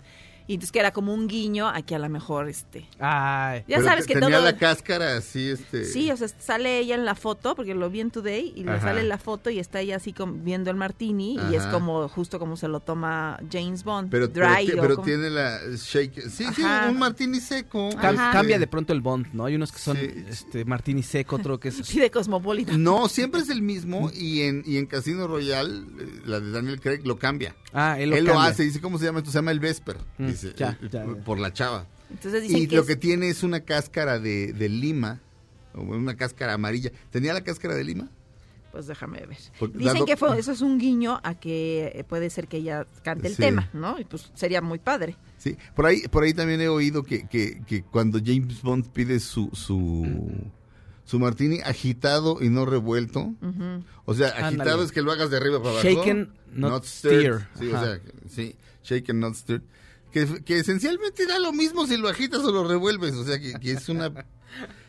[0.51, 2.89] Y entonces que era como un guiño a que a lo mejor este...
[2.99, 3.61] Ay.
[3.69, 4.45] Ya Pero sabes que tenía todo...
[4.45, 5.85] la cáscara así, este.
[5.85, 8.73] Sí, o sea, sale ella en la foto, porque lo vi en Today, y le
[8.73, 8.89] Ajá.
[8.89, 12.41] sale la foto y está ella así como viendo el martini, y es como justo
[12.41, 14.11] como se lo toma James Bond.
[14.11, 16.21] pero, dry pero como- tiene la shake.
[16.29, 17.91] Sí, sí, un martini seco.
[17.91, 18.33] Cam- Ajá.
[18.33, 19.45] Cambia de pronto el bond, ¿no?
[19.45, 20.11] Hay unos que son Sí.
[20.29, 22.83] este Martini seco, otro que es Sí, de Cosmopolitan.
[22.83, 26.81] No, siempre es el mismo y en, y en Casino Royale, eh, la de Daniel
[26.81, 27.55] Craig, lo cambia.
[27.73, 29.31] Ah, él lo, Él lo hace, dice, ¿cómo se llama esto?
[29.31, 31.15] Se llama el Vesper, Mm, dice, ya, eh, ya, ya.
[31.25, 31.87] por la chava.
[32.11, 35.21] Entonces dicen Y que, lo es- que tiene es una cáscara de, de lima,
[35.75, 36.91] o una cáscara amarilla.
[37.11, 38.09] ¿Tenía la cáscara de lima?
[38.73, 39.37] Pues déjame ver.
[39.75, 43.27] Dicen que fue, eso es un guiño a que eh, puede ser que ella cante
[43.27, 43.43] el Sí.
[43.43, 43.99] tema, ¿no?
[43.99, 45.17] Y pues sería muy padre.
[45.39, 49.19] Sí, por ahí, por ahí también he oído que, que, que cuando James Bond pide
[49.19, 50.31] su, su,
[51.05, 53.35] su martini agitado y no revuelto,
[54.05, 54.85] o sea, agitado Ándale.
[54.85, 55.89] es que lo hagas de arriba para abajo.
[55.89, 56.85] Shaken, not.
[56.85, 58.55] Sí, o sea, sí,
[58.85, 59.63] shaken, not stirred.
[60.13, 63.53] Que, que esencialmente da lo mismo si lo agitas o lo revuelves, o sea, que,
[63.55, 64.13] que es una...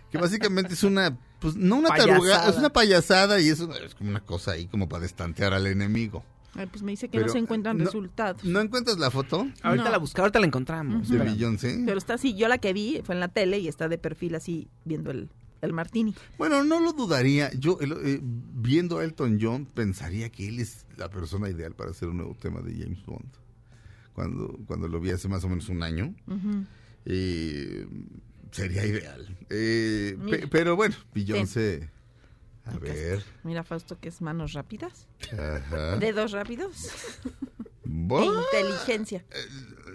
[0.10, 3.96] Que básicamente es una, pues no una tarugada, es una payasada y es, una- es
[3.96, 6.24] como una cosa ahí como para destantear al enemigo.
[6.54, 8.44] Ay, pues me dice que Pero, no se encuentran no- resultados.
[8.44, 9.92] ¿No encuentras la foto Ahorita No.
[9.92, 11.08] la buscamos, ahorita la encontramos.
[11.08, 11.32] de Espera.
[11.32, 11.82] Beyoncé?
[11.86, 14.36] Pero está así, yo la que vi fue en la tele y está de perfil
[14.36, 15.30] así viendo el,
[15.62, 16.14] el martini.
[16.38, 17.50] Bueno, no lo dudaría.
[17.54, 21.92] Yo, el- eh, viendo a Elton John, pensaría que él es la persona ideal para
[21.92, 23.30] hacer un nuevo tema de James Bond.
[24.14, 26.14] Cuando, cuando lo vi hace más o menos un año,
[27.06, 27.88] eh,
[28.52, 29.38] sería ideal.
[29.50, 31.90] Eh, pe- pero bueno, Beyoncé,
[32.66, 33.24] A ver.
[33.44, 35.08] Mira, Fausto, que es manos rápidas.
[35.34, 35.98] Ajá.
[35.98, 36.92] Dedos rápidos.
[37.84, 39.26] E inteligencia.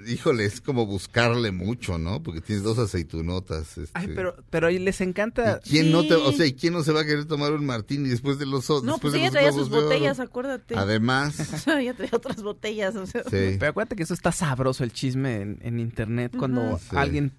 [0.07, 2.23] Híjole, es como buscarle mucho, ¿no?
[2.23, 3.77] Porque tienes dos aceitunotas.
[3.77, 3.91] Este.
[3.95, 5.61] Ay, pero, pero les encanta.
[5.65, 7.67] ¿Y ¿Quién no te, o sea, ¿y quién no se va a querer tomar un
[7.67, 8.85] martini después de los otros?
[8.85, 10.77] No, después pues de ella los traía sus botellas, acuérdate.
[10.77, 12.95] Además, ella traía otras botellas.
[12.95, 13.23] O sea.
[13.25, 13.57] sí.
[13.59, 16.97] Pero acuérdate que eso está sabroso el chisme en, en internet cuando Sí.
[16.97, 17.33] alguien,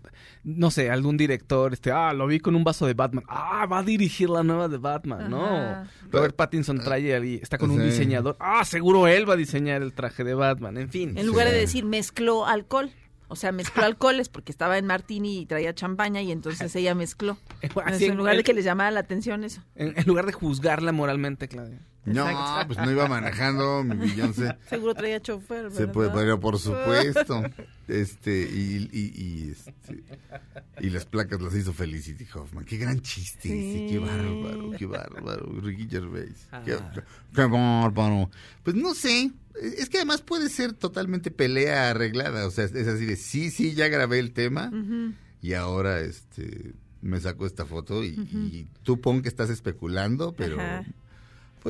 [0.48, 3.80] no sé, algún director, este, ah, lo vi con un vaso de Batman, ah, va
[3.80, 5.86] a dirigir la nueva de Batman, no.
[6.10, 9.92] Robert Pattinson trae ahí, está con un diseñador, ah, seguro él va a diseñar el
[9.94, 11.18] traje de Batman, en fin.
[11.18, 11.54] En lugar Sí.
[11.54, 12.90] de decir mezcló alcohol.
[13.30, 17.38] O sea, mezcló alcoholes porque estaba en Martini y traía champaña y entonces ella mezcló.
[17.86, 19.62] Así en lugar de que les llamara la atención eso.
[19.76, 21.82] En, en lugar de juzgarla moralmente, Claudia.
[22.08, 22.68] No, Exacto.
[22.74, 24.56] pues no iba manejando mi Beyoncé.
[24.70, 25.94] Seguro traía chofer, Se ¿verdad?
[25.94, 27.44] puede, pero por supuesto.
[27.88, 30.04] Este, y, y, y, este,
[30.80, 32.64] y las placas las hizo Felicity Hoffman.
[32.66, 35.52] Qué gran chiste ese, qué bárbaro, qué bárbaro.
[35.62, 36.48] Ricky Gervais.
[36.66, 36.92] Qué, Ah.
[37.36, 38.30] qué bárbaro.
[38.64, 39.32] Pues no sé,
[39.78, 42.48] es que además puede ser totalmente pelea arreglada.
[42.48, 44.72] O sea, es así de, sí, sí, ya grabé el tema
[45.42, 50.60] y ahora este me saco esta foto y, y tú pon que estás especulando, pero
[50.60, 50.84] Ajá.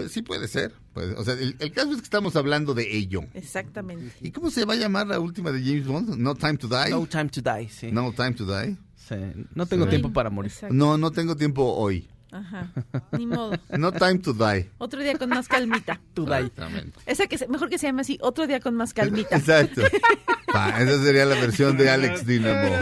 [0.02, 0.74] Pues sí puede ser.
[0.94, 3.22] Pues, o sea, el, el caso es que estamos hablando de ello.
[3.34, 4.14] Exactamente.
[4.22, 6.18] ¿Y cómo se va a llamar la última de James Bond?
[6.18, 6.90] No Time to Die.
[6.92, 7.92] No time to die, sí.
[7.92, 8.78] No Time to Die.
[8.96, 9.16] Sí,
[9.56, 9.90] No tengo Sí.
[9.92, 10.52] tiempo para morir.
[10.52, 10.74] Exacto.
[10.76, 12.08] No, no tengo tiempo hoy.
[12.32, 12.72] Ajá.
[13.18, 13.58] Ni modo.
[13.78, 14.70] No Time to Die.
[14.80, 16.00] Otro día con más calmita.
[16.14, 16.34] To die.
[16.34, 17.00] Exactamente.
[17.06, 19.38] Esa que se- mejor que se llame así, otro día con más calmita.
[19.38, 19.82] Exacto.
[20.54, 22.76] Pa, esa sería la versión de Alex Dinamo.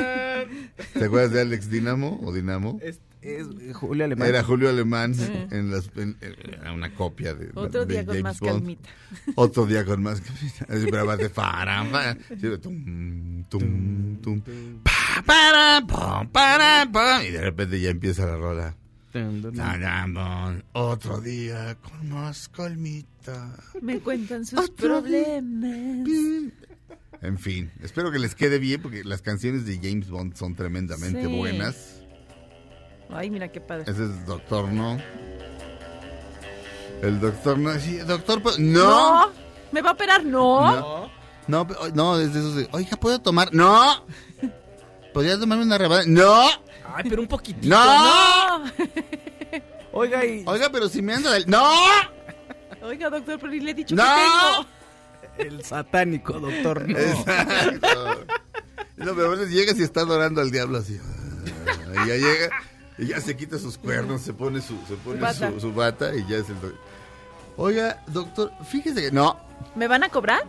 [0.93, 2.79] ¿Te acuerdas de Alex Dinamo o Dinamo?
[2.81, 4.27] Es, es Julio Alemán.
[4.27, 5.13] Era Julio Alemán
[5.51, 8.51] en, las, en- en una copia de Otro de día con James más Bond.
[8.53, 8.89] calmita.
[9.35, 10.65] Otro día con más calmita.
[11.33, 12.13] Para, para.
[12.29, 14.41] Sí, tum, tum, tum.
[14.83, 15.23] Pa,
[16.31, 17.23] para, para.
[17.25, 18.75] Y de repente ya empieza la rola.
[19.55, 23.55] Tarambón, Otro día con más calmita.
[23.81, 25.23] Me cuentan sus Otro día.
[25.23, 26.51] problemas.
[27.21, 31.21] En fin, espero que les quede bien porque las canciones de James Bond son tremendamente
[31.23, 31.27] Sí.
[31.27, 31.94] buenas.
[33.09, 33.83] Ay, mira qué padre.
[33.91, 34.97] Ese es Doctor No.
[37.01, 37.79] El Doctor No.
[37.79, 39.27] Sí, doctor, pues, no.
[39.27, 39.31] No,
[39.71, 40.23] ¿me va a operar?
[40.25, 40.75] No.
[40.75, 41.15] No.
[41.47, 43.53] No, no, es de esos de, oiga, ¿puedo tomar?
[43.53, 44.03] No.
[45.13, 46.07] ¿Podría tomarme una rebanada?
[46.07, 46.43] No.
[46.95, 47.67] Ay, pero un poquitito.
[47.67, 48.59] No.
[48.59, 48.71] No.
[49.93, 51.45] Oiga, y Oiga, pero si me anda del...
[51.47, 51.63] No.
[52.81, 54.03] Oiga, doctor, pero le he dicho No.
[55.37, 56.89] que el satánico, doctor.
[56.89, 56.97] No.
[56.97, 58.25] Exacto.
[58.97, 60.99] No, pero a veces llegas y está adorando al diablo así.
[61.93, 62.49] Y ya llega
[62.97, 65.51] y ya se quita sus cuernos, se pone su, se pone Bata.
[65.51, 66.75] su, su bata y ya es el doctor.
[67.57, 69.39] Oiga, doctor, fíjese que no.
[69.75, 70.41] ¿Me van a cobrar?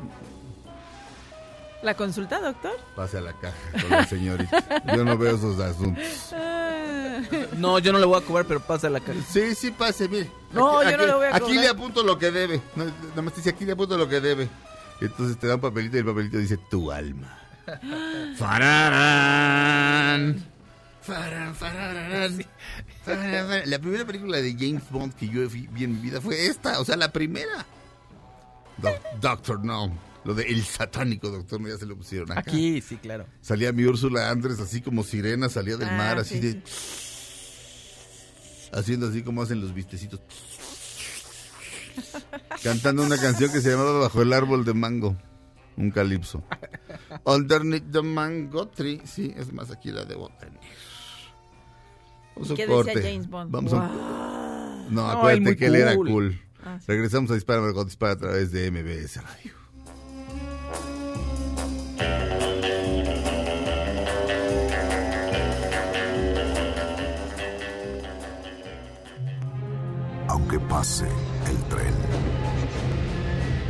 [1.82, 2.73] ¿La consulta, doctor?
[2.97, 4.82] Pase a la caja con la señorita.
[4.97, 6.32] Yo no veo esos asuntos.
[6.32, 7.20] Ah.
[7.56, 9.18] No, yo no le voy a cobrar, pero pasa la cara.
[9.31, 10.31] Sí, sí, pase, mire.
[10.52, 11.60] No, yo no le voy a Aquí cobrar.
[11.60, 12.60] le apunto lo que debe.
[12.74, 14.48] No, nada más te dice, aquí le apunto lo que debe.
[15.01, 17.39] Y entonces te da un papelito y el papelito dice, tu alma.
[18.36, 20.44] Fararán.
[23.66, 26.84] La primera película de James Bond que yo vi en mi vida fue esta, o
[26.84, 27.64] sea, la primera.
[28.78, 29.96] Doc- Doctor No.
[30.24, 32.40] Lo de el satánico Doctor No ya se lo pusieron acá.
[32.40, 33.26] Aquí, sí, claro.
[33.40, 36.62] Salía mi Úrsula Andrés así como sirena, salía del Ah, mar, así sí, de...
[38.72, 40.20] Haciendo así como hacen los vistecitos.
[42.62, 45.16] Cantando una canción que se llamaba Bajo el árbol de mango.
[45.76, 46.42] Un calipso.
[47.24, 49.00] Underneath the mango tree.
[49.04, 50.58] Sí, es más, aquí la debo tener.
[52.36, 53.02] Vamos ¿Qué decía corte.
[53.02, 53.50] James Bond?
[53.50, 54.94] Vamos a un-.
[54.94, 56.38] No, acuérdate que él era cool.
[56.64, 56.84] Ah, sí.
[56.88, 59.52] Regresamos a Dispara, Margot Dispara a través de MBS Radio.
[70.28, 71.06] Aunque pase
[71.48, 71.94] el tren,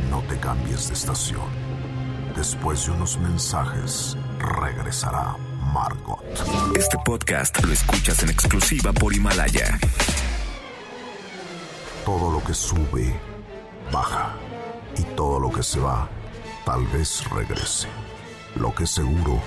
[0.09, 1.47] no te cambies de estación.
[2.35, 5.35] Después de unos mensajes, regresará
[6.75, 9.77] Este podcast lo escuchas en exclusiva por Himalaya.
[12.03, 13.13] Todo lo que sube,
[13.91, 14.33] baja.
[14.97, 16.09] Y todo lo que se va,
[16.65, 17.87] tal vez regrese.
[18.55, 19.39] Lo que seguro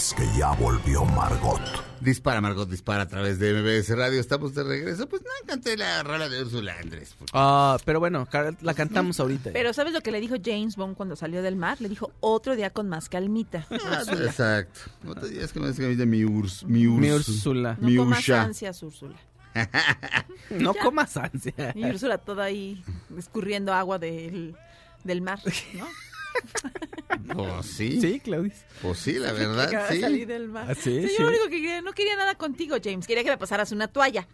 [0.00, 1.60] es que ya volvió Margot.
[2.00, 4.18] Dispara, Margot, dispara a través de MBS Radio.
[4.18, 5.06] Estamos de regreso.
[5.06, 7.14] Pues no canté la rola de Úrsula Andrés.
[7.18, 8.26] porque- Ah, pero bueno,
[8.62, 9.50] la cantamos ahorita.
[9.52, 11.78] Pero ¿sabes lo que le dijo James Bond cuando salió del mar?
[11.82, 13.66] Le dijo otro día con más calmita.
[13.70, 14.80] Ah, exacto.
[15.02, 16.64] No te digas que me dice mi Urs.
[16.64, 17.76] Mi, Urs, Mi Úrsula.
[17.78, 18.42] No mi comas Usha.
[18.42, 19.16] ansias, Úrsula.
[20.50, 21.72] No comas ansia.
[21.74, 22.82] Y Úrsula toda ahí
[23.18, 24.56] escurriendo agua del,
[25.04, 25.40] del mar,
[25.74, 25.86] ¿no?
[27.34, 28.00] Pues sí.
[28.00, 28.52] Sí, Claudia.
[28.82, 30.00] Pues sí, la verdad, sí.
[30.00, 30.66] salir del mar.
[30.68, 31.14] Ah, sí, Sí, sí.
[31.18, 33.06] Yo lo único que quería, no quería nada contigo, James.
[33.06, 34.26] Quería que me pasaras una toalla.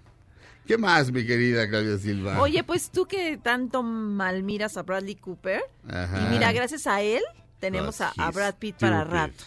[0.67, 2.41] ¿Qué más, mi querida Claudia Silva?
[2.41, 6.27] Oye, pues tú que tanto mal miras a Bradley Cooper, Ajá.
[6.27, 7.23] y mira, gracias a él
[7.61, 9.45] tenemos a, a Brad Pitt para rato.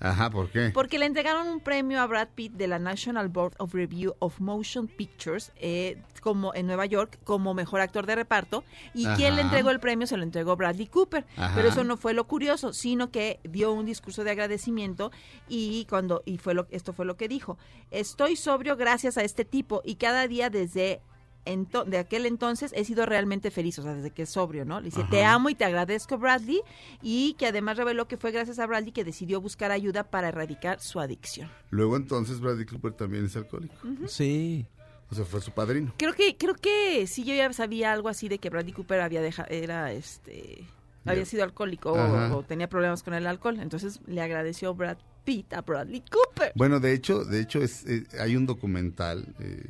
[0.00, 0.70] Ajá, ¿por qué?
[0.72, 4.40] Porque le entregaron un premio a Brad Pitt de la National Board of Review of
[4.40, 8.64] Motion Pictures eh, como en Nueva York como mejor actor de reparto
[8.94, 9.16] y Ajá.
[9.16, 11.26] quien le entregó el premio se lo entregó Bradley Cooper.
[11.36, 11.54] Ajá.
[11.54, 15.12] Pero eso no fue lo curioso, sino que dio un discurso de agradecimiento
[15.48, 17.58] y cuando y fue lo esto fue lo que dijo.
[17.90, 21.02] Estoy sobrio gracias a este tipo y cada día desde
[21.50, 24.80] ento- de aquel entonces he sido realmente feliz, o sea, desde que es sobrio, ¿no?
[24.80, 26.60] Le dice, te amo y te agradezco, Bradley,
[27.02, 30.80] y que además reveló que fue gracias a Bradley que decidió buscar ayuda para erradicar
[30.80, 31.50] su adicción.
[31.70, 33.74] Luego entonces Bradley Cooper también es alcohólico.
[34.06, 34.66] Sí.
[35.10, 35.92] O sea, fue su padrino.
[35.96, 39.20] Creo que, creo que sí yo ya sabía algo así de que Bradley Cooper había
[39.20, 40.64] dejado, era este
[41.06, 43.58] había sido alcohólico o tenía problemas con el alcohol.
[43.58, 46.52] Entonces le agradeció Brad Pitt a Bradley Cooper.
[46.54, 49.66] Bueno, de hecho, de hecho es, eh, hay un documental eh,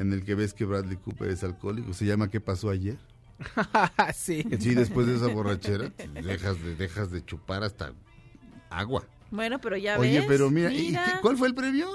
[0.00, 1.92] en el que ves que Bradley Cooper es alcohólico.
[1.94, 2.98] Se llama ¿Qué pasó ayer?
[4.14, 4.44] sí.
[4.58, 7.92] Sí, después de esa borrachera dejas de dejas de chupar hasta
[8.68, 9.04] agua.
[9.30, 10.24] Bueno, pero ya Oye, ves.
[10.28, 11.04] pero mira, ¿y mira.
[11.04, 11.88] qué- ¿cuál fue el premio?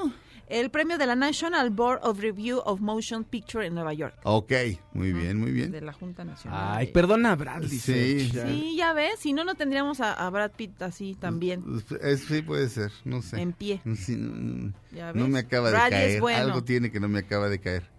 [0.47, 4.15] El premio de la National Board of Review of Motion Picture en Nueva York.
[4.23, 4.51] Ok,
[4.93, 5.71] muy bien, muy bien.
[5.71, 6.77] De la Junta Nacional.
[6.77, 7.69] Ay, de- perdona a Bradley.
[7.79, 8.29] Sí.
[8.31, 8.47] Ya.
[8.47, 9.19] Sí, ya ves.
[9.19, 11.63] Si no, no tendríamos a, a Brad Pitt así también.
[12.01, 13.41] Es- sí, puede ser, no sé.
[13.41, 13.81] En pie.
[13.97, 15.31] Sí, no, Ya no ves.
[15.31, 16.21] me acaba de Bradley es caer.
[16.21, 16.39] bueno.
[16.43, 17.94] Algo tiene que no me acaba de caer.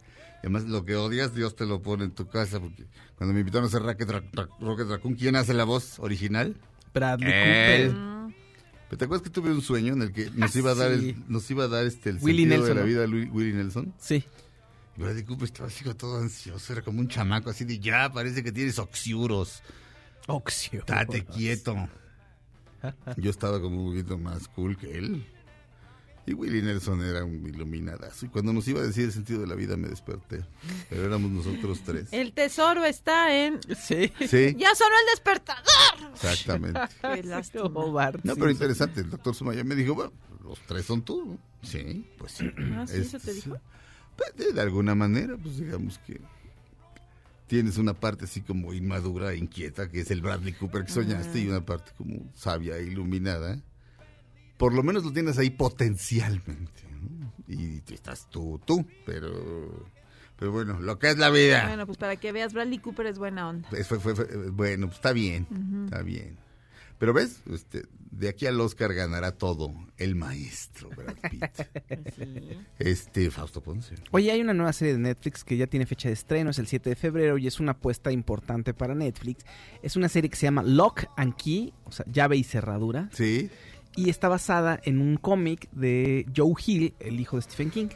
[0.47, 2.60] Además, lo que odias, Dios te lo pone en tu casa.
[2.60, 2.85] Porque
[3.16, 4.09] cuando me invitaron a hacer Rocket,
[4.60, 6.55] Rocket Raccoon, ¿quién hace la voz original?
[6.94, 7.89] Bradley Él.
[7.89, 8.32] Cooper.
[8.89, 11.09] ¿Pero ¿Te acuerdas que tuve un sueño en el que nos iba a dar, Sí.
[11.09, 13.93] el, nos iba a dar este, el sentido Nelson, de la vida de Willie Nelson?
[13.98, 14.24] Sí.
[14.97, 18.44] Y Bradley Cooper estaba así todo ansioso, era como un chamaco así de ya, parece
[18.44, 19.64] que tienes oxiuros.
[20.28, 20.85] Oxio.
[20.86, 21.89] Date quieto.
[23.16, 25.27] Yo estaba como un poquito más cool que él.
[26.26, 28.26] Y Willie Nelson era un iluminadazo.
[28.26, 30.44] Y cuando nos iba a decir el sentido de la vida me desperté.
[30.90, 32.08] Pero éramos nosotros tres.
[32.10, 33.60] El tesoro está en...
[33.62, 34.12] Sí.
[34.26, 36.12] Sí, ¡Ya sonó el despertador!
[36.14, 36.80] exactamente.
[37.00, 37.22] Qué
[38.24, 39.02] No, pero interesante.
[39.02, 40.12] El doctor Sumaya me dijo, bueno,
[40.42, 41.38] los tres son tú.
[41.62, 42.50] Sí, pues sí.
[42.74, 42.98] Ah, ¿sí?
[42.98, 43.58] ¿Eso te dijo?
[44.16, 46.20] pues, de, de alguna manera, pues digamos que
[47.46, 51.40] tienes una parte así como inmadura, e inquieta, que es el Bradley Cooper que soñaste,
[51.40, 53.60] y una parte como sabia, e iluminada.
[54.56, 56.82] Por lo menos lo tienes ahí potencialmente.
[56.90, 57.32] ¿no?
[57.48, 59.86] Y tú estás tú, tú, pero...
[60.38, 61.66] Pero bueno, lo que es la vida.
[61.66, 63.66] Bueno, pues para que veas, Bradley Cooper es buena onda.
[63.70, 65.46] Pues fue- fue- fue- bueno, pues está bien,
[65.86, 66.36] está bien.
[66.98, 71.42] Pero ves, este, de aquí al Oscar ganará todo el maestro Brad Pitt.
[72.78, 73.94] Este, Fausto Ponce.
[74.10, 76.66] Oye, hay una nueva serie de Netflix que ya tiene fecha de estreno, es el
[76.66, 79.44] 7 de febrero y es una apuesta importante para Netflix.
[79.82, 83.48] Es una serie que se llama Lock and Key, o sea, llave y cerradura, Sí,
[83.97, 87.89] y está basada en un cómic de Joe Hill, el hijo de Stephen King.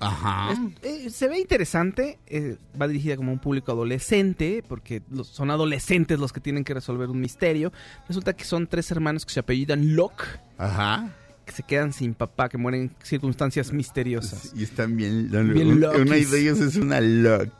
[0.00, 0.52] ajá.
[0.52, 0.60] Es-
[1.06, 5.50] eh, se ve interesante, eh, va dirigida como a un público adolescente, porque los- son
[5.50, 7.72] adolescentes los que tienen que resolver un misterio.
[8.06, 10.22] Resulta que son tres hermanos que se apellidan Locke,
[10.56, 11.12] Ajá.
[11.44, 14.52] que se quedan sin papá, que mueren en circunstancias misteriosas.
[14.54, 15.84] Y están bien, Bien un-.
[15.84, 17.50] Una de ellos es una lock.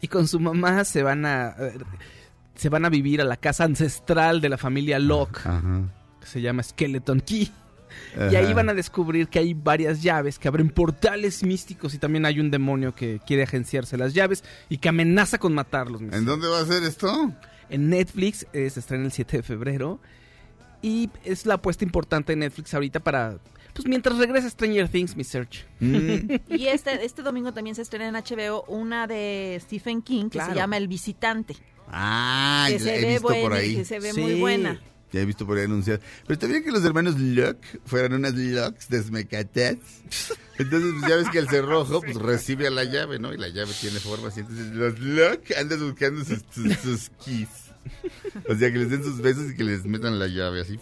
[0.00, 1.72] Y con su mamá se van a eh,
[2.54, 5.80] se van a vivir a la casa ancestral de la familia Locke, Ajá.
[6.24, 7.50] Que se llama Skeleton Key.
[8.30, 12.26] Y ahí van a descubrir que hay varias llaves que abren portales místicos y también
[12.26, 16.00] hay un demonio que quiere agenciarse las llaves y que amenaza con matarlos.
[16.00, 17.30] mis ¿En dónde va a ser esto?
[17.70, 20.00] En Netflix eh, se estrena el 7 de febrero
[20.82, 23.38] y es la apuesta importante de Netflix ahorita para
[23.74, 25.64] pues mientras regresa Stranger Things, mi search.
[25.80, 30.30] Mm, Y este, este domingo también se estrena en HBO una de Stephen King que
[30.38, 30.52] Claro.
[30.52, 31.56] se llama El Visitante.
[31.88, 33.76] Ah, que se he ve visto buena, por ahí.
[33.76, 34.20] que se ve Sí.
[34.20, 34.80] muy buena.
[35.14, 36.00] Ya he visto por ahí anunciar.
[36.22, 39.76] Pero está bien que los hermanos Locke fueran unas Locks desmecatas.
[40.58, 43.32] Entonces, pues, ya ves que el cerrojo pues, recibe a la llave, ¿no?
[43.32, 44.40] Y la llave tiene forma así.
[44.40, 47.48] Entonces, los Locke andan buscando sus, sus, sus keys.
[48.48, 50.80] O sea, que les den sus besos y que les metan la llave así.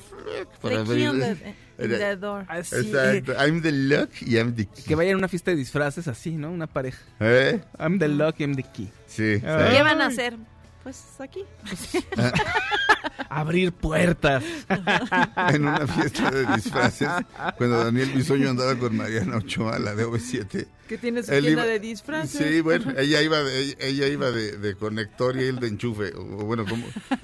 [0.63, 1.37] Para abrir.
[1.77, 2.47] the, door.
[2.49, 3.35] Así, Exacto.
[3.35, 4.85] I'm the Lock y I'm the key.
[4.85, 6.51] que vayan a una fiesta de disfraces así, ¿no?
[6.51, 7.03] Una pareja.
[7.21, 7.61] ¿Eh?
[7.79, 8.89] I'm the Lock, I'm the Key.
[9.07, 9.43] Sí.
[9.45, 9.69] Ah.
[9.71, 10.39] ¿Qué van a hacer?
[10.83, 11.45] Pues aquí.
[13.29, 14.43] Abrir puertas.
[15.53, 17.09] en una fiesta de disfraces,
[17.57, 20.67] cuando Daniel Bisoño andaba con Mariana Ochoa, la de OV7.
[20.89, 22.47] Que tiene su Él tienda iba- de disfraces.
[22.47, 26.13] Sí, bueno, ella iba de, ella, iba de, de conector y él de enchufe.
[26.15, 26.87] O, o bueno, como.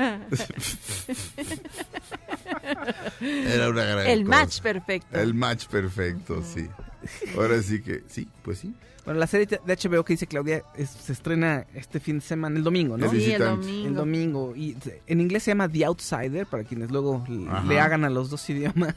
[3.21, 4.39] Era una gran El cosa.
[4.39, 5.19] match perfecto.
[5.19, 6.69] El match perfecto, sí.
[7.37, 8.75] Ahora sí que, sí, pues sí.
[9.09, 12.59] Bueno, la serie de HBO que dice Claudia es- se estrena este fin de semana,
[12.59, 13.11] el domingo, ¿no?
[13.11, 13.89] El Sí, el domingo.
[13.89, 14.55] El domingo.
[14.55, 14.77] Y
[15.07, 17.65] en inglés se llama The Outsider, para quienes luego Ajá.
[17.65, 18.95] le hagan a los dos idiomas.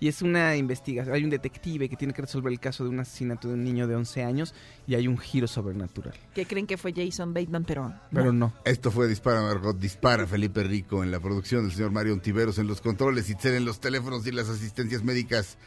[0.00, 1.14] Y es una investigación.
[1.14, 3.86] Hay un detective que tiene que resolver el caso de un asesinato de un niño
[3.86, 4.54] de 11 años
[4.88, 6.14] y hay un giro sobrenatural.
[6.34, 7.92] Que creen que fue Jason Bateman, pero...
[8.10, 8.52] Pero no.
[8.64, 12.66] Esto fue Dispara Margot Dispara, Felipe Rico en la producción del señor Mario Ontiveros en
[12.66, 15.58] los controles, Itzel en los teléfonos y las asistencias médicas,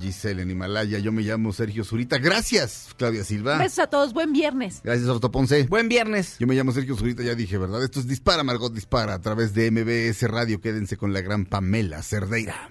[0.00, 2.18] Giselle en Himalaya, yo me llamo Sergio Zurita.
[2.18, 3.58] Gracias, Claudia Silva.
[3.58, 4.80] Besos a todos, buen viernes.
[4.82, 5.64] Gracias, Orto Ponce.
[5.64, 6.36] Buen viernes.
[6.38, 7.82] Yo me llamo Sergio Zurita, ya dije, ¿verdad?
[7.82, 10.60] Esto es Dispara Margot Dispara a través de MBS Radio.
[10.60, 12.70] Quédense con la gran Pamela Cerdeira.